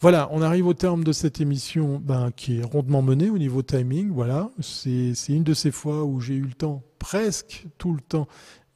Voilà, 0.00 0.28
on 0.30 0.42
arrive 0.42 0.68
au 0.68 0.74
terme 0.74 1.02
de 1.02 1.10
cette 1.10 1.40
émission 1.40 1.98
ben, 1.98 2.30
qui 2.30 2.58
est 2.58 2.62
rondement 2.62 3.02
menée 3.02 3.30
au 3.30 3.38
niveau 3.38 3.62
timing. 3.62 4.10
Voilà, 4.10 4.48
c'est 4.60 5.12
une 5.28 5.42
de 5.42 5.54
ces 5.54 5.72
fois 5.72 6.04
où 6.04 6.20
j'ai 6.20 6.34
eu 6.34 6.44
le 6.44 6.52
temps, 6.52 6.84
presque 7.00 7.66
tout 7.78 7.92
le 7.92 8.00
temps, 8.00 8.28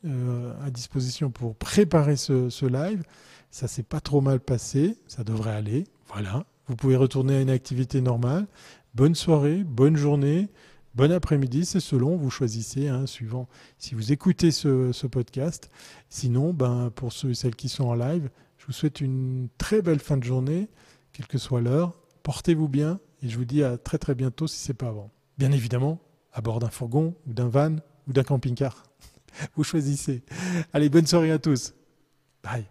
euh, 0.04 0.52
à 0.66 0.70
disposition 0.70 1.30
pour 1.30 1.54
préparer 1.54 2.16
ce, 2.16 2.50
ce 2.50 2.66
live. 2.66 3.04
Ça 3.52 3.68
s'est 3.68 3.84
pas 3.84 4.00
trop 4.00 4.20
mal 4.20 4.40
passé, 4.40 4.98
ça 5.06 5.22
devrait 5.22 5.54
aller. 5.54 5.84
Voilà, 6.12 6.44
vous 6.66 6.74
pouvez 6.74 6.96
retourner 6.96 7.36
à 7.36 7.40
une 7.40 7.50
activité 7.50 8.00
normale. 8.00 8.48
Bonne 8.94 9.14
soirée, 9.14 9.62
bonne 9.62 9.96
journée, 9.96 10.48
bon 10.94 11.12
après-midi, 11.12 11.64
c'est 11.64 11.80
selon, 11.80 12.16
vous 12.16 12.30
choisissez, 12.30 12.88
hein, 12.88 13.06
suivant 13.06 13.48
si 13.78 13.94
vous 13.94 14.12
écoutez 14.12 14.50
ce, 14.50 15.06
podcast. 15.06 15.70
Sinon, 16.08 16.52
ben, 16.52 16.90
pour 16.94 17.12
ceux 17.12 17.30
et 17.30 17.34
celles 17.34 17.56
qui 17.56 17.68
sont 17.68 17.84
en 17.84 17.94
live, 17.94 18.30
je 18.58 18.66
vous 18.66 18.72
souhaite 18.72 19.00
une 19.00 19.48
très 19.58 19.82
belle 19.82 20.00
fin 20.00 20.16
de 20.16 20.24
journée 20.24 20.68
quelle 21.12 21.26
que 21.26 21.38
soit 21.38 21.60
l'heure. 21.60 21.94
Portez-vous 22.22 22.68
bien 22.68 23.00
et 23.22 23.28
je 23.28 23.36
vous 23.36 23.44
dis 23.44 23.62
à 23.62 23.76
très 23.78 23.98
très 23.98 24.14
bientôt 24.14 24.46
si 24.46 24.58
ce 24.58 24.72
n'est 24.72 24.76
pas 24.76 24.88
avant. 24.88 25.10
Bien 25.38 25.52
évidemment, 25.52 26.00
À 26.32 26.40
bord 26.40 26.60
d'un 26.60 26.70
fourgon 26.70 27.14
ou 27.26 27.32
d'un 27.34 27.48
van 27.48 27.76
ou 28.08 28.12
d'un 28.12 28.22
camping-car 28.22 28.84
Vous 29.56 29.64
choisissez. 29.64 30.22
Allez, 30.72 30.88
bonne 30.88 31.06
soirée 31.06 31.30
à 31.30 31.38
tous. 31.38 31.74
Bye. 32.42 32.66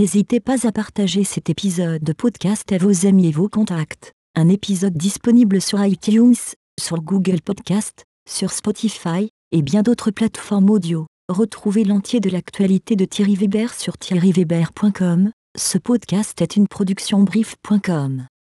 N'hésitez 0.00 0.40
pas 0.40 0.66
à 0.66 0.72
partager 0.72 1.24
cet 1.24 1.50
épisode 1.50 2.02
de 2.02 2.14
podcast 2.14 2.72
à 2.72 2.78
vos 2.78 3.04
amis 3.04 3.28
et 3.28 3.32
vos 3.32 3.50
contacts. 3.50 4.14
Un 4.34 4.48
épisode 4.48 4.94
disponible 4.94 5.60
sur 5.60 5.84
iTunes, 5.84 6.32
sur 6.80 7.02
Google 7.02 7.42
Podcast, 7.42 8.06
sur 8.26 8.50
Spotify 8.50 9.28
et 9.52 9.60
bien 9.60 9.82
d'autres 9.82 10.10
plateformes 10.10 10.70
audio. 10.70 11.06
Retrouvez 11.28 11.84
l'entier 11.84 12.18
de 12.20 12.30
l'actualité 12.30 12.96
de 12.96 13.04
Thierry 13.04 13.34
Weber 13.34 13.74
sur 13.74 13.98
thierryweber.com. 13.98 15.32
Ce 15.58 15.76
podcast 15.76 16.40
est 16.40 16.56
une 16.56 16.66
production 16.66 17.22
brief.com. 17.22 18.26